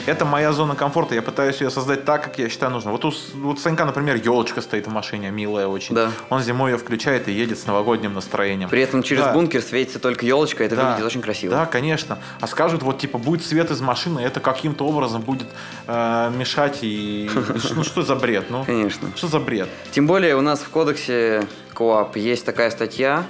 Это 0.05 0.25
моя 0.25 0.53
зона 0.53 0.75
комфорта. 0.75 1.13
Я 1.13 1.21
пытаюсь 1.21 1.61
ее 1.61 1.69
создать 1.69 2.03
так, 2.03 2.23
как 2.23 2.39
я 2.39 2.49
считаю 2.49 2.71
нужно. 2.71 2.91
Вот 2.91 3.05
у, 3.05 3.09
у 3.43 3.55
Санька, 3.57 3.85
например, 3.85 4.15
елочка 4.15 4.61
стоит 4.61 4.87
в 4.87 4.89
машине, 4.89 5.29
милая 5.29 5.67
очень. 5.67 5.93
Да. 5.93 6.11
Он 6.29 6.41
зимой 6.41 6.71
ее 6.71 6.77
включает 6.77 7.27
и 7.27 7.31
едет 7.31 7.59
с 7.59 7.67
новогодним 7.67 8.13
настроением. 8.13 8.69
При 8.69 8.81
этом 8.81 9.03
через 9.03 9.25
Да. 9.25 9.33
бункер 9.33 9.61
светится 9.61 9.99
только 9.99 10.25
елочка, 10.25 10.63
это 10.63 10.75
Да. 10.75 10.83
выглядит 10.85 11.05
очень 11.05 11.21
красиво. 11.21 11.53
Да, 11.55 11.65
конечно. 11.67 12.17
А 12.41 12.47
скажут, 12.47 12.81
вот 12.81 12.97
типа 12.97 13.19
будет 13.19 13.45
свет 13.45 13.69
из 13.69 13.81
машины, 13.81 14.19
это 14.19 14.39
каким-то 14.39 14.85
образом 14.85 15.21
будет 15.21 15.47
э, 15.87 16.31
мешать 16.35 16.79
и 16.81 17.29
ну 17.75 17.83
что 17.83 18.01
за 18.01 18.15
бред, 18.15 18.45
ну 18.49 18.63
Конечно. 18.65 19.09
что 19.15 19.27
за 19.27 19.39
бред? 19.39 19.69
Тем 19.91 20.07
более 20.07 20.35
у 20.35 20.41
нас 20.41 20.59
в 20.59 20.69
кодексе 20.69 21.45
КОАП 21.75 22.15
есть 22.17 22.45
такая 22.45 22.71
статья, 22.71 23.25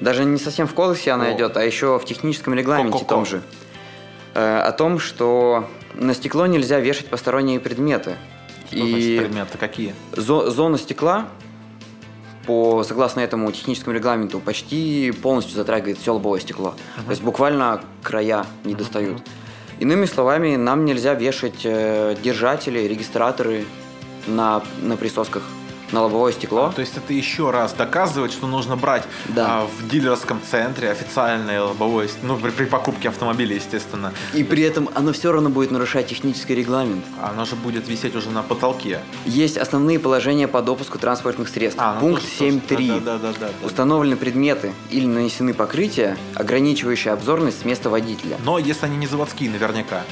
даже 0.00 0.24
не 0.24 0.38
совсем 0.38 0.66
в 0.66 0.72
кодексе 0.72 1.10
она 1.10 1.26
О. 1.26 1.32
идет, 1.34 1.56
а 1.58 1.64
еще 1.64 1.98
в 1.98 2.04
техническом 2.06 2.54
регламенте 2.54 2.92
Ко-ко-ко. 2.92 3.08
том 3.14 3.26
же. 3.26 3.42
Э, 4.34 4.60
о 4.60 4.72
том, 4.72 4.98
что 4.98 5.68
на 5.94 6.14
стекло 6.14 6.46
нельзя 6.46 6.80
вешать 6.80 7.06
посторонние 7.06 7.60
предметы. 7.60 8.16
Что 8.66 8.78
значит 8.78 8.96
И 8.98 9.18
предметы 9.18 9.58
какие? 9.58 9.94
зо- 10.16 10.50
зона 10.50 10.78
стекла, 10.78 11.28
по, 12.46 12.82
согласно 12.82 13.20
этому 13.20 13.52
техническому 13.52 13.94
регламенту, 13.94 14.40
почти 14.40 15.12
полностью 15.22 15.54
затрагивает 15.54 15.98
все 15.98 16.12
лобовое 16.12 16.40
стекло. 16.40 16.74
То 17.04 17.10
есть 17.10 17.22
буквально 17.22 17.82
края 18.02 18.46
не 18.64 18.74
достают. 18.74 19.22
Иными 19.78 20.06
словами, 20.06 20.56
нам 20.56 20.84
нельзя 20.84 21.14
вешать 21.14 21.60
э, 21.64 22.16
держатели, 22.22 22.80
регистраторы 22.80 23.64
на, 24.26 24.62
на 24.80 24.96
присосках 24.96 25.42
на 25.92 26.02
лобовое 26.02 26.32
стекло. 26.32 26.72
То 26.74 26.80
есть 26.80 26.96
это 26.96 27.12
еще 27.12 27.50
раз 27.50 27.72
доказывает, 27.74 28.32
что 28.32 28.46
нужно 28.46 28.76
брать 28.76 29.04
Да. 29.28 29.46
а, 29.62 29.66
в 29.66 29.88
дилерском 29.88 30.40
центре 30.50 30.90
официальное 30.90 31.62
лобовое, 31.62 32.08
ну 32.22 32.36
при, 32.36 32.50
при 32.50 32.64
покупке 32.64 33.08
автомобиля, 33.08 33.54
естественно. 33.56 34.12
И 34.34 34.42
при 34.44 34.62
этом 34.62 34.88
оно 34.94 35.12
все 35.12 35.32
равно 35.32 35.50
будет 35.50 35.70
нарушать 35.70 36.08
технический 36.08 36.54
регламент. 36.54 37.04
Оно 37.22 37.44
же 37.44 37.56
будет 37.56 37.88
висеть 37.88 38.16
уже 38.16 38.30
на 38.30 38.42
потолке. 38.42 39.00
Есть 39.26 39.56
основные 39.56 39.98
положения 39.98 40.48
по 40.48 40.62
допуску 40.62 40.98
транспортных 40.98 41.48
средств. 41.48 41.80
А, 41.82 41.94
ну 41.94 42.00
Пункт 42.00 42.22
тоже- 42.22 42.38
тоже. 42.38 42.76
7.3. 42.76 43.00
Да, 43.00 43.18
да, 43.18 43.18
да, 43.18 43.32
да, 43.40 43.46
да. 43.60 43.66
Установлены 43.66 44.16
предметы 44.16 44.72
или 44.90 45.06
нанесены 45.06 45.54
покрытия, 45.54 46.16
ограничивающие 46.34 47.12
обзорность 47.12 47.60
с 47.60 47.64
места 47.64 47.90
водителя. 47.90 48.36
Но 48.44 48.58
если 48.58 48.86
они 48.86 48.96
не 48.96 49.06
заводские, 49.06 49.50
наверняка. 49.50 50.02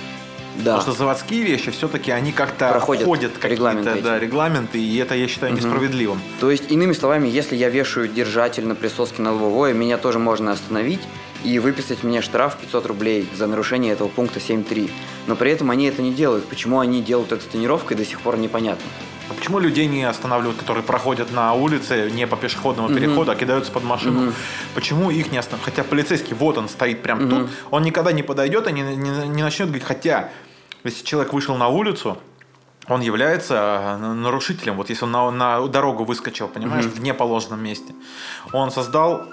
Да. 0.56 0.76
Потому 0.76 0.80
что 0.82 0.92
заводские 0.92 1.42
вещи 1.42 1.70
все-таки 1.70 2.10
они 2.10 2.32
как-то 2.32 2.70
Проходят 2.70 3.04
входят 3.04 3.38
какие-то 3.38 4.00
да, 4.02 4.18
регламенты, 4.18 4.78
и 4.78 4.96
это 4.98 5.14
я 5.14 5.28
считаю 5.28 5.54
несправедливым. 5.54 6.20
То 6.40 6.50
есть, 6.50 6.70
иными 6.70 6.92
словами, 6.92 7.28
если 7.28 7.56
я 7.56 7.68
вешаю 7.68 8.08
держатель 8.08 8.66
на 8.66 8.74
присоске 8.74 9.22
на 9.22 9.32
лобовое, 9.32 9.72
меня 9.72 9.96
тоже 9.96 10.18
можно 10.18 10.52
остановить 10.52 11.00
и 11.44 11.58
выписать 11.58 12.02
мне 12.02 12.20
штраф 12.20 12.56
500 12.58 12.86
рублей 12.86 13.28
за 13.34 13.46
нарушение 13.46 13.92
этого 13.92 14.08
пункта 14.08 14.40
7.3. 14.40 14.90
Но 15.26 15.36
при 15.36 15.52
этом 15.52 15.70
они 15.70 15.86
это 15.86 16.02
не 16.02 16.12
делают. 16.12 16.46
Почему 16.46 16.80
они 16.80 17.00
делают 17.02 17.32
это 17.32 17.42
с 17.42 17.46
тонировкой, 17.46 17.96
до 17.96 18.04
сих 18.04 18.20
пор 18.20 18.36
непонятно. 18.36 18.84
А 19.30 19.34
почему 19.34 19.60
людей 19.60 19.86
не 19.86 20.02
останавливают, 20.02 20.58
которые 20.58 20.82
проходят 20.82 21.30
на 21.32 21.54
улице 21.54 22.10
не 22.10 22.26
по 22.26 22.36
пешеходному 22.36 22.88
переходу, 22.88 23.30
а 23.30 23.36
кидаются 23.36 23.70
под 23.70 23.84
машину? 23.84 24.32
Почему 24.74 25.10
их 25.10 25.30
не 25.30 25.38
останавливают? 25.38 25.76
Хотя 25.76 25.88
полицейский, 25.88 26.34
вот 26.34 26.58
он 26.58 26.68
стоит 26.68 27.02
прямо 27.02 27.22
Мгм. 27.22 27.30
тут, 27.30 27.50
он 27.70 27.82
никогда 27.84 28.10
не 28.12 28.22
подойдет 28.24 28.66
и 28.68 28.72
не, 28.72 28.82
не- 28.82 29.28
не 29.28 29.42
начнет 29.42 29.68
говорить, 29.68 29.86
хотя, 29.86 30.30
если 30.84 31.04
человек 31.04 31.32
вышел 31.32 31.56
на 31.56 31.68
улицу, 31.68 32.18
он 32.88 33.02
является 33.02 33.54
а, 33.58 33.98
нарушителем. 33.98 34.76
Вот 34.76 34.90
если 34.90 35.04
он 35.04 35.12
на, 35.12 35.30
на 35.30 35.66
дорогу 35.68 36.04
выскочил, 36.04 36.48
понимаешь, 36.48 36.86
в 36.86 37.00
неположенном 37.00 37.62
месте, 37.62 37.94
он 38.52 38.72
создал 38.72 39.26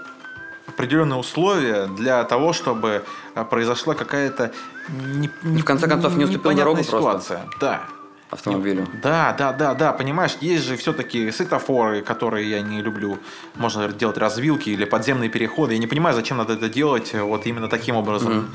определенные 0.67 1.17
условия 1.17 1.87
для 1.87 2.23
того, 2.25 2.53
чтобы 2.53 3.03
а, 3.33 3.45
произошла 3.45 3.95
какая-то 3.95 4.51
не, 4.89 5.29
не- 5.41 5.61
В 5.61 5.65
конце 5.65 5.87
концов, 5.87 6.15
не 6.17 6.25
уступил 6.25 6.53
дорогу 6.53 6.75
просто. 6.83 6.97
ситуация. 6.97 7.41
Да. 7.59 7.81
Автомобилю. 8.29 8.85
Да, 9.01 9.33
да, 9.37 9.53
да, 9.53 9.73
да, 9.73 9.93
понимаешь, 9.93 10.35
есть 10.41 10.65
же 10.65 10.75
все-таки 10.75 11.31
светофоры, 11.31 12.01
которые 12.01 12.49
я 12.49 12.61
не 12.61 12.81
люблю. 12.81 13.17
Можно 13.55 13.87
делать 13.87 14.17
развилки 14.17 14.69
или 14.69 14.83
подземные 14.85 15.29
переходы. 15.29 15.73
Я 15.73 15.79
не 15.79 15.87
понимаю, 15.87 16.15
зачем 16.15 16.37
надо 16.37 16.53
это 16.53 16.67
делать 16.69 17.11
э, 17.13 17.21
вот 17.21 17.45
именно 17.47 17.67
таким 17.69 17.95
образом. 17.95 18.49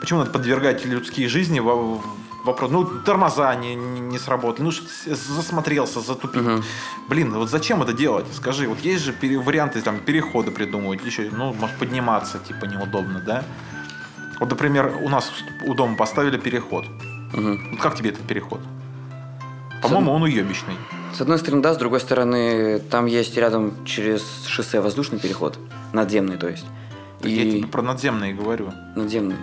Почему 0.00 0.18
надо 0.20 0.32
подвергать 0.32 0.84
людские 0.84 1.28
жизни 1.28 1.60
во- 1.60 2.02
вопрос? 2.44 2.70
Ну, 2.72 2.84
тормоза 2.84 3.54
не, 3.54 3.76
не, 3.76 4.00
не 4.00 4.18
сработали, 4.18 4.64
ну, 4.64 4.72
засмотрелся, 5.06 6.00
затупил. 6.00 6.42
Мгм. 6.42 6.64
Блин, 7.08 7.32
вот 7.34 7.48
зачем 7.48 7.80
это 7.82 7.92
делать? 7.92 8.26
Скажи, 8.34 8.66
вот 8.66 8.80
есть 8.80 9.04
же 9.04 9.12
пере- 9.12 9.38
варианты 9.38 9.80
там 9.82 10.00
перехода 10.00 10.50
придумывать, 10.50 11.04
еще, 11.04 11.30
ну, 11.30 11.52
может 11.54 11.78
подниматься, 11.78 12.40
типа, 12.40 12.64
неудобно, 12.64 13.20
да? 13.20 13.44
Вот, 14.40 14.50
например, 14.50 14.92
у 15.00 15.08
нас 15.08 15.30
у 15.64 15.74
дома 15.74 15.96
поставили 15.96 16.36
переход. 16.38 16.84
Мгм. 17.32 17.70
Вот 17.70 17.80
как 17.80 17.94
тебе 17.94 18.10
этот 18.10 18.26
переход? 18.26 18.60
По-моему, 19.82 20.12
он 20.12 20.22
уебищный. 20.22 20.74
С 21.14 21.20
одной 21.20 21.38
стороны, 21.38 21.62
да, 21.62 21.74
с 21.74 21.76
другой 21.76 22.00
стороны, 22.00 22.78
там 22.78 23.06
есть 23.06 23.36
рядом 23.36 23.84
через 23.84 24.46
шоссе 24.46 24.80
воздушный 24.80 25.18
переход. 25.18 25.58
Надземный, 25.92 26.36
то 26.38 26.48
есть. 26.48 26.64
Так 27.20 27.30
Я 27.30 27.42
И 27.44 27.50
тебе 27.58 27.66
про 27.68 27.82
надземные 27.82 28.32
говорю. 28.34 28.72
надземный, 28.96 29.36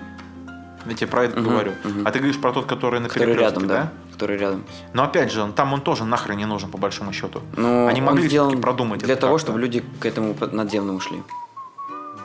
Я 0.85 0.93
тебе 0.95 1.07
про 1.07 1.25
это 1.25 1.39
Мгм, 1.39 1.49
говорю. 1.49 1.71
мгм. 1.83 2.07
А 2.07 2.11
ты 2.11 2.19
говоришь 2.19 2.39
про 2.39 2.51
тот, 2.53 2.65
который 2.65 2.99
на 3.01 3.09
который 3.09 3.35
рядом, 3.35 3.67
да? 3.67 3.91
Который 4.13 4.37
рядом. 4.37 4.63
Но 4.93 5.03
опять 5.03 5.31
же, 5.31 5.41
он- 5.43 5.53
там 5.53 5.73
он 5.73 5.81
тоже 5.81 6.05
нахрен 6.05 6.37
не 6.37 6.45
нужен, 6.45 6.69
по 6.71 6.77
большому 6.77 7.11
счету. 7.13 7.41
Но 7.57 7.87
Они 7.87 7.99
он 7.99 8.07
могли 8.07 8.27
все-таки 8.29 8.57
продумать 8.61 9.01
для 9.01 9.13
это 9.13 9.21
того, 9.23 9.37
чтобы 9.37 9.59
люди 9.59 9.83
к 9.99 10.05
этому 10.05 10.35
надземному 10.51 10.99
шли. 10.99 11.21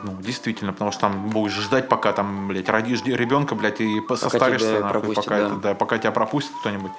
Ну, 0.03 0.15
действительно, 0.21 0.71
потому 0.73 0.91
что 0.91 1.01
там 1.01 1.29
будешь 1.29 1.53
ждать, 1.53 1.89
пока 1.89 2.11
там, 2.13 2.47
блядь, 2.47 2.69
родишь 2.69 3.03
ребенка, 3.05 3.55
блядь, 3.55 3.81
и 3.81 3.99
по- 4.01 4.15
Пока 4.15 4.29
состаришься, 4.29 4.79
нахуй, 4.81 5.15
пока, 5.15 5.29
да. 5.37 5.45
это- 5.47 5.55
да, 5.55 5.73
пока 5.75 5.97
тебя 5.97 6.11
пропустит 6.11 6.53
кто-нибудь. 6.61 6.91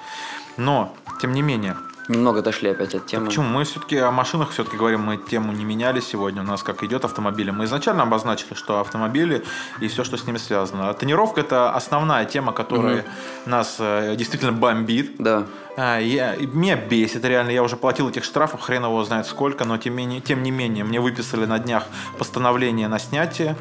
Но, 0.57 0.95
тем 1.21 1.33
не 1.33 1.41
менее, 1.41 1.75
Немного 2.07 2.41
дошли 2.41 2.69
опять 2.69 2.95
от 2.95 3.05
темы. 3.05 3.25
Почему? 3.25 3.45
Мы 3.47 3.65
все-таки 3.65 3.97
о 3.97 4.11
машинах 4.11 4.51
все-таки 4.51 4.77
говорим, 4.77 5.01
мы 5.01 5.17
тему 5.17 5.51
не 5.51 5.65
меняли 5.65 5.99
сегодня. 5.99 6.41
У 6.41 6.45
нас 6.45 6.63
как 6.63 6.83
идет 6.83 7.03
автомобили. 7.03 7.51
Мы 7.51 7.65
изначально 7.65 8.03
обозначили, 8.03 8.53
что 8.53 8.79
автомобили 8.79 9.43
и 9.81 9.87
все, 9.89 10.05
что 10.05 10.15
с 10.15 10.25
ними 10.25 10.37
связано. 10.37 10.89
А 10.89 10.93
тонировка 10.93 11.41
это 11.41 11.73
основная 11.73 12.23
тема, 12.23 12.53
которая 12.53 13.05
нас 13.45 13.75
э, 13.79 14.15
действительно 14.15 14.53
бомбит. 14.53 15.15
Да. 15.17 15.47
А, 15.79 15.99
я, 15.99 16.35
меня 16.35 16.75
бесит 16.75 17.23
реально. 17.23 17.51
Я 17.51 17.61
уже 17.61 17.77
платил 17.77 18.09
этих 18.09 18.23
штрафов, 18.23 18.61
хрен 18.61 18.83
его 18.83 19.03
знает 19.03 19.27
сколько, 19.27 19.63
но 19.63 19.77
тем, 19.77 19.93
менее, 19.93 20.21
тем 20.21 20.41
не 20.41 20.49
менее 20.49 20.83
мне 20.83 20.99
выписали 20.99 21.45
на 21.45 21.59
днях 21.59 21.83
постановление 22.17 22.87
на 22.87 22.97
снятие. 22.97 23.55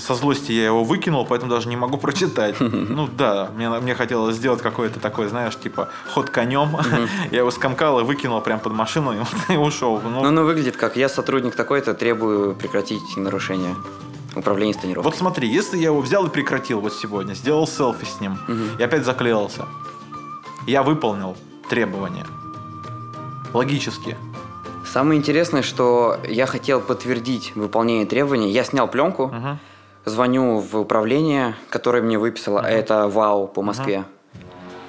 Со 0.00 0.16
злости 0.16 0.50
я 0.50 0.66
его 0.66 0.82
выкинул, 0.82 1.24
поэтому 1.24 1.52
даже 1.52 1.68
не 1.68 1.76
могу 1.76 1.96
прочитать. 1.96 2.56
Ну 2.60 3.06
да, 3.06 3.50
мне, 3.54 3.68
мне 3.68 3.94
хотелось 3.94 4.36
сделать 4.36 4.62
какое-то 4.62 4.98
такое, 4.98 5.28
знаешь, 5.28 5.56
типа 5.56 5.90
ход 6.12 6.30
конем. 6.30 6.76
Я 7.30 7.38
его 7.38 7.50
скомкал 7.50 8.00
и 8.00 8.02
выкинул 8.02 8.40
прямо 8.40 8.60
под 8.60 8.72
машину 8.72 9.12
и, 9.12 9.18
и 9.52 9.56
ушел. 9.56 10.00
Ну, 10.02 10.24
оно 10.24 10.44
выглядит 10.44 10.76
как 10.76 10.96
я 10.96 11.08
сотрудник 11.08 11.54
такой-то, 11.54 11.94
требую 11.94 12.54
прекратить 12.54 13.16
нарушение 13.16 13.76
управления 14.34 14.74
с 14.74 14.78
тонировкой. 14.78 15.10
Вот 15.10 15.18
смотри, 15.18 15.48
если 15.48 15.76
я 15.76 15.86
его 15.86 16.00
взял 16.00 16.26
и 16.26 16.30
прекратил 16.30 16.80
вот 16.80 16.94
сегодня, 16.94 17.34
сделал 17.34 17.66
селфи 17.66 18.06
с 18.06 18.20
ним 18.20 18.38
и 18.78 18.82
опять 18.82 19.04
заклеился, 19.04 19.66
я 20.66 20.82
выполнил 20.82 21.36
требования. 21.68 22.26
Логически. 23.52 24.16
Самое 24.84 25.18
интересное, 25.18 25.62
что 25.62 26.18
я 26.28 26.46
хотел 26.46 26.80
подтвердить 26.80 27.52
выполнение 27.54 28.06
требований. 28.06 28.50
Я 28.50 28.64
снял 28.64 28.88
пленку, 28.88 29.28
Мгм. 29.28 29.58
звоню 30.04 30.58
в 30.60 30.76
управление, 30.78 31.54
которое 31.70 32.02
мне 32.02 32.18
выписало, 32.18 32.60
а 32.60 32.68
это 32.68 33.08
ВАУ 33.08 33.46
по 33.48 33.62
Москве. 33.62 34.04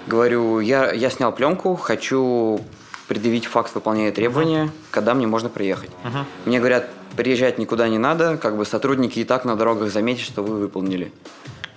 Говорю, 0.05 0.59
я, 0.59 0.91
я 0.91 1.09
снял 1.09 1.31
пленку, 1.33 1.75
хочу 1.75 2.61
предъявить 3.07 3.45
факт 3.45 3.73
выполнения 3.75 4.11
требования, 4.11 4.69
когда 4.91 5.13
мне 5.13 5.27
можно 5.27 5.49
приехать. 5.49 5.89
Мгм. 6.03 6.25
Мне 6.45 6.59
говорят, 6.59 6.87
приезжать 7.15 7.57
никуда 7.57 7.87
не 7.89 7.97
надо, 7.97 8.37
как 8.37 8.57
бы 8.57 8.65
сотрудники 8.65 9.19
и 9.19 9.23
так 9.23 9.43
на 9.45 9.55
дорогах 9.55 9.91
заметят, 9.91 10.23
что 10.23 10.43
вы 10.43 10.59
выполнили. 10.59 11.11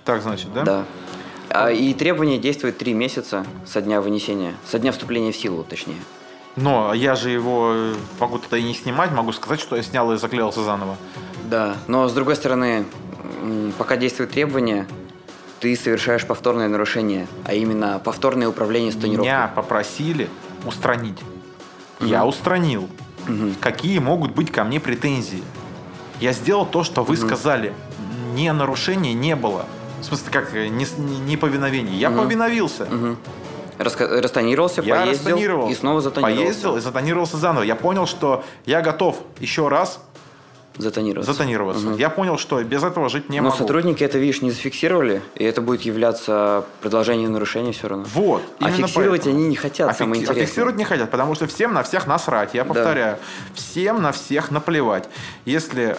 Так 0.05 0.21
значит, 0.21 0.53
да? 0.53 0.63
Да. 0.63 0.85
А, 1.53 1.69
и 1.69 1.93
требование 1.93 2.37
действует 2.37 2.77
три 2.77 2.93
месяца 2.93 3.45
со 3.65 3.81
дня 3.81 4.01
вынесения, 4.01 4.55
со 4.65 4.79
дня 4.79 4.91
вступления 4.91 5.31
в 5.31 5.35
силу, 5.35 5.63
точнее. 5.63 5.99
Но 6.55 6.93
я 6.93 7.15
же 7.15 7.29
его 7.29 7.71
э, 7.73 7.95
могу 8.19 8.37
тогда 8.37 8.57
и 8.57 8.63
не 8.63 8.73
снимать, 8.73 9.11
могу 9.11 9.31
сказать, 9.31 9.59
что 9.59 9.75
я 9.75 9.83
снял 9.83 10.11
и 10.11 10.17
заклеился 10.17 10.63
заново. 10.63 10.97
Да, 11.45 11.77
но 11.87 12.07
с 12.07 12.13
другой 12.13 12.35
стороны, 12.35 12.85
пока 13.77 13.97
действует 13.97 14.31
требование, 14.31 14.87
ты 15.59 15.75
совершаешь 15.75 16.25
повторное 16.25 16.67
нарушение, 16.67 17.27
а 17.45 17.53
именно 17.53 18.01
повторное 18.03 18.47
управление 18.47 18.91
с 18.91 18.95
тонировкой. 18.95 19.31
Меня 19.31 19.51
попросили 19.53 20.29
устранить. 20.65 21.19
Я 21.99 22.25
устранил. 22.25 22.89
Мгм. 23.27 23.55
Какие 23.61 23.99
могут 23.99 24.33
быть 24.33 24.51
ко 24.51 24.63
мне 24.63 24.79
претензии? 24.79 25.43
Я 26.19 26.33
сделал 26.33 26.65
то, 26.65 26.83
что 26.83 27.03
вы 27.03 27.15
сказали. 27.15 27.73
Не 28.33 28.51
нарушения 28.53 29.13
не 29.13 29.35
было. 29.35 29.65
В 30.01 30.05
смысле, 30.05 30.27
как 30.31 30.53
э, 30.55 30.67
не, 30.67 30.85
не- 30.97 31.19
неповиновение. 31.19 31.97
Я 31.97 32.09
повиновился. 32.11 32.87
Раска- 33.77 34.19
Растонировался, 34.21 34.81
Я 34.81 34.95
поездил 34.95 35.27
растонировал, 35.29 35.69
и 35.69 35.73
снова 35.73 36.01
затонировался. 36.01 36.43
Поездил 36.45 36.77
и 36.77 36.81
затонировался 36.81 37.37
заново. 37.37 37.63
Я 37.63 37.75
понял, 37.75 38.05
что 38.05 38.43
я 38.65 38.81
готов 38.81 39.17
еще 39.39 39.69
раз 39.69 39.99
Затонироваться. 40.77 41.33
затонироваться. 41.33 41.87
Я 41.97 42.09
понял, 42.11 42.37
что 42.37 42.61
без 42.63 42.83
этого 42.83 43.09
жить 43.09 43.29
не 43.29 43.39
Но 43.39 43.45
могу. 43.49 43.57
сотрудники 43.57 44.03
это, 44.03 44.19
видишь, 44.19 44.41
не 44.43 44.51
зафиксировали, 44.51 45.21
и 45.35 45.43
это 45.43 45.61
будет 45.61 45.81
являться 45.81 46.63
продолжением 46.81 47.31
нарушения 47.33 47.71
все 47.71 47.87
равно. 47.87 48.05
Вот. 48.13 48.43
А 48.59 48.69
фиксировать 48.69 49.21
поэтому. 49.23 49.35
они 49.37 49.47
не 49.47 49.55
хотят, 49.55 49.89
А 49.89 49.93
самое 49.93 50.21
фик- 50.21 50.29
а 50.29 50.31
интересное. 50.31 50.45
фиксировать 50.45 50.75
не 50.77 50.83
хотят, 50.85 51.09
потому 51.09 51.33
что 51.35 51.47
всем 51.47 51.73
на 51.73 51.81
всех 51.83 52.05
насрать. 52.07 52.53
Я 52.53 52.65
повторяю, 52.65 53.17
всем 53.55 54.01
на 54.01 54.11
всех 54.11 54.51
наплевать. 54.51 55.09
Если 55.45 55.97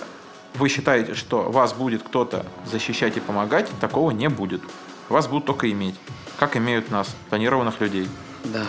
вы 0.54 0.68
считаете, 0.68 1.14
что 1.14 1.42
вас 1.50 1.72
будет 1.72 2.02
кто-то 2.02 2.44
защищать 2.70 3.16
и 3.16 3.20
помогать, 3.20 3.68
такого 3.80 4.10
не 4.10 4.28
будет. 4.28 4.62
Вас 5.08 5.26
будут 5.26 5.46
только 5.46 5.70
иметь. 5.70 5.94
Как 6.38 6.56
имеют 6.56 6.90
нас, 6.90 7.14
тонированных 7.30 7.80
людей. 7.80 8.08
Да. 8.44 8.64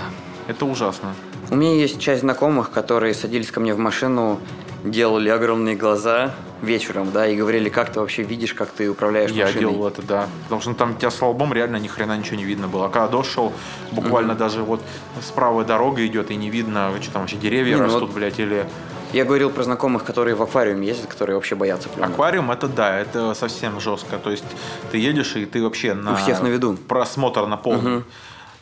Это 0.48 0.66
ужасно. 0.66 1.14
У 1.50 1.56
меня 1.56 1.76
есть 1.76 2.00
часть 2.00 2.22
знакомых, 2.22 2.72
которые 2.72 3.14
садились 3.14 3.52
ко 3.52 3.60
мне 3.60 3.74
в 3.74 3.78
машину, 3.78 4.40
делали 4.84 5.30
огромные 5.30 5.76
глаза 5.76 6.36
вечером, 6.62 7.12
да, 7.12 7.28
и 7.28 7.36
говорили, 7.36 7.70
как 7.70 7.92
ты 7.92 8.00
вообще 8.00 8.24
видишь, 8.24 8.54
как 8.54 8.70
ты 8.70 8.90
управляешь 8.90 9.32
Я 9.32 9.46
машиной. 9.46 9.60
делал 9.62 9.88
это, 9.88 10.02
да. 10.02 10.28
Потому 10.44 10.62
что 10.62 10.74
там 10.74 10.92
у 10.92 10.94
тебя 10.96 11.12
с 11.12 11.22
лбом 11.22 11.54
реально 11.54 11.78
ни 11.78 11.88
хрена 11.88 12.18
ничего 12.18 12.38
не 12.38 12.44
видно 12.46 12.68
было. 12.68 12.86
А 12.88 12.90
когда 12.90 13.08
дождь 13.08 13.30
шел, 13.30 13.54
буквально 13.92 14.36
даже 14.36 14.64
вот 14.64 14.82
справа 15.22 15.64
дорога 15.64 16.06
идет, 16.06 16.32
и 16.32 16.36
не 16.36 16.50
видно, 16.50 16.92
что 17.02 17.14
там 17.14 17.22
вообще 17.24 17.38
деревья 17.38 17.76
Не, 17.76 17.78
ну 17.82 17.86
растут, 17.86 18.02
вот- 18.04 18.14
блядь, 18.14 18.40
или... 18.40 18.66
Я 19.14 19.26
говорил 19.26 19.52
про 19.52 19.64
знакомых, 19.64 20.04
которые 20.04 20.36
в 20.36 20.42
аквариуме 20.42 20.88
ездят, 20.88 21.08
которые 21.08 21.36
вообще 21.36 21.56
боятся 21.56 21.88
пленок. 21.88 22.10
Аквариум 22.12 22.50
это 22.52 22.68
да, 22.68 23.00
это 23.00 23.34
совсем 23.36 23.80
жестко. 23.80 24.18
То 24.18 24.32
есть 24.32 24.44
ты 24.92 24.98
едешь 24.98 25.36
и 25.36 25.46
ты 25.46 25.62
вообще 25.62 25.94
на 25.94 26.14
У 26.14 26.16
всех 26.16 26.42
на 26.42 26.48
виду. 26.48 26.76
просмотр 26.88 27.46
на 27.46 27.56
полный. 27.58 28.04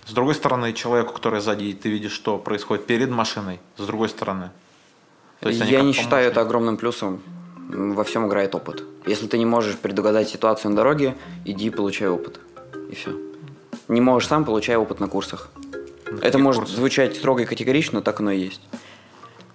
С 0.05 0.13
другой 0.13 0.35
стороны, 0.35 0.73
человеку, 0.73 1.13
который 1.13 1.39
сзади, 1.39 1.73
ты 1.73 1.89
видишь, 1.89 2.11
что 2.11 2.37
происходит 2.37 2.85
перед 2.85 3.09
машиной. 3.09 3.59
С 3.77 3.85
другой 3.85 4.09
стороны. 4.09 4.49
То 5.39 5.49
есть 5.49 5.61
Я 5.61 5.81
не 5.81 5.93
считаю 5.93 6.27
это 6.27 6.41
огромным 6.41 6.75
плюсом. 6.75 7.21
Во 7.69 8.03
всем 8.03 8.27
играет 8.27 8.53
опыт. 8.53 8.83
Если 9.05 9.27
ты 9.27 9.37
не 9.37 9.45
можешь 9.45 9.77
предугадать 9.77 10.27
ситуацию 10.27 10.71
на 10.71 10.75
дороге, 10.77 11.15
иди 11.45 11.69
получай 11.69 12.09
опыт. 12.09 12.41
И 12.89 12.95
все. 12.95 13.11
Не 13.87 14.01
можешь 14.01 14.27
сам, 14.27 14.43
получай 14.43 14.75
опыт 14.75 14.99
на 14.99 15.07
курсах. 15.07 15.49
На 16.11 16.19
это 16.19 16.37
может 16.37 16.63
курсах? 16.63 16.77
звучать 16.77 17.15
строго 17.15 17.43
и 17.43 17.45
категорично, 17.45 17.99
но 17.99 18.01
так 18.01 18.19
оно 18.19 18.31
и 18.31 18.39
есть. 18.39 18.61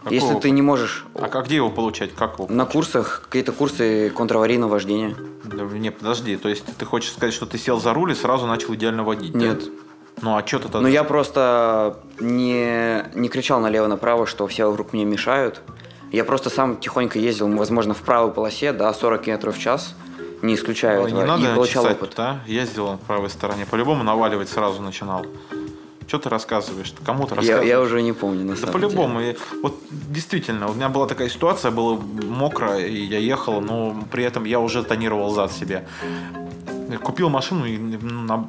Какой 0.07 0.19
Если 0.19 0.35
ты 0.39 0.51
не 0.51 0.63
можешь 0.63 1.05
А 1.17 1.27
как 1.27 1.47
где 1.47 1.57
его 1.57 1.69
получать? 1.69 2.15
Как 2.15 2.39
его? 2.39 2.47
на 2.49 2.65
курсах 2.65 3.23
какие-то 3.25 3.51
курсы 3.51 4.11
контраварийного 4.11 4.71
вождения. 4.71 5.17
Да, 5.43 5.65
не, 5.65 5.91
подожди. 5.91 6.37
То 6.37 6.49
есть 6.49 6.65
ты 6.79 6.85
хочешь 6.85 7.11
сказать, 7.11 7.35
что 7.35 7.45
ты 7.45 7.59
сел 7.59 7.81
за 7.81 7.93
руль 7.93 8.13
и 8.13 8.15
сразу 8.15 8.47
начал 8.47 8.73
идеально 8.77 9.03
водить? 9.03 9.33
да? 9.33 9.39
Нет. 9.41 9.65
Ну 10.23 10.37
а 10.37 10.47
что 10.47 10.59
ты 10.59 10.65
тогда? 10.67 10.83
Но 10.83 10.87
я 10.89 11.03
просто 11.03 11.99
не, 12.21 13.05
не 13.19 13.29
кричал 13.29 13.59
налево-направо, 13.59 14.29
что 14.29 14.47
все 14.47 14.67
вокруг 14.71 14.93
мне 14.93 15.05
мешают. 15.05 15.61
Я 16.13 16.23
просто 16.23 16.51
сам 16.51 16.77
тихонько 16.77 17.19
ездил, 17.19 17.49
возможно, 17.57 17.93
в 17.93 18.03
правой 18.03 18.31
полосе, 18.31 18.73
да, 18.73 18.95
40 18.95 19.23
км 19.23 19.51
в 19.51 19.59
час, 19.59 19.97
не 20.41 20.55
исключаю 20.55 21.03
Ой, 21.03 21.09
этого, 21.09 21.21
не 21.21 21.27
надо 21.27 21.51
и 21.51 21.55
получал 21.57 21.83
чесать, 21.83 21.97
опыт. 21.97 22.15
да? 22.17 22.39
Ездил 22.47 22.93
на 22.93 22.97
правой 22.97 23.29
стороне. 23.29 23.67
По-любому 23.69 24.05
наваливать 24.05 24.49
сразу 24.49 24.81
начинал. 24.83 25.27
Что 26.07 26.19
ты 26.19 26.29
рассказываешь? 26.29 26.91
Ты 26.91 27.05
кому-то 27.05 27.35
Я, 27.35 27.37
рассказываешь? 27.37 27.69
я 27.69 27.81
уже 27.81 28.03
не 28.03 28.13
помню, 28.13 28.45
на 28.45 28.55
Да 28.55 28.61
самом 28.61 28.73
по-любому. 28.73 29.21
И 29.21 29.37
Вот 29.63 29.77
действительно, 29.91 30.69
у 30.69 30.75
меня 30.75 30.89
была 30.89 31.07
такая 31.07 31.29
ситуация, 31.29 31.71
было 31.71 31.97
мокро, 31.97 32.79
и 32.79 33.05
я 33.05 33.19
ехал, 33.19 33.61
но 33.61 33.97
при 34.11 34.25
этом 34.25 34.45
я 34.45 34.61
уже 34.61 34.83
тонировал 34.85 35.31
зад 35.31 35.53
себе. 35.53 35.87
Я 36.91 36.99
Купил 36.99 37.29
машину 37.29 37.65
и 37.67 37.77
на, 37.79 38.49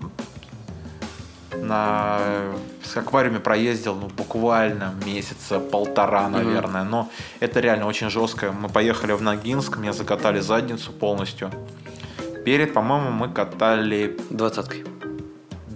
на 1.55 2.19
с 2.83 2.95
аквариуме 2.95 3.39
проездил, 3.39 3.95
ну, 3.95 4.07
буквально 4.07 4.93
месяца 5.05 5.59
полтора, 5.59 6.29
наверное. 6.29 6.83
Но 6.83 7.09
это 7.39 7.59
реально 7.59 7.87
очень 7.87 8.09
жестко. 8.09 8.51
Мы 8.51 8.69
поехали 8.69 9.13
в 9.13 9.21
Ногинск, 9.21 9.77
мне 9.77 9.93
закатали 9.93 10.39
задницу 10.39 10.91
полностью. 10.91 11.51
Перед, 12.45 12.73
по-моему, 12.73 13.11
мы 13.11 13.29
катали 13.29 14.07
деле. 14.07 14.19
Двадцаткой. 14.29 14.96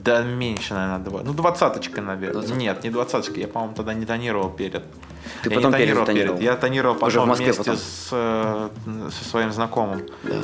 Да 0.03 0.23
меньше, 0.23 0.73
наверное, 0.73 0.99
два. 0.99 1.21
Ну, 1.23 1.33
двадцаточкой, 1.33 2.03
наверное. 2.03 2.33
Двадцатка. 2.33 2.59
Нет, 2.59 2.83
не 2.83 2.89
двадцаточкой. 2.89 3.41
Я, 3.41 3.47
по-моему, 3.47 3.75
тогда 3.75 3.93
не 3.93 4.05
тонировал 4.05 4.49
перед. 4.49 4.83
Ты 5.43 5.49
я 5.49 5.55
потом 5.55 5.71
не 5.71 5.77
перед 5.77 5.89
тонировал 5.95 6.05
затонировал. 6.05 6.39
Я 6.39 6.55
тонировал 6.55 6.95
потом 6.95 7.07
Уже 7.07 7.21
в 7.21 7.25
Москве 7.27 7.45
вместе 7.45 7.63
потом. 7.63 7.77
С, 7.77 8.09
э, 8.11 8.69
со 9.11 9.29
своим 9.29 9.51
знакомым. 9.51 10.01
Да. 10.23 10.35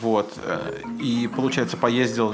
Вот. 0.00 0.32
э, 0.44 0.58
И, 1.00 1.28
получается, 1.34 1.76
поездил, 1.76 2.32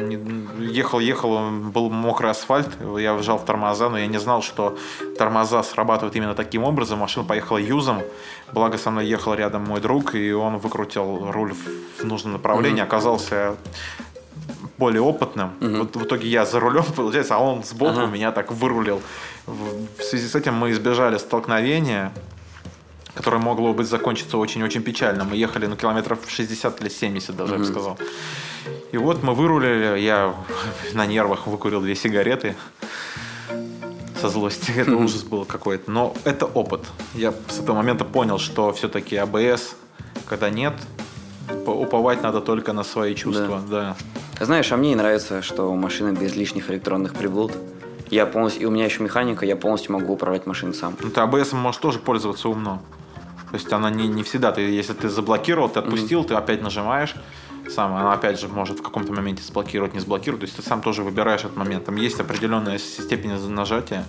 ехал, 0.61 1.01
ехал, 1.01 1.51
был 1.51 1.91
мокрый 1.91 2.31
асфальт, 2.31 2.69
я 2.99 3.15
вжал 3.15 3.39
в 3.39 3.45
тормоза, 3.45 3.89
но 3.89 3.99
я 3.99 4.07
не 4.07 4.19
знал, 4.19 4.43
что 4.43 4.77
тормоза 5.19 5.63
срабатывают 5.63 6.15
именно 6.17 6.35
таким 6.35 6.65
образом. 6.65 6.99
Машина 6.99 7.27
поехала 7.27 7.59
юзом, 7.59 8.03
благо 8.53 8.79
со 8.79 8.91
мной 8.91 9.07
ехал 9.07 9.35
рядом 9.35 9.65
мой 9.65 9.81
друг, 9.81 10.15
и 10.15 10.33
он 10.33 10.59
выкрутил 10.59 11.31
руль 11.33 11.53
в- 11.53 12.03
в 12.03 12.05
нужном 12.05 12.33
направлении, 12.35 12.83
оказался 12.83 13.57
более 14.79 15.01
опытным. 15.03 15.53
Вот 15.61 15.97
в 15.97 16.05
итоге 16.05 16.29
я 16.29 16.45
за 16.45 16.61
рулем, 16.61 16.85
получается, 16.97 17.37
а 17.37 17.39
он 17.39 17.63
сбоку 17.65 18.01
Ага. 18.01 18.07
меня 18.07 18.33
так 18.33 18.51
вырулил. 18.53 19.01
В 19.47 20.03
связи 20.03 20.27
с 20.27 20.35
этим 20.35 20.55
мы 20.55 20.71
избежали 20.73 21.19
столкновения, 21.19 22.13
которое 23.15 23.39
могло 23.39 23.73
быть 23.73 23.87
закончиться 23.89 24.39
очень-очень 24.39 24.83
печально. 24.83 25.25
Мы 25.25 25.37
ехали 25.37 25.67
на 25.67 25.77
километров 25.77 26.19
60 26.27 26.81
или 26.81 26.89
70 26.89 27.37
даже, 27.37 27.53
я 27.55 27.59
бы 27.59 27.65
сказал. 27.65 27.99
И 28.93 28.97
вот 28.97 29.23
мы 29.23 29.35
вырулили, 29.35 29.99
я 30.01 30.35
на 30.95 31.07
нервах 31.07 31.47
выкурил 31.47 31.81
две 31.81 31.95
сигареты 31.95 32.57
со 34.21 34.29
злости. 34.29 34.73
Это 34.77 34.97
ужас 34.97 35.23
был 35.23 35.45
какой-то. 35.45 35.91
Но 35.91 36.15
это 36.25 36.47
опыт. 36.47 36.81
Я 37.15 37.33
с 37.49 37.59
этого 37.61 37.77
момента 37.77 38.05
понял, 38.05 38.39
что 38.39 38.73
все-таки 38.73 39.17
АБС, 39.17 39.77
когда 40.27 40.51
нет, 40.51 40.75
по- 41.67 41.71
уповать 41.71 42.23
надо 42.23 42.41
только 42.41 42.73
на 42.73 42.85
свои 42.85 43.15
чувства. 43.15 43.63
Да. 43.69 43.97
Знаешь, 44.41 44.71
а 44.73 44.77
мне 44.77 44.93
и 44.93 44.95
нравится, 44.95 45.43
что 45.43 45.73
машина 45.75 46.13
без 46.13 46.35
лишних 46.35 46.71
электронных 46.71 47.15
приблуд. 47.15 47.53
Я 48.11 48.27
полностью, 48.27 48.63
и 48.63 48.67
у 48.67 48.71
меня 48.71 48.85
еще 48.85 49.03
механика, 49.03 49.47
я 49.47 49.57
полностью 49.57 49.93
могу 49.93 50.13
управлять 50.13 50.47
машиной 50.47 50.75
сам. 50.75 50.97
Ну, 51.01 51.11
ты 51.11 51.21
АБС 51.21 51.53
можешь 51.53 51.81
тоже 51.81 51.99
пользоваться 51.99 52.49
умно. 52.49 52.83
То 53.51 53.55
есть 53.55 53.73
она 53.73 53.91
не, 53.91 54.09
не 54.09 54.23
всегда. 54.23 54.53
Ты, 54.53 54.63
если 54.63 54.93
ты 54.93 55.09
заблокировал, 55.09 55.69
ты 55.69 55.79
отпустил, 55.79 56.25
ты 56.25 56.35
опять 56.35 56.61
нажимаешь. 56.63 57.15
Сам, 57.69 57.95
она 57.95 58.13
опять 58.13 58.39
же 58.39 58.49
может 58.49 58.81
в 58.81 58.83
каком-то 58.83 59.13
моменте 59.13 59.43
сблокировать, 59.43 59.95
не 59.95 60.01
сблокировать. 60.01 60.41
То 60.41 60.47
есть 60.47 60.57
ты 60.57 60.63
сам 60.63 60.83
тоже 60.83 61.03
выбираешь 61.03 61.41
этот 61.45 61.57
момент. 61.57 61.87
Там 61.87 61.97
есть 61.97 62.21
определенная 62.21 62.79
степень 62.79 63.33
нажатия. 63.33 64.05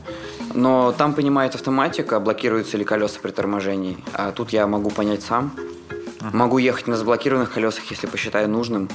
Но 0.54 0.92
там 0.92 1.14
понимает 1.14 1.56
автоматика, 1.56 2.20
блокируются 2.20 2.78
ли 2.78 2.84
колеса 2.84 3.20
при 3.22 3.32
торможении. 3.32 3.98
А 4.14 4.32
тут 4.32 4.50
я 4.50 4.68
могу 4.68 4.90
понять 4.90 5.22
сам. 5.22 5.52
Могу 6.34 6.58
ехать 6.58 6.88
на 6.88 6.98
заблокированных 6.98 7.54
колесах, 7.54 7.86
если 7.92 8.08
посчитаю 8.08 8.50
нужным. 8.50 8.90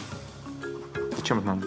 Зачем 1.20 1.38
это 1.40 1.48
надо? 1.48 1.66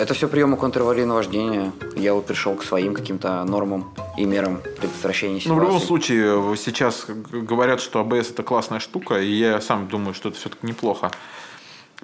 Это 0.00 0.14
все 0.14 0.28
приемы 0.28 0.56
контраварийного 0.56 1.16
вождения. 1.16 1.72
Я 1.96 2.14
вот 2.14 2.26
пришел 2.26 2.54
к 2.54 2.62
своим 2.62 2.94
каким-то 2.94 3.42
нормам 3.42 3.92
и 4.16 4.24
мерам 4.24 4.60
предотвращения 4.78 5.34
Ну, 5.34 5.40
ситуации. 5.40 5.60
в 5.60 5.64
любом 5.64 5.80
случае, 5.80 6.56
сейчас 6.56 7.06
говорят, 7.08 7.80
что 7.80 7.98
АБС 7.98 8.30
это 8.30 8.44
классная 8.44 8.78
штука, 8.78 9.20
и 9.20 9.28
я 9.32 9.60
сам 9.60 9.88
думаю, 9.88 10.14
что 10.14 10.28
это 10.28 10.38
все-таки 10.38 10.64
неплохо. 10.68 11.10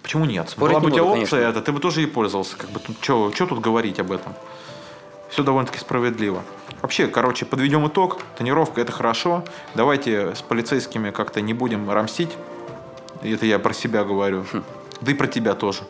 Почему 0.03 0.25
нет? 0.25 0.51
Спорить 0.51 0.73
Была 0.73 0.81
бы 0.81 0.87
не 0.87 0.93
у 0.93 0.95
тебя 0.97 1.05
опция 1.05 1.41
конечно. 1.43 1.59
это, 1.59 1.63
ты 1.63 1.71
бы 1.71 1.79
тоже 1.79 2.01
ей 2.01 2.09
пользовался. 2.09 2.57
Как 2.57 2.69
бы 2.71 2.81
тут 2.81 2.97
что 3.01 3.31
тут 3.47 3.61
говорить 3.61 4.01
об 4.01 4.11
этом? 4.11 4.35
Все 5.31 5.45
довольно-таки 5.45 5.79
справедливо. 5.79 6.43
Вообще, 6.81 7.07
короче, 7.07 7.45
подведем 7.47 7.87
итог. 7.87 8.19
Тонировка 8.37 8.81
это 8.81 8.91
хорошо. 8.91 9.45
Давайте 9.77 10.35
с 10.35 10.43
полицейскими 10.43 11.11
как-то 11.13 11.41
не 11.41 11.55
будем 11.55 11.89
рамсить. 11.89 12.31
Это 13.23 13.47
я 13.47 13.61
про 13.61 13.73
себя 13.73 14.03
говорю. 14.03 14.45
Хм. 14.53 14.65
Да 15.03 15.11
и 15.11 15.15
про 15.15 15.27
тебя 15.27 15.55
тоже. 15.55 15.83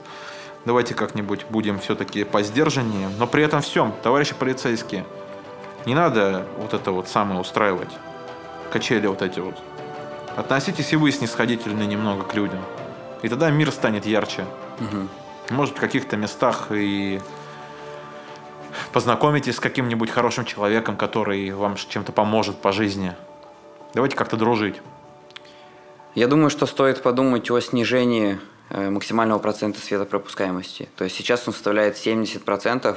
Давайте 0.64 0.94
как-нибудь 0.94 1.46
будем 1.50 1.78
все-таки 1.78 2.24
посдержаннее. 2.24 3.08
Но 3.18 3.26
при 3.26 3.44
этом 3.44 3.60
всем, 3.60 3.94
товарищи 4.02 4.34
полицейские, 4.34 5.04
не 5.86 5.94
надо 5.94 6.46
вот 6.58 6.72
это 6.72 6.92
вот 6.92 7.08
самое 7.08 7.40
устраивать. 7.40 7.90
Качели 8.72 9.06
вот 9.06 9.22
эти 9.22 9.38
вот. 9.40 9.56
Относитесь 10.36 10.92
и 10.92 10.96
вы 10.96 11.12
снисходительны 11.12 11.82
немного 11.82 12.24
к 12.24 12.34
людям. 12.34 12.60
И 13.22 13.28
тогда 13.28 13.50
мир 13.50 13.70
станет 13.70 14.06
ярче. 14.06 14.46
Мгм. 14.78 15.08
Может, 15.50 15.76
в 15.76 15.80
каких-то 15.80 16.16
местах 16.16 16.68
и 16.70 17.20
познакомитесь 18.92 19.56
с 19.56 19.60
каким-нибудь 19.60 20.10
хорошим 20.10 20.46
человеком, 20.46 20.96
который 20.96 21.50
вам 21.50 21.76
чем-то 21.76 22.12
поможет 22.12 22.56
по 22.56 22.72
жизни. 22.72 23.14
Давайте 23.92 24.16
как-то 24.16 24.36
дружить. 24.36 24.80
Я 26.14 26.28
думаю, 26.28 26.48
что 26.48 26.66
стоит 26.66 27.02
подумать 27.02 27.50
о 27.50 27.60
снижении 27.60 28.38
максимального 28.70 29.38
процента 29.38 29.80
светопропускаемости. 29.80 30.88
То 30.96 31.04
есть 31.04 31.16
сейчас 31.16 31.46
он 31.46 31.54
составляет 31.54 31.96
70%. 31.96 32.96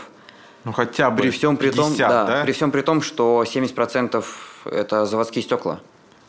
Ну 0.63 0.71
хотя 0.71 1.11
бы 1.11 1.21
При 1.21 1.29
всем 1.29 1.57
при 1.57 1.69
том, 1.69 1.91
50, 1.91 2.09
да, 2.09 2.25
да? 2.25 2.43
при 2.43 2.51
всем 2.51 2.71
при 2.71 2.81
том, 2.81 3.01
что 3.01 3.43
70% 3.43 4.25
это 4.65 5.05
заводские 5.05 5.43
стекла. 5.43 5.79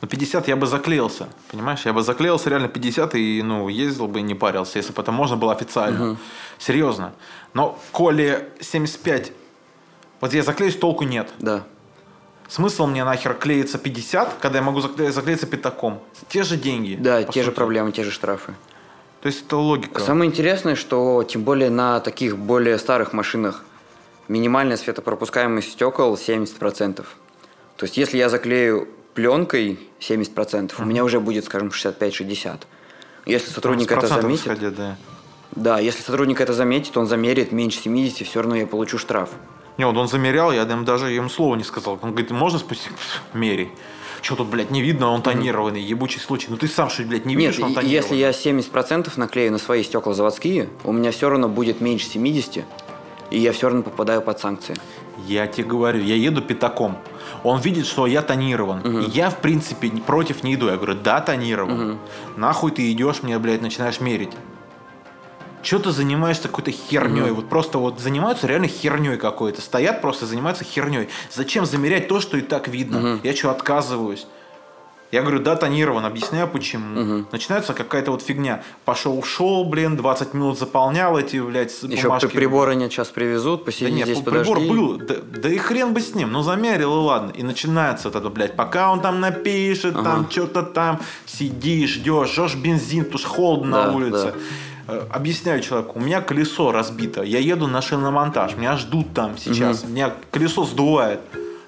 Ну, 0.02 0.08
50 0.08 0.46
я 0.48 0.56
бы 0.56 0.66
заклеился, 0.66 1.28
понимаешь? 1.50 1.86
Я 1.86 1.94
бы 1.94 2.02
заклеился 2.02 2.50
реально 2.50 2.68
50 2.68 3.14
и, 3.14 3.40
ну, 3.42 3.68
ездил 3.68 4.08
бы 4.08 4.18
и 4.20 4.22
не 4.22 4.34
парился, 4.34 4.78
если 4.78 4.92
бы 4.92 5.00
это 5.00 5.10
можно 5.10 5.36
было 5.38 5.52
официально. 5.52 6.18
Серьезно. 6.58 7.12
Но 7.54 7.78
коли 7.92 8.50
75, 8.60 9.32
вот 10.20 10.34
я 10.34 10.42
заклеюсь, 10.42 10.76
толку 10.76 11.04
нет. 11.04 11.32
Да. 11.38 11.62
Смысл 12.48 12.86
мне 12.86 13.04
нахер 13.04 13.32
клеиться 13.34 13.78
50, 13.78 14.34
когда 14.38 14.58
я 14.58 14.64
могу 14.64 14.80
закле- 14.80 15.10
заклеиться 15.10 15.46
пятаком? 15.46 16.02
Те 16.28 16.42
же 16.42 16.58
деньги. 16.58 16.96
Да, 17.00 17.22
те 17.22 17.40
же 17.40 17.46
сути. 17.46 17.56
проблемы, 17.56 17.90
те 17.90 18.04
же 18.04 18.10
штрафы. 18.10 18.54
То 19.26 19.28
есть 19.28 19.44
это 19.44 19.56
логика. 19.56 20.00
Самое 20.00 20.30
интересное, 20.30 20.76
что 20.76 21.24
тем 21.24 21.42
более 21.42 21.68
на 21.68 21.98
таких 21.98 22.38
более 22.38 22.78
старых 22.78 23.12
машинах 23.12 23.64
минимальная 24.28 24.76
светопропускаемость 24.76 25.72
стекол 25.72 26.14
70%. 26.14 26.94
То 26.94 27.84
есть 27.84 27.96
если 27.96 28.18
я 28.18 28.28
заклею 28.28 28.86
пленкой 29.14 29.80
70%, 29.98 30.74
у 30.78 30.84
меня 30.84 31.02
уже 31.02 31.18
будет, 31.18 31.44
скажем, 31.44 31.70
65-60. 31.70 32.58
Если 33.24 33.50
сотрудник 33.50 33.90
это 33.90 34.06
заметит, 34.06 34.42
исходя, 34.42 34.70
да. 34.70 34.96
да, 35.56 35.80
если 35.80 36.02
сотрудник 36.02 36.40
это 36.40 36.52
заметит, 36.52 36.96
он 36.96 37.08
замерит 37.08 37.50
меньше 37.50 37.80
70, 37.80 38.28
все 38.28 38.42
равно 38.42 38.54
я 38.54 38.68
получу 38.68 38.96
штраф. 38.96 39.30
Не, 39.76 39.86
вот 39.86 39.96
он 39.96 40.06
замерял, 40.06 40.52
я 40.52 40.64
даже 40.64 41.10
ему 41.10 41.28
слова 41.30 41.56
не 41.56 41.64
сказал. 41.64 41.98
Он 42.00 42.10
говорит, 42.10 42.30
можно 42.30 42.60
спустить? 42.60 42.92
Мерей. 43.34 43.72
Что 44.26 44.34
тут, 44.34 44.48
блядь, 44.48 44.72
не 44.72 44.82
видно, 44.82 45.10
он 45.10 45.22
тонированный, 45.22 45.80
ебучий 45.80 46.18
случай. 46.18 46.48
Ну 46.50 46.56
ты 46.56 46.66
сам 46.66 46.90
что, 46.90 47.04
блядь, 47.04 47.26
не 47.26 47.36
Нет, 47.36 47.54
видишь, 47.54 47.64
он 47.64 47.74
тонированный. 47.74 47.92
если 47.92 48.16
я 48.16 48.30
70% 48.30 49.12
наклею 49.14 49.52
на 49.52 49.58
свои 49.58 49.84
стекла 49.84 50.14
заводские, 50.14 50.68
у 50.82 50.90
меня 50.90 51.12
все 51.12 51.30
равно 51.30 51.48
будет 51.48 51.80
меньше 51.80 52.06
70, 52.06 52.64
и 53.30 53.38
я 53.38 53.52
все 53.52 53.68
равно 53.68 53.84
попадаю 53.84 54.22
под 54.22 54.40
санкции. 54.40 54.74
Я 55.28 55.46
тебе 55.46 55.68
говорю, 55.68 56.02
я 56.02 56.16
еду 56.16 56.42
пятаком. 56.42 56.98
Он 57.44 57.60
видит, 57.60 57.86
что 57.86 58.08
я 58.08 58.20
тонирован. 58.20 58.80
И 58.80 59.10
я, 59.10 59.30
в 59.30 59.38
принципе, 59.38 59.90
против 59.90 60.42
не 60.42 60.56
иду. 60.56 60.66
Я 60.66 60.76
говорю, 60.76 60.94
да, 60.94 61.20
тонирован. 61.20 62.00
Нахуй 62.36 62.72
ты 62.72 62.90
идешь 62.90 63.22
мне, 63.22 63.38
блядь, 63.38 63.62
начинаешь 63.62 64.00
мерить. 64.00 64.32
Че 65.66 65.80
ты 65.80 65.90
занимаешься 65.90 66.44
какой-то 66.44 66.70
херней? 66.70 67.32
Вот 67.32 67.48
просто 67.48 67.78
вот 67.78 67.98
занимаются 67.98 68.46
реально 68.46 68.68
херней 68.68 69.16
какой-то. 69.16 69.60
Стоят 69.60 70.00
просто, 70.00 70.24
занимаются 70.24 70.62
херней. 70.62 71.08
Зачем 71.32 71.66
замерять 71.66 72.06
то, 72.06 72.20
что 72.20 72.36
и 72.36 72.40
так 72.40 72.68
видно? 72.68 73.18
Я 73.24 73.34
что, 73.34 73.50
отказываюсь? 73.50 74.28
Я 75.10 75.22
говорю, 75.22 75.40
да, 75.40 75.56
тонирован, 75.56 76.04
объясняю 76.04 76.46
почему. 76.46 77.26
Начинается 77.32 77.74
какая-то 77.74 78.12
вот 78.12 78.22
фигня. 78.22 78.62
Пошел, 78.84 79.18
ушел, 79.18 79.64
блин, 79.64 79.96
20 79.96 80.34
минут 80.34 80.56
заполнял 80.56 81.18
эти, 81.18 81.38
блядь, 81.38 81.72
Еще 81.82 82.04
бумажки. 82.04 82.28
приборы 82.28 82.76
нет, 82.76 82.92
сейчас 82.92 83.08
привезут, 83.08 83.60
Да 83.60 83.64
посиди 83.66 83.90
нет, 83.90 84.06
здесь, 84.06 84.20
прибор 84.20 84.58
подожди. 84.58 84.68
был, 84.68 84.98
да, 84.98 85.16
да 85.16 85.48
и 85.48 85.58
хрен 85.58 85.94
бы 85.94 86.00
с 86.00 86.14
ним, 86.14 86.30
ну 86.30 86.42
замерил 86.42 86.94
и 86.94 87.04
ладно. 87.04 87.32
И 87.32 87.42
начинается 87.42 88.08
вот 88.08 88.14
это, 88.14 88.30
блядь, 88.30 88.54
пока 88.54 88.92
он 88.92 89.00
там 89.00 89.18
напишет, 89.18 89.94
там 89.94 90.30
что-то 90.30 90.62
там, 90.62 91.00
сидишь, 91.24 91.94
ждешь, 91.94 92.30
жжешь 92.30 92.54
бензин, 92.54 93.04
потому 93.04 93.18
что 93.18 93.28
холодно 93.28 93.76
Да, 93.76 93.86
на 93.90 93.96
улице. 93.96 94.28
Э, 94.28 94.38
Объясняю 95.10 95.60
человеку, 95.60 95.98
у 95.98 96.02
меня 96.02 96.20
колесо 96.20 96.70
разбито, 96.70 97.22
я 97.22 97.40
еду 97.40 97.66
на 97.66 97.82
шиномонтаж, 97.82 98.56
меня 98.56 98.76
ждут 98.76 99.12
там 99.14 99.36
сейчас, 99.36 99.84
меня 99.84 100.12
колесо 100.30 100.64
сдувает. 100.64 101.20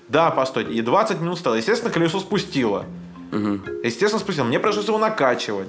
Да, 0.08 0.30
постойте, 0.30 0.72
и 0.72 0.80
20 0.80 1.20
минут 1.20 1.38
стало. 1.38 1.54
Естественно, 1.54 1.92
колесо 1.92 2.20
спустило. 2.20 2.84
Естественно, 3.30 4.20
спустило. 4.20 4.46
Мне 4.46 4.58
пришлось 4.58 4.86
его 4.86 4.98
накачивать. 4.98 5.68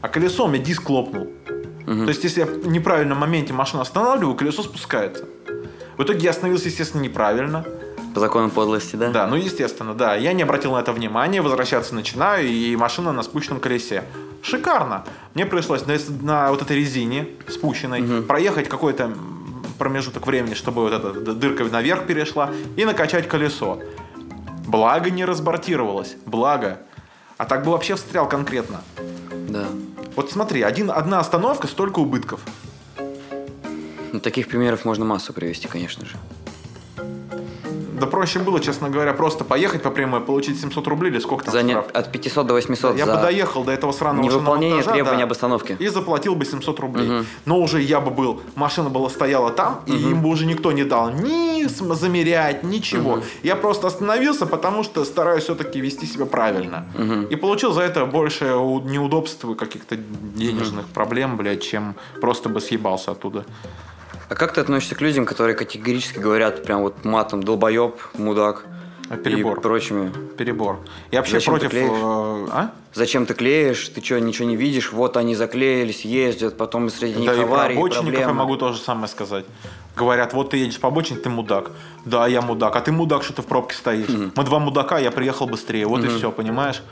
А 0.00 0.08
колесо 0.08 0.44
у 0.44 0.48
меня 0.48 0.62
диск 0.62 0.88
лопнул. 0.88 1.28
То 1.86 2.08
есть, 2.08 2.22
если 2.22 2.40
я 2.40 2.46
в 2.46 2.68
неправильном 2.68 3.18
моменте 3.18 3.52
машину 3.52 3.82
останавливаю, 3.82 4.36
колесо 4.36 4.62
спускается. 4.62 5.24
В 5.96 6.02
итоге 6.04 6.20
я 6.20 6.30
остановился, 6.30 6.68
естественно, 6.68 7.02
неправильно. 7.02 7.64
По 8.14 8.20
закону 8.20 8.50
подлости, 8.50 8.96
да? 8.96 9.10
Да, 9.10 9.26
ну 9.26 9.36
естественно, 9.36 9.94
да. 9.94 10.16
Я 10.16 10.32
не 10.32 10.42
обратил 10.42 10.72
на 10.72 10.78
это 10.78 10.92
внимания, 10.92 11.42
возвращаться 11.42 11.94
начинаю, 11.94 12.48
и 12.48 12.74
машина 12.76 13.12
на 13.12 13.22
спущенном 13.22 13.60
колесе. 13.60 14.04
Шикарно. 14.42 15.04
Мне 15.34 15.46
пришлось 15.46 15.86
на, 15.86 15.96
на 16.22 16.50
вот 16.50 16.62
этой 16.62 16.76
резине 16.76 17.28
спущенной 17.48 18.22
проехать 18.22 18.68
какой-то 18.68 19.12
промежуток 19.78 20.26
времени, 20.26 20.54
чтобы 20.54 20.82
вот 20.82 20.92
эта 20.92 21.12
дырка 21.32 21.64
наверх 21.64 22.06
перешла, 22.06 22.50
и 22.76 22.84
накачать 22.84 23.28
колесо. 23.28 23.80
Благо 24.66 25.10
не 25.10 25.24
разбортировалось. 25.24 26.16
Благо. 26.26 26.80
А 27.38 27.46
так 27.46 27.64
бы 27.64 27.70
вообще 27.72 27.94
встрял 27.94 28.28
конкретно. 28.28 28.82
Да. 29.48 29.66
Вот 30.16 30.30
смотри, 30.30 30.62
один, 30.62 30.90
одна 30.90 31.20
остановка, 31.20 31.66
столько 31.66 32.00
убытков. 32.00 32.40
Ну, 34.12 34.20
таких 34.20 34.48
примеров 34.48 34.84
можно 34.84 35.04
массу 35.04 35.32
привести, 35.32 35.68
конечно 35.68 36.04
же. 36.04 36.16
Да 38.00 38.06
проще 38.06 38.38
было, 38.38 38.60
честно 38.60 38.88
говоря, 38.88 39.12
просто 39.12 39.44
поехать 39.44 39.82
по 39.82 39.90
прямой, 39.90 40.20
получить 40.20 40.58
700 40.58 40.86
рублей 40.88 41.10
или 41.12 41.18
сколько 41.18 41.44
там 41.44 41.52
За 41.52 41.62
не- 41.62 41.72
штраф. 41.72 41.86
От 41.92 42.10
500 42.12 42.46
до 42.46 42.54
800 42.54 42.96
Я 42.96 43.04
за 43.04 43.14
бы 43.14 43.20
доехал 43.20 43.62
до 43.62 43.72
этого 43.72 43.92
сраного 43.92 44.24
невыполнение 44.24 44.82
требований 44.82 45.18
да, 45.18 45.24
об 45.24 45.32
остановке. 45.32 45.76
И 45.78 45.88
заплатил 45.88 46.34
бы 46.34 46.46
700 46.46 46.80
рублей. 46.80 47.24
Но 47.44 47.60
уже 47.60 47.82
я 47.82 48.00
бы 48.00 48.10
был, 48.10 48.40
машина 48.54 48.88
была 48.88 49.10
стояла 49.10 49.50
там, 49.50 49.80
и 49.86 49.92
им 49.92 50.22
бы 50.22 50.30
уже 50.30 50.46
никто 50.46 50.72
не 50.72 50.84
дал 50.84 51.10
ни 51.10 51.66
замерять, 51.66 52.62
ничего. 52.62 53.22
Я 53.42 53.56
просто 53.56 53.86
остановился, 53.86 54.46
потому 54.46 54.82
что 54.82 55.04
стараюсь 55.04 55.44
все-таки 55.44 55.80
вести 55.80 56.06
себя 56.06 56.24
правильно. 56.24 56.86
И 57.30 57.36
получил 57.36 57.72
за 57.72 57.82
это 57.82 58.06
больше 58.06 58.44
неудобств 58.44 59.44
и 59.44 59.54
каких-то 59.54 59.96
денежных 59.96 60.86
проблем, 60.86 61.36
блядь, 61.36 61.62
чем 61.62 61.94
просто 62.20 62.48
бы 62.48 62.60
съебался 62.60 63.10
оттуда. 63.10 63.44
А 64.30 64.34
как 64.36 64.52
ты 64.54 64.60
относишься 64.60 64.94
к 64.94 65.00
людям, 65.00 65.26
которые 65.26 65.54
категорически 65.56 66.18
говорят 66.18 66.62
прям 66.62 66.82
вот 66.82 67.04
матом 67.04 67.42
долбоеб, 67.42 67.96
мудак 68.16 68.64
А 69.08 69.16
перебор. 69.16 69.58
и 69.58 69.60
прочими? 69.60 70.12
Перебор. 70.38 70.78
Я 71.10 71.18
вообще 71.18 71.34
Зачем 71.40 71.54
ты 71.54 71.60
против... 71.68 71.70
клеишь? 71.72 71.90
э, 71.92 72.48
а? 72.52 72.70
Зачем 72.94 73.26
ты 73.26 73.34
клеишь? 73.34 73.88
Ты 73.88 74.00
что, 74.04 74.20
ничего 74.20 74.46
не 74.48 74.54
видишь? 74.56 74.92
Вот 74.92 75.16
они 75.16 75.34
заклеились, 75.34 76.04
ездят, 76.04 76.56
потом 76.56 76.88
среди 76.90 77.18
них 77.18 77.26
Да 77.28 77.34
и 77.34 77.38
про 77.38 77.44
аварии, 77.44 77.76
обочинников 77.76 78.06
я 78.12 78.18
проблемы. 78.26 78.34
могу 78.34 78.56
то 78.56 78.72
же 78.72 78.80
самое 78.80 79.08
сказать. 79.08 79.44
Говорят, 79.96 80.32
вот 80.32 80.50
ты 80.50 80.58
едешь 80.58 80.78
по 80.78 80.88
обочине, 80.88 81.18
ты 81.18 81.28
мудак. 81.28 81.72
Да, 82.04 82.28
я 82.28 82.40
мудак. 82.40 82.76
А 82.76 82.80
ты 82.80 82.92
мудак, 82.92 83.24
что 83.24 83.32
ты 83.32 83.42
в 83.42 83.46
пробке 83.46 83.74
стоишь. 83.74 84.08
Мы 84.08 84.44
два 84.44 84.60
мудака, 84.60 84.98
я 85.00 85.10
приехал 85.10 85.46
быстрее. 85.48 85.86
Вот 85.86 86.04
и 86.04 86.06
все, 86.08 86.30
понимаешь? 86.30 86.82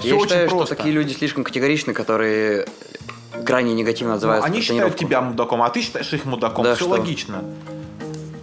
Все 0.00 0.08
Я 0.08 0.14
очень 0.16 0.24
считаю, 0.24 0.48
просто. 0.50 0.66
что 0.66 0.74
такие 0.76 0.92
люди 0.94 1.12
слишком 1.14 1.42
категоричны, 1.44 1.94
которые 1.94 2.66
крайне 3.44 3.74
негативно 3.74 4.12
Ну, 4.12 4.16
отзываются 4.16 4.46
они 4.46 4.60
считают 4.60 4.96
тебя 4.96 5.20
мудаком, 5.20 5.62
а 5.62 5.70
ты 5.70 5.80
считаешь 5.82 6.12
их 6.12 6.24
мудаком. 6.24 6.64
Да, 6.64 6.74
все 6.74 6.84
что? 6.84 6.92
логично. 6.92 7.44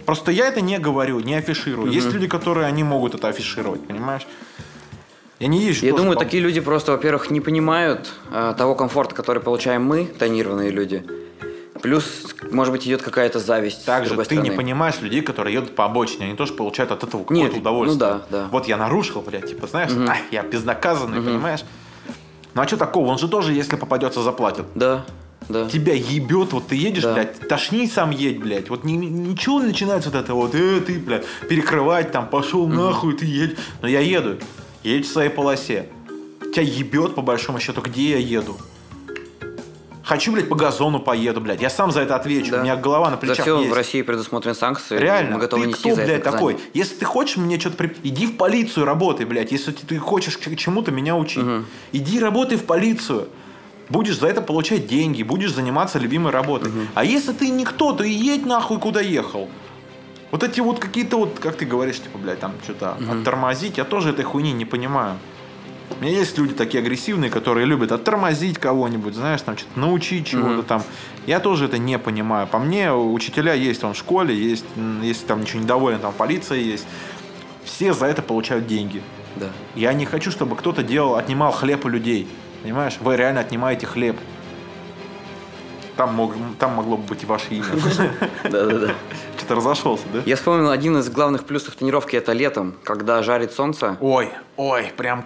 Просто 0.06 0.32
я 0.32 0.46
это 0.48 0.60
не 0.60 0.78
говорю, 0.78 1.20
не 1.20 1.34
афиширую. 1.34 1.90
Есть 1.90 2.12
люди, 2.12 2.26
которые 2.28 2.66
они 2.66 2.84
могут 2.84 3.14
это 3.14 3.28
афишировать, 3.28 3.86
понимаешь? 3.86 4.26
Я 5.40 5.48
не 5.48 5.58
езжу 5.62 5.84
Я 5.84 5.92
тоже 5.92 6.02
думаю, 6.02 6.18
по- 6.18 6.24
такие 6.24 6.42
люди 6.42 6.60
просто, 6.60 6.92
во-первых, 6.92 7.30
не 7.30 7.40
понимают 7.40 8.12
э, 8.30 8.54
того 8.56 8.74
комфорта, 8.74 9.14
который 9.14 9.42
получаем 9.42 9.82
мы, 9.84 10.04
тонированные 10.06 10.70
люди. 10.70 11.04
Плюс, 11.82 12.34
может 12.50 12.72
быть, 12.72 12.86
идет 12.86 13.02
какая-то 13.02 13.40
зависть. 13.40 13.84
Также 13.84 14.10
ты 14.14 14.36
не 14.36 14.42
стороны. 14.42 14.56
понимаешь 14.56 15.00
людей, 15.00 15.22
которые 15.22 15.54
едут 15.54 15.74
по 15.74 15.84
обочине, 15.84 16.26
они 16.26 16.36
тоже 16.36 16.52
получают 16.54 16.92
от 16.92 17.02
этого 17.02 17.20
Нет, 17.30 17.48
какое-то 17.48 17.56
удовольствие. 17.58 18.10
ну 18.12 18.20
да, 18.30 18.38
да. 18.44 18.48
Вот 18.50 18.68
я 18.68 18.76
нарушил, 18.76 19.22
блядь, 19.22 19.48
типа, 19.50 19.66
знаешь, 19.66 19.90
ай, 20.08 20.20
я 20.30 20.42
безнаказанный, 20.42 21.20
понимаешь? 21.20 21.64
Ну 22.54 22.62
а 22.62 22.66
что 22.66 22.76
такого? 22.76 23.08
Он 23.08 23.18
же 23.18 23.28
тоже, 23.28 23.52
если 23.52 23.76
попадется, 23.76 24.22
заплатит. 24.22 24.64
Да, 24.74 25.04
да. 25.48 25.68
Тебя 25.68 25.92
ебет, 25.94 26.52
вот 26.52 26.68
ты 26.68 26.76
едешь, 26.76 27.02
Да. 27.02 27.14
блядь, 27.14 27.48
тошни 27.48 27.86
сам 27.86 28.10
едь, 28.10 28.38
блядь. 28.38 28.70
Вот 28.70 28.84
ни- 28.84 28.92
ничего 28.92 29.60
не 29.60 29.68
начинается 29.68 30.10
вот 30.10 30.18
это 30.18 30.34
вот, 30.34 30.54
э, 30.54 30.80
ты, 30.80 30.98
блядь, 30.98 31.24
перекрывать 31.48 32.12
там, 32.12 32.28
пошел 32.28 32.66
нахуй, 32.68 33.14
ты 33.16 33.26
едь. 33.26 33.56
Но 33.82 33.88
я 33.88 34.00
еду, 34.00 34.38
едешь 34.82 35.06
в 35.08 35.12
своей 35.12 35.30
полосе. 35.30 35.88
Тебя 36.52 36.62
ебет, 36.62 37.14
по 37.14 37.22
большому 37.22 37.58
счету, 37.58 37.80
где 37.82 38.12
я 38.12 38.18
еду. 38.18 38.56
Хочу, 40.04 40.32
блядь, 40.32 40.48
по 40.50 40.54
газону 40.54 41.00
поеду, 41.00 41.40
блядь. 41.40 41.62
Я 41.62 41.70
сам 41.70 41.90
за 41.90 42.02
это 42.02 42.14
отвечу. 42.14 42.50
Да. 42.50 42.58
У 42.60 42.62
меня 42.62 42.76
голова 42.76 43.06
на 43.06 43.16
За 43.16 43.20
плечах 43.20 43.40
все 43.46 43.58
есть. 43.60 43.70
в 43.70 43.74
России 43.74 44.02
предусмотрены 44.02 44.54
санкции. 44.54 44.98
Реально, 44.98 45.34
Мы 45.36 45.40
готовы 45.40 45.62
ты 45.62 45.68
нести 45.70 45.80
кто, 45.80 45.94
за 45.94 46.02
это 46.02 46.06
блядь, 46.10 46.24
наказание. 46.26 46.54
такой? 46.56 46.70
Если 46.74 46.94
ты 46.96 47.04
хочешь 47.06 47.36
мне 47.38 47.58
что-то... 47.58 47.76
При... 47.76 47.96
Иди 48.02 48.26
в 48.26 48.36
полицию 48.36 48.84
работай, 48.84 49.24
блядь. 49.24 49.50
Если 49.50 49.72
ты 49.72 49.86
ты 49.86 49.98
хочешь 49.98 50.36
к 50.36 50.56
чему-то 50.56 50.92
меня 50.92 51.16
учить. 51.16 51.44
Иди 51.92 52.20
работай 52.20 52.58
в 52.58 52.64
полицию. 52.64 53.28
Будешь 53.88 54.18
за 54.18 54.28
это 54.28 54.40
получать 54.40 54.86
деньги, 54.86 55.22
будешь 55.22 55.52
заниматься 55.52 55.98
любимой 55.98 56.32
работой. 56.32 56.70
А 56.94 57.04
если 57.04 57.32
ты 57.32 57.48
никто, 57.48 57.92
то 57.92 58.04
и 58.04 58.10
едь 58.10 58.44
нахуй 58.46 58.78
куда 58.78 59.00
ехал. 59.00 59.48
Вот 60.30 60.42
эти 60.42 60.60
вот 60.60 60.80
какие-то 60.80 61.16
вот, 61.16 61.38
как 61.38 61.56
ты 61.56 61.64
говоришь, 61.64 62.00
типа, 62.00 62.18
блядь, 62.18 62.40
там 62.40 62.52
что-то 62.64 62.96
оттормозить, 63.10 63.78
я 63.78 63.84
тоже 63.84 64.10
этой 64.10 64.24
хуйни 64.24 64.52
не 64.52 64.64
понимаю. 64.64 65.16
У 65.90 66.02
меня 66.02 66.18
есть 66.18 66.36
люди 66.38 66.54
такие 66.54 66.82
агрессивные, 66.82 67.30
которые 67.30 67.66
любят 67.66 67.92
оттормозить 67.92 68.58
кого-нибудь, 68.58 69.14
знаешь, 69.14 69.42
там 69.42 69.56
что-то 69.56 69.78
научить 69.78 70.26
чего-то 70.26 70.62
там. 70.62 70.82
Я 71.26 71.40
тоже 71.40 71.66
это 71.66 71.78
не 71.78 71.98
понимаю. 71.98 72.46
По 72.46 72.58
мне, 72.58 72.92
учителя 72.92 73.54
есть 73.54 73.84
он 73.84 73.94
в 73.94 73.96
школе, 73.96 74.34
есть, 74.34 74.64
если 75.02 75.26
там 75.26 75.42
ничего 75.42 75.62
недоволен, 75.62 76.00
там 76.00 76.12
полиция 76.12 76.58
есть. 76.58 76.86
Все 77.64 77.92
за 77.92 78.06
это 78.06 78.22
получают 78.22 78.66
деньги. 78.66 79.02
Да. 79.36 79.46
Я 79.74 79.92
не 79.92 80.04
хочу, 80.04 80.30
чтобы 80.30 80.56
кто-то 80.56 80.82
делал, 80.82 81.16
отнимал 81.16 81.52
хлеб 81.52 81.84
у 81.84 81.88
людей. 81.88 82.28
Понимаешь? 82.62 82.96
Вы 83.00 83.16
реально 83.16 83.40
отнимаете 83.40 83.86
хлеб. 83.86 84.16
Там, 85.96 86.14
мог, 86.14 86.34
там 86.58 86.74
могло 86.74 86.96
бы 86.96 87.04
быть 87.04 87.22
и 87.22 87.26
ваше 87.26 87.54
имя. 87.54 87.66
Да, 88.44 88.66
да, 88.66 88.78
да. 88.78 88.94
Что-то 89.36 89.54
разошелся, 89.54 90.04
да? 90.12 90.22
Я 90.26 90.36
вспомнил 90.36 90.70
один 90.70 90.96
из 90.98 91.08
главных 91.08 91.44
плюсов 91.44 91.76
тренировки 91.76 92.16
это 92.16 92.32
летом, 92.32 92.74
когда 92.82 93.22
жарит 93.22 93.52
солнце. 93.52 93.96
Ой, 94.00 94.30
ой, 94.56 94.92
прям 94.96 95.24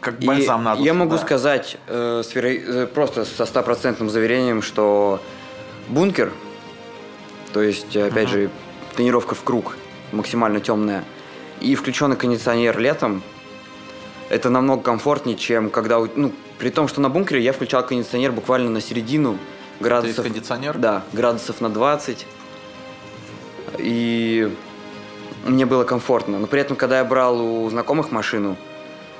как 0.00 0.20
И 0.22 0.26
бальзам 0.26 0.64
на 0.64 0.72
душу. 0.74 0.84
я 0.84 0.94
могу 0.94 1.12
да. 1.12 1.18
сказать 1.18 1.76
э, 1.86 2.22
с 2.24 2.34
веро- 2.34 2.82
э, 2.84 2.86
просто 2.86 3.24
со 3.24 3.46
стопроцентным 3.46 4.10
заверением, 4.10 4.62
что 4.62 5.20
бункер, 5.88 6.32
то 7.52 7.62
есть, 7.62 7.94
э, 7.96 8.06
опять 8.08 8.28
Мгм. 8.28 8.32
же, 8.32 8.50
тонировка 8.96 9.34
в 9.34 9.42
круг, 9.42 9.76
максимально 10.12 10.60
темная, 10.60 11.04
и 11.60 11.74
включенный 11.74 12.16
кондиционер 12.16 12.78
летом, 12.78 13.22
это 14.30 14.50
намного 14.50 14.82
комфортнее, 14.82 15.36
чем 15.36 15.70
когда... 15.70 15.98
Ну, 16.14 16.32
при 16.58 16.70
том, 16.70 16.88
что 16.88 17.00
на 17.00 17.08
бункере 17.08 17.40
я 17.40 17.52
включал 17.52 17.86
кондиционер 17.86 18.32
буквально 18.32 18.68
на 18.70 18.80
середину 18.80 19.32
Это 19.32 19.38
есть 19.78 19.80
градусов... 19.80 20.24
кондиционер? 20.24 20.76
Да, 20.76 21.02
градусов 21.12 21.60
на 21.60 21.70
20. 21.70 22.26
И 23.78 24.52
мне 25.46 25.66
было 25.66 25.84
комфортно. 25.84 26.38
Но 26.38 26.46
при 26.46 26.60
этом, 26.60 26.76
когда 26.76 26.98
я 26.98 27.04
брал 27.04 27.40
у 27.40 27.70
знакомых 27.70 28.10
машину 28.10 28.56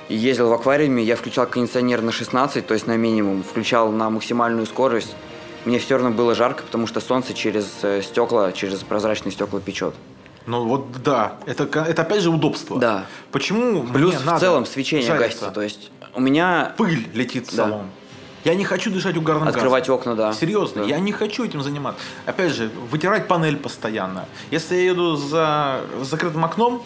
и 0.09 0.15
ездил 0.15 0.49
в 0.49 0.53
аквариуме, 0.53 1.03
я 1.03 1.15
включал 1.15 1.45
кондиционер 1.47 2.01
на 2.01 2.11
16, 2.11 2.65
то 2.65 2.73
есть 2.73 2.87
на 2.87 2.97
минимум, 2.97 3.43
включал 3.43 3.91
на 3.91 4.09
максимальную 4.09 4.65
скорость. 4.65 5.15
Мне 5.65 5.77
все 5.79 5.95
равно 5.95 6.11
было 6.11 6.35
жарко, 6.35 6.63
потому 6.63 6.87
что 6.87 6.99
солнце 7.01 7.33
через 7.33 7.67
э, 7.83 8.01
стекла, 8.01 8.51
через 8.51 8.79
прозрачные 8.79 9.31
стекла 9.31 9.59
печет. 9.59 9.93
Ну 10.45 10.65
вот 10.65 10.87
да, 11.03 11.33
это, 11.45 11.63
это 11.81 12.01
опять 12.01 12.21
же 12.21 12.29
удобство. 12.29 12.79
Да. 12.79 13.05
Почему 13.31 13.83
Плюс 13.83 14.15
в 14.15 14.25
надо 14.25 14.39
целом 14.39 14.65
свечение 14.65 15.05
жариться? 15.05 15.25
гасится. 15.27 15.51
То 15.51 15.61
есть 15.61 15.91
у 16.15 16.21
меня 16.21 16.73
Пыль 16.77 17.07
летит 17.13 17.47
в 17.47 17.55
Да. 17.55 17.65
салон. 17.65 17.85
Я 18.45 18.55
не 18.55 18.63
хочу 18.63 18.89
дышать 18.89 19.17
угарным 19.17 19.49
открывать 19.49 19.83
газом. 19.83 19.95
окна, 19.95 20.15
да. 20.15 20.33
Серьезно, 20.33 20.83
Да. 20.83 20.87
я 20.89 20.97
не 20.99 21.11
хочу 21.11 21.43
этим 21.43 21.61
заниматься. 21.61 22.01
Опять 22.25 22.53
же, 22.53 22.71
вытирать 22.89 23.27
панель 23.27 23.57
постоянно. 23.57 24.25
Если 24.49 24.75
я 24.75 24.83
еду 24.91 25.17
за 25.17 25.81
закрытым 26.01 26.45
окном, 26.45 26.81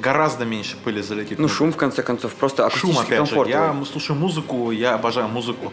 гораздо 0.00 0.44
меньше 0.44 0.76
пыли 0.76 1.02
залетит. 1.02 1.38
Ну, 1.38 1.48
шум, 1.48 1.72
в 1.72 1.76
конце 1.76 2.02
концов, 2.02 2.32
просто 2.34 2.68
Шум, 2.70 2.92
опять 2.98 3.08
же. 3.10 3.16
комфорт. 3.16 3.48
Я 3.48 3.74
слушаю 3.90 4.18
музыку, 4.18 4.70
я 4.70 4.94
обожаю 4.94 5.28
музыку. 5.28 5.72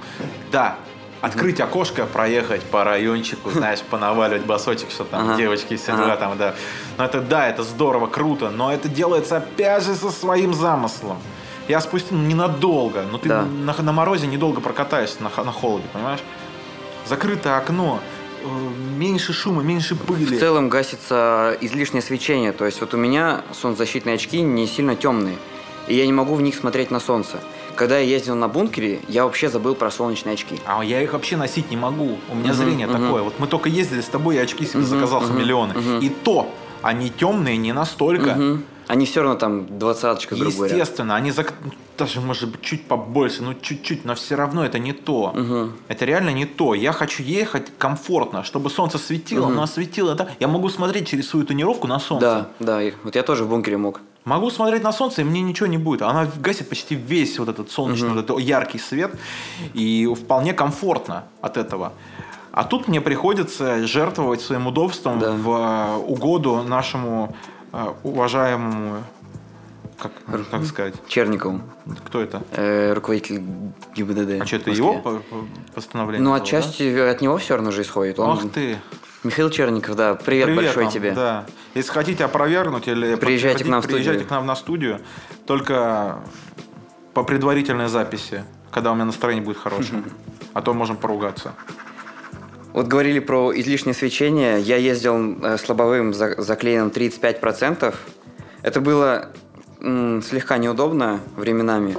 Да, 0.52 0.78
открыть 1.22 1.60
окошко, 1.60 2.06
проехать 2.06 2.64
по 2.64 2.84
райончику, 2.84 3.50
знаешь, 3.54 3.82
понаваливать 3.82 4.46
басочек, 4.46 4.92
что 4.92 5.04
там 5.04 5.30
Ага. 5.30 5.38
девочки, 5.38 5.76
все 5.78 5.94
Ага. 5.94 6.16
там, 6.18 6.38
да. 6.38 6.56
Но 6.98 7.06
это, 7.06 7.22
да, 7.22 7.48
это 7.48 7.64
здорово, 7.64 8.08
круто, 8.08 8.50
но 8.50 8.72
это 8.74 8.88
делается 8.90 9.38
опять 9.38 9.84
же 9.84 9.96
со 9.96 10.10
своим 10.12 10.54
замыслом. 10.54 11.18
Я 11.70 11.80
спустил 11.80 12.18
ненадолго, 12.18 13.04
но 13.10 13.18
ты 13.18 13.30
Да. 13.30 13.44
на, 13.44 13.74
на 13.82 13.92
морозе 13.94 14.28
недолго 14.28 14.60
прокатаешься 14.60 15.24
на, 15.24 15.30
на 15.44 15.52
холоде, 15.52 15.86
понимаешь? 15.94 16.20
Закрытое 17.06 17.58
окно, 17.58 18.00
меньше 18.50 19.34
шума, 19.34 19.62
меньше 19.64 19.96
пыли. 19.96 20.26
В 20.26 20.40
целом 20.40 20.70
гасится 20.70 21.58
излишнее 21.62 22.02
свечение. 22.02 22.52
То 22.52 22.66
есть 22.66 22.82
вот 22.82 22.94
у 22.94 22.98
меня 22.98 23.42
солнцезащитные 23.54 24.16
очки 24.16 24.42
не 24.42 24.68
сильно 24.68 24.96
темные. 24.96 25.38
И 25.88 25.96
я 25.96 26.06
не 26.06 26.14
могу 26.14 26.36
в 26.36 26.42
них 26.42 26.56
смотреть 26.56 26.92
на 26.92 27.00
солнце. 27.00 27.40
Когда 27.76 27.98
я 27.98 28.06
ездил 28.06 28.36
на 28.36 28.48
бункере, 28.48 29.00
я 29.08 29.24
вообще 29.26 29.50
забыл 29.50 29.74
про 29.76 29.90
солнечные 29.92 30.34
очки. 30.34 30.60
А 30.66 30.84
я 30.84 31.02
их 31.02 31.14
вообще 31.14 31.38
носить 31.38 31.72
не 31.72 31.78
могу. 31.78 32.18
У 32.30 32.36
меня 32.36 32.54
Мгм, 32.54 32.56
зрение 32.64 32.88
мгм. 32.88 33.02
такое. 33.02 33.24
Вот 33.24 33.40
мы 33.40 33.48
только 33.48 33.68
ездили 33.70 34.02
с 34.02 34.06
тобой, 34.06 34.36
я 34.36 34.42
очки 34.44 34.66
себе 34.66 34.80
Мгм, 34.80 34.88
заказал 34.90 35.22
за 35.22 35.34
мгм, 35.34 35.40
миллионы. 35.42 35.74
мгм. 35.74 36.00
И 36.00 36.10
то 36.10 36.54
они 36.84 37.10
темные 37.10 37.58
не 37.58 37.74
настолько. 37.74 38.36
Мгм. 38.36 38.64
Они 38.94 39.08
все 39.08 39.22
равно 39.24 39.40
там 39.40 39.80
двадцаточка, 39.80 40.36
грубо 40.36 40.56
говоря. 40.56 40.76
Естественно, 40.76 41.16
они 41.16 41.32
зак- 41.32 41.54
даже 41.98 42.22
может 42.22 42.48
быть 42.52 42.62
чуть 42.62 42.86
побольше, 42.88 43.42
ну 43.42 43.56
чуть-чуть, 43.60 44.06
но 44.06 44.14
все 44.14 44.36
равно 44.36 44.64
это 44.64 44.78
не 44.78 44.94
то. 44.94 45.32
Мгм. 45.34 45.74
Это 45.88 46.06
реально 46.06 46.30
не 46.30 46.46
то. 46.46 46.76
Я 46.76 46.92
хочу 46.92 47.24
ехать 47.24 47.72
комфортно, 47.80 48.44
чтобы 48.44 48.70
солнце 48.70 49.00
светило, 49.00 49.48
Мгм. 49.48 49.56
но 49.56 49.66
светило, 49.66 50.14
да. 50.14 50.28
Я 50.40 50.48
могу 50.48 50.70
смотреть 50.70 51.08
через 51.08 51.28
свою 51.28 51.44
тонировку 51.44 51.88
на 51.88 51.98
солнце. 52.00 52.46
Да, 52.60 52.80
да. 52.82 52.92
Вот 53.04 53.16
я 53.16 53.24
тоже 53.24 53.46
в 53.46 53.50
бункере 53.50 53.78
мог. 53.78 54.00
Могу 54.26 54.52
смотреть 54.52 54.84
на 54.84 54.92
солнце, 54.94 55.22
и 55.22 55.24
мне 55.24 55.42
ничего 55.42 55.66
не 55.66 55.80
будет. 55.80 56.04
Она 56.04 56.28
гасит 56.40 56.70
почти 56.70 56.94
весь 56.94 57.40
вот 57.40 57.50
этот 57.50 57.72
солнечный, 57.72 58.10
вот 58.10 58.20
этот 58.26 58.40
яркий 58.42 58.78
свет. 58.78 59.12
И 59.74 60.08
вполне 60.16 60.54
комфортно 60.54 61.24
от 61.42 61.58
этого. 61.58 61.94
А 62.52 62.64
тут 62.64 62.88
мне 62.88 63.02
приходится 63.02 63.88
жертвовать 63.88 64.42
своим 64.42 64.68
удобством 64.68 65.18
Да. 65.20 65.32
в 65.32 65.50
э, 65.50 65.98
угоду 66.06 66.62
нашему 66.62 67.36
уважаемому... 68.04 69.04
Как, 69.98 70.12
как 70.52 70.66
сказать? 70.66 70.96
Черниковым, 71.08 71.62
Кто 72.06 72.22
это? 72.22 72.42
э, 72.52 72.94
руководитель 72.94 73.42
ГИБДД. 73.96 74.42
А 74.42 74.46
что, 74.46 74.58
это 74.58 74.72
его 74.72 75.22
постановление? 75.74 76.24
Ну, 76.24 76.32
было, 76.32 76.42
отчасти 76.42 76.84
от 76.98 77.22
него 77.22 77.38
все 77.38 77.56
равно 77.56 77.72
же 77.72 77.84
исходит. 77.84 78.18
да? 78.18 78.24
Он... 78.24 78.38
Ах 78.38 78.52
ты! 78.52 78.78
Михаил 79.24 79.50
Черников, 79.50 79.96
да. 79.96 80.16
Привет, 80.16 80.54
большой 80.54 80.84
вам, 80.84 80.92
тебе. 80.92 81.12
Да. 81.14 81.46
Если 81.74 81.92
хотите 81.92 82.26
опровергнуть 82.26 82.88
или 82.90 83.16
Приезжайте 83.16 83.64
к 83.64 83.68
нам 83.68 83.82
приезжайте 83.82 84.26
к 84.26 84.30
нам 84.30 84.46
на 84.46 84.56
студию. 84.56 85.00
Только 85.46 86.20
по 87.14 87.24
предварительной 87.24 87.88
записи, 87.88 88.44
когда 88.72 88.92
у 88.92 88.96
меня 88.96 89.06
настроение 89.06 89.44
будет 89.44 89.58
хорошее. 89.58 90.04
А 90.54 90.62
то 90.62 90.72
можем 90.76 90.98
поругаться. 90.98 91.54
Вот 92.74 92.88
говорили 92.88 93.20
про 93.20 93.52
излишнее 93.58 93.94
свечение. 93.94 94.60
Я 94.60 94.78
ездил 94.78 95.38
э, 95.42 95.58
с 95.58 95.70
лобовым 95.70 96.14
за- 96.14 96.42
заклеенным 96.42 96.90
35%. 96.90 97.94
Это 98.64 98.82
было 98.82 99.30
слегка 99.80 100.58
неудобно 100.58 101.20
временами. 101.36 101.98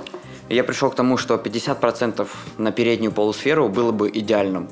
Я 0.48 0.64
пришел 0.64 0.90
к 0.90 0.94
тому, 0.94 1.18
что 1.18 1.34
50% 1.34 2.26
на 2.56 2.72
переднюю 2.72 3.12
полусферу 3.12 3.68
было 3.68 3.92
бы 3.92 4.10
идеальным. 4.12 4.68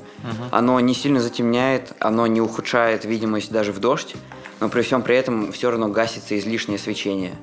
Оно 0.51 0.79
не 0.79 0.95
сильно 0.95 1.19
затемняет, 1.19 1.93
оно 1.99 2.25
не 2.27 2.41
ухудшает 2.41 3.05
видимость 3.05 3.51
даже 3.51 3.71
в 3.71 3.79
дождь, 3.79 4.15
но 4.59 4.69
при 4.69 4.81
всем 4.81 5.03
при 5.03 5.15
этом 5.15 5.51
все 5.51 5.69
равно 5.69 5.89
гасится 5.89 6.37
излишнее 6.37 6.79
свечение. 6.79 7.33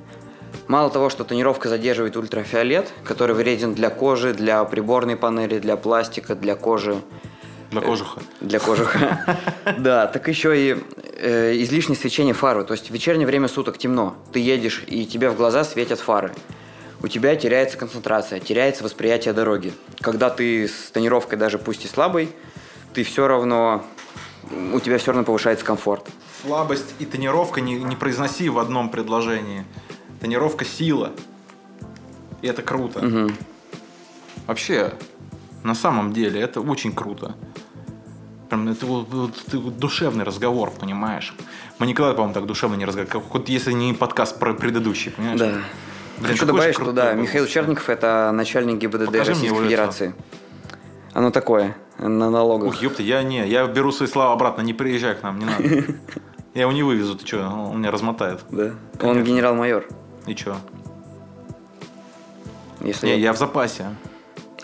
Мало 0.66 0.90
того, 0.90 1.08
что 1.08 1.22
тонировка 1.24 1.68
задерживает 1.68 2.16
ультрафиолет, 2.16 2.92
который 3.04 3.34
вреден 3.34 3.74
для 3.74 3.90
кожи, 3.90 4.34
для 4.34 4.64
приборной 4.64 5.16
панели, 5.16 5.58
для 5.60 5.76
пластика, 5.76 6.34
для 6.34 6.56
кожи, 6.56 6.96
Для 7.70 7.80
кожуха. 7.80 8.20
для 8.40 8.58
кожуха. 8.58 9.38
Да, 9.78 10.06
так 10.06 10.26
еще 10.28 10.58
и 10.58 10.82
э, 11.16 11.54
излишнее 11.62 11.96
свечение 11.96 12.34
фары. 12.34 12.64
То 12.64 12.72
есть 12.72 12.90
в 12.90 12.92
вечернее 12.92 13.26
время 13.26 13.48
суток 13.48 13.78
темно. 13.78 14.16
Ты 14.32 14.40
едешь, 14.40 14.82
и 14.86 15.06
тебе 15.06 15.30
в 15.30 15.36
глаза 15.36 15.64
светят 15.64 16.00
фары. 16.00 16.32
У 17.02 17.08
тебя 17.08 17.34
теряется 17.36 17.78
концентрация, 17.78 18.40
теряется 18.40 18.84
восприятие 18.84 19.32
дороги. 19.32 19.72
Когда 20.00 20.28
ты 20.28 20.68
с 20.68 20.90
тонировкой, 20.90 21.38
даже 21.38 21.58
пусть 21.58 21.84
и 21.84 21.88
слабой, 21.88 22.30
ты 22.92 23.04
все 23.04 23.26
равно... 23.26 23.84
У 24.72 24.80
тебя 24.80 24.98
все 24.98 25.12
равно 25.12 25.24
повышается 25.24 25.64
комфорт. 25.64 26.08
Слабость 26.42 26.94
и 26.98 27.06
тонировка 27.06 27.60
не, 27.60 27.74
не 27.74 27.94
произноси 27.94 28.48
в 28.48 28.58
одном 28.58 28.90
предложении. 28.90 29.64
Тонировка 30.20 30.64
сила. 30.64 31.12
И 32.42 32.48
это 32.48 32.62
круто. 32.62 33.00
Мгм. 33.00 33.36
Вообще, 34.46 34.92
на 35.62 35.74
самом 35.74 36.12
деле, 36.12 36.40
это 36.40 36.60
очень 36.60 36.92
круто. 36.92 37.36
Прям 38.50 38.68
это 38.68 38.84
вот, 38.84 39.06
вот- 39.10 39.30
это 39.46 39.58
вот 39.60 39.78
душевный 39.78 40.24
разговор, 40.24 40.72
понимаешь? 40.72 41.34
Мы 41.78 41.86
никогда, 41.86 42.12
по-моему, 42.14 42.34
так 42.34 42.46
душевно 42.46 42.74
не 42.74 42.84
разговаривали. 42.84 43.22
Как, 43.22 43.32
вот 43.32 43.48
если 43.48 43.70
не 43.72 43.92
подкаст 43.94 44.40
про 44.40 44.54
предыдущий, 44.54 45.12
понимаешь? 45.12 45.38
Да. 45.38 45.52
Блин, 46.18 46.32
Хочу 46.32 46.46
добавить, 46.46 46.74
что 46.74 46.90
да, 46.92 47.14
был. 47.14 47.22
Михаил 47.22 47.46
Черников 47.46 47.88
это 47.88 48.30
начальник 48.34 48.78
ГИБДД 48.78 49.06
Покажи 49.06 49.18
Российской 49.30 49.46
его 49.46 49.60
лицо. 49.60 49.68
Федерации. 49.70 50.14
Оно 51.12 51.30
такое, 51.30 51.76
на 51.98 52.28
налогах. 52.28 52.70
Ух, 52.70 52.82
ёпта, 52.82 53.02
я 53.04 53.22
не, 53.22 53.46
я 53.48 53.66
беру 53.68 53.92
свои 53.92 54.08
слова 54.08 54.32
обратно, 54.32 54.62
не 54.62 54.74
приезжай 54.74 55.14
к 55.14 55.22
нам, 55.22 55.38
не 55.38 55.44
надо. 55.44 55.62
Я 56.52 56.62
его 56.62 56.72
не 56.72 56.82
вывезу, 56.82 57.14
ты 57.16 57.24
что, 57.24 57.46
он 57.48 57.78
меня 57.78 57.92
размотает. 57.92 58.40
Да. 58.50 58.72
Он 59.02 59.22
генерал-майор. 59.22 59.86
И 60.26 60.34
что? 60.34 60.56
Если 62.80 63.06
Не, 63.06 63.12
я- 63.12 63.18
я 63.20 63.32
в 63.32 63.38
запасе. 63.38 63.86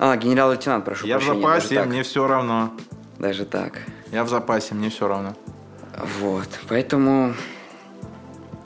А, 0.00 0.16
генерал-лейтенант, 0.16 0.84
прошу 0.84 1.06
Я 1.06 1.18
в 1.18 1.24
прощения. 1.24 1.42
даже 1.46 1.60
запасе, 1.60 1.74
так. 1.76 1.86
мне 1.86 2.02
все 2.02 2.26
равно. 2.26 2.72
Даже 3.18 3.44
так. 3.44 3.82
Я 4.12 4.24
в 4.24 4.28
запасе, 4.28 4.74
мне 4.74 4.90
все 4.90 5.08
равно. 5.08 5.34
Вот, 6.20 6.48
поэтому... 6.68 7.34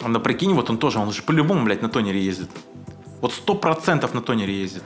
Да 0.00 0.18
прикинь, 0.18 0.54
вот 0.54 0.70
он 0.70 0.78
тоже, 0.78 0.98
он 0.98 1.12
же 1.12 1.22
по-любому, 1.22 1.64
блядь, 1.64 1.82
на 1.82 1.88
тонере 1.88 2.20
ездит. 2.20 2.50
Вот 3.20 3.32
сто 3.32 3.54
процентов 3.54 4.14
на 4.14 4.22
тонере 4.22 4.54
ездит. 4.54 4.82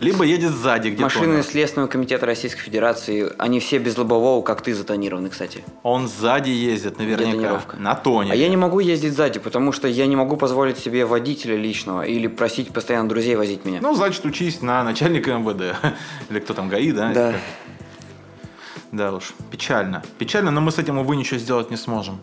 Либо 0.00 0.24
едет 0.24 0.52
сзади, 0.52 0.88
где 0.88 1.02
Машины 1.02 1.26
тонер. 1.26 1.42
Следственного 1.44 1.86
комитета 1.86 2.24
Российской 2.24 2.62
Федерации, 2.62 3.30
они 3.38 3.60
все 3.60 3.78
без 3.78 3.98
лобового, 3.98 4.42
как 4.42 4.62
ты, 4.62 4.74
затонированы, 4.74 5.28
кстати. 5.28 5.62
Он 5.82 6.08
сзади 6.08 6.48
ездит 6.48 6.98
наверняка. 6.98 7.60
На 7.78 7.94
тонере. 7.94 8.32
А 8.32 8.34
я 8.34 8.48
не 8.48 8.56
могу 8.56 8.80
ездить 8.80 9.12
сзади, 9.12 9.38
потому 9.38 9.72
что 9.72 9.88
я 9.88 10.06
не 10.06 10.16
могу 10.16 10.38
позволить 10.38 10.78
себе 10.78 11.04
водителя 11.04 11.54
личного 11.54 12.02
или 12.02 12.28
просить 12.28 12.72
постоянно 12.72 13.10
друзей 13.10 13.36
возить 13.36 13.66
меня. 13.66 13.80
Ну, 13.82 13.94
значит, 13.94 14.24
учись 14.24 14.62
на 14.62 14.82
начальника 14.84 15.34
МВД. 15.34 15.76
Или 16.30 16.40
кто 16.40 16.54
там, 16.54 16.70
ГАИ, 16.70 16.92
да? 16.92 17.12
да. 17.12 17.34
Да 18.92 19.12
уж, 19.12 19.32
печально. 19.52 20.02
Печально, 20.18 20.50
но 20.50 20.60
мы 20.60 20.72
с 20.72 20.78
этим, 20.78 20.98
увы, 20.98 21.14
ничего 21.14 21.38
сделать 21.38 21.70
не 21.70 21.76
сможем. 21.76 22.18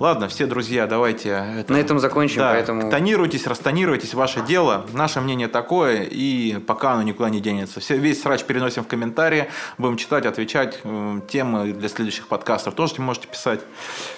Ладно, 0.00 0.28
все 0.28 0.46
друзья, 0.46 0.86
давайте... 0.86 1.28
это- 1.58 1.72
На 1.72 1.76
этом 1.76 1.98
закончим, 1.98 2.38
Да, 2.40 2.52
поэтому... 2.52 2.90
тонируйтесь, 2.90 3.46
растонируйтесь, 3.46 4.14
ваше 4.14 4.40
дело. 4.40 4.86
Наше 4.94 5.20
мнение 5.20 5.48
такое, 5.48 6.04
и 6.04 6.58
пока 6.60 6.92
оно 6.92 7.02
никуда 7.02 7.28
не 7.28 7.40
денется. 7.40 7.80
Все, 7.80 7.98
весь 7.98 8.22
срач 8.22 8.44
переносим 8.44 8.84
в 8.84 8.86
комментарии, 8.88 9.50
будем 9.76 9.98
читать, 9.98 10.24
отвечать. 10.24 10.80
М, 10.84 11.22
Темы 11.28 11.72
для 11.72 11.88
следующих 11.90 12.26
подкастов 12.28 12.74
тоже 12.74 12.94
можете 13.02 13.28
писать. 13.28 13.60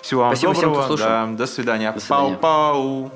Всего 0.01 0.21
вам 0.23 0.31
Спасибо 0.37 0.53
всем, 0.55 0.65
доброго. 0.69 0.87
слушал. 0.87 1.07
Да, 1.07 1.27
до 1.27 1.47
свидания. 1.47 1.91
До 1.93 1.99
свидания. 2.01 2.39
Пау-пау. 2.41 3.11